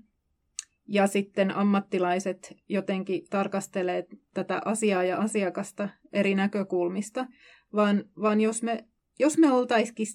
ja 0.87 1.07
sitten 1.07 1.55
ammattilaiset 1.55 2.55
jotenkin 2.69 3.21
tarkastelee 3.29 4.07
tätä 4.33 4.61
asiaa 4.65 5.03
ja 5.03 5.17
asiakasta 5.17 5.89
eri 6.13 6.35
näkökulmista, 6.35 7.25
vaan, 7.73 8.03
vaan 8.21 8.41
jos 8.41 8.63
me, 8.63 8.85
jos 9.19 9.37
me 9.37 9.51
oltaisikin 9.51 10.07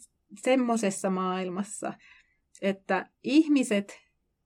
semmoisessa 0.42 1.10
maailmassa, 1.10 1.94
että 2.62 3.10
ihmiset 3.22 4.00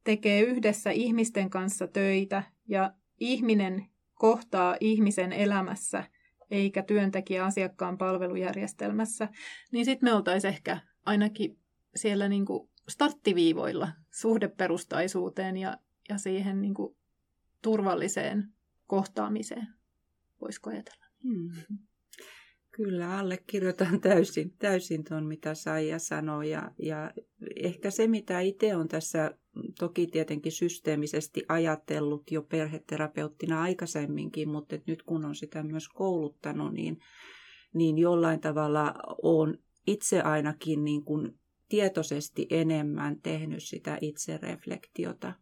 tekee 0.05 0.41
yhdessä 0.41 0.91
ihmisten 0.91 1.51
kanssa 1.51 1.87
töitä 1.87 2.43
ja 2.69 2.93
ihminen 3.21 3.87
kohtaa 4.15 4.77
ihmisen 4.81 5.33
elämässä 5.33 6.05
eikä 6.51 6.83
työntekijä 6.83 7.45
asiakkaan 7.45 7.99
palvelujärjestelmässä, 7.99 9.29
niin 9.73 9.85
sitten 9.85 10.09
me 10.09 10.15
oltaisiin 10.15 10.55
ehkä 10.55 10.81
ainakin 11.07 11.59
siellä 11.95 12.29
niin 12.29 12.47
kuin 12.47 12.69
starttiviivoilla 12.89 13.89
suhdeperustaisuuteen 14.11 15.57
ja, 15.57 15.79
ja 16.09 16.19
siihen 16.19 16.61
niin 16.61 16.75
kuin 16.75 16.97
turvalliseen 17.63 18.53
kohtaamiseen. 18.87 19.69
Voisiko 20.41 20.71
ajatella? 20.71 21.07
Hmm. 21.23 21.51
Kyllä, 22.71 23.19
allekirjoitan 23.19 24.01
täysin, 24.09 24.53
täysin 24.59 25.05
tuon, 25.05 25.27
mitä 25.27 25.55
Saija 25.55 25.99
sanoi. 25.99 26.51
Ja, 26.51 26.71
ja 26.79 27.11
ehkä 27.57 27.91
se, 27.91 28.07
mitä 28.07 28.41
itse 28.41 28.77
on 28.77 28.89
tässä 28.89 29.39
toki 29.79 30.07
tietenkin 30.07 30.53
systeemisesti 30.53 31.45
ajatellut 31.49 32.31
jo 32.31 32.43
perheterapeuttina 32.43 33.63
aikaisemminkin, 33.63 34.49
mutta 34.49 34.77
nyt 34.87 35.03
kun 35.03 35.25
on 35.25 35.35
sitä 35.35 35.63
myös 35.63 35.89
kouluttanut, 35.89 36.73
niin, 36.73 36.99
niin 37.75 37.99
jollain 37.99 38.41
tavalla 38.41 38.95
on 39.23 39.59
itse 39.87 40.21
ainakin 40.21 40.85
niin 40.85 41.05
kuin 41.05 41.39
tietoisesti 41.69 42.47
enemmän 42.51 43.21
tehnyt 43.23 43.63
sitä 43.63 43.99
itsereflektiota. 44.01 45.33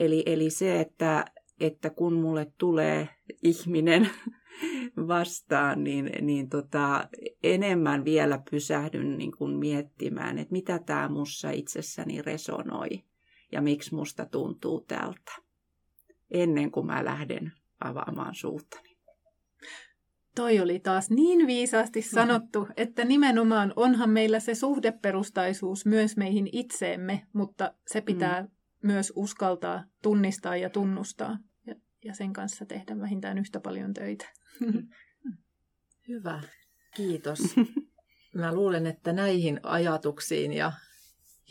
Eli, 0.00 0.22
eli 0.26 0.50
se, 0.50 0.80
että, 0.80 1.24
että 1.60 1.90
kun 1.90 2.12
mulle 2.12 2.52
tulee 2.58 3.08
ihminen 3.42 4.08
vastaan, 5.08 5.84
niin, 5.84 6.10
niin 6.20 6.48
tota, 6.48 7.08
enemmän 7.42 8.04
vielä 8.04 8.42
pysähdyn 8.50 9.18
niin 9.18 9.32
kuin 9.38 9.56
miettimään, 9.56 10.38
että 10.38 10.52
mitä 10.52 10.78
tämä 10.78 11.08
mussa 11.08 11.50
itsessäni 11.50 12.22
resonoi 12.22 13.09
ja 13.52 13.60
miksi 13.62 13.94
musta 13.94 14.26
tuntuu 14.26 14.80
tältä, 14.80 15.32
ennen 16.30 16.70
kuin 16.70 16.86
mä 16.86 17.04
lähden 17.04 17.52
avaamaan 17.80 18.34
suuttani. 18.34 18.90
Toi 20.34 20.60
oli 20.60 20.80
taas 20.80 21.10
niin 21.10 21.46
viisaasti 21.46 22.02
sanottu, 22.02 22.68
että 22.76 23.04
nimenomaan 23.04 23.72
onhan 23.76 24.10
meillä 24.10 24.40
se 24.40 24.54
suhdeperustaisuus 24.54 25.86
myös 25.86 26.16
meihin 26.16 26.48
itseemme, 26.52 27.26
mutta 27.32 27.74
se 27.86 28.00
pitää 28.00 28.42
mm. 28.42 28.48
myös 28.82 29.12
uskaltaa 29.16 29.84
tunnistaa 30.02 30.56
ja 30.56 30.70
tunnustaa 30.70 31.38
ja, 31.66 31.74
ja 32.04 32.14
sen 32.14 32.32
kanssa 32.32 32.66
tehdä 32.66 33.00
vähintään 33.00 33.38
yhtä 33.38 33.60
paljon 33.60 33.94
töitä. 33.94 34.28
Hyvä, 36.08 36.42
kiitos. 36.96 37.38
Mä 38.34 38.54
luulen, 38.54 38.86
että 38.86 39.12
näihin 39.12 39.60
ajatuksiin 39.62 40.52
ja, 40.52 40.72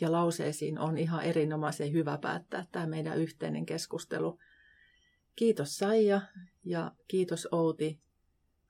ja 0.00 0.12
lauseisiin 0.12 0.78
on 0.78 0.98
ihan 0.98 1.24
erinomaisen 1.24 1.92
hyvä 1.92 2.18
päättää 2.18 2.66
tämä 2.72 2.86
meidän 2.86 3.18
yhteinen 3.18 3.66
keskustelu. 3.66 4.38
Kiitos 5.36 5.78
Saija 5.78 6.20
ja 6.64 6.92
kiitos 7.08 7.48
Outi 7.52 8.00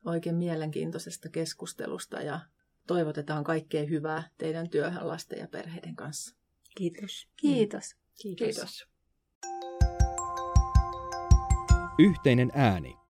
oikein 0.04 0.36
mielenkiintoisesta 0.36 1.28
keskustelusta 1.28 2.22
ja 2.22 2.40
toivotetaan 2.86 3.44
kaikkea 3.44 3.86
hyvää 3.86 4.28
teidän 4.38 4.70
työhön 4.70 5.08
lasten 5.08 5.38
ja 5.38 5.48
perheiden 5.48 5.96
kanssa. 5.96 6.36
Kiitos. 6.76 7.28
Kiitos. 7.36 7.96
Kiitos. 8.22 8.46
Kiitos. 8.46 8.88
Yhteinen 11.98 12.50
ääni. 12.54 12.99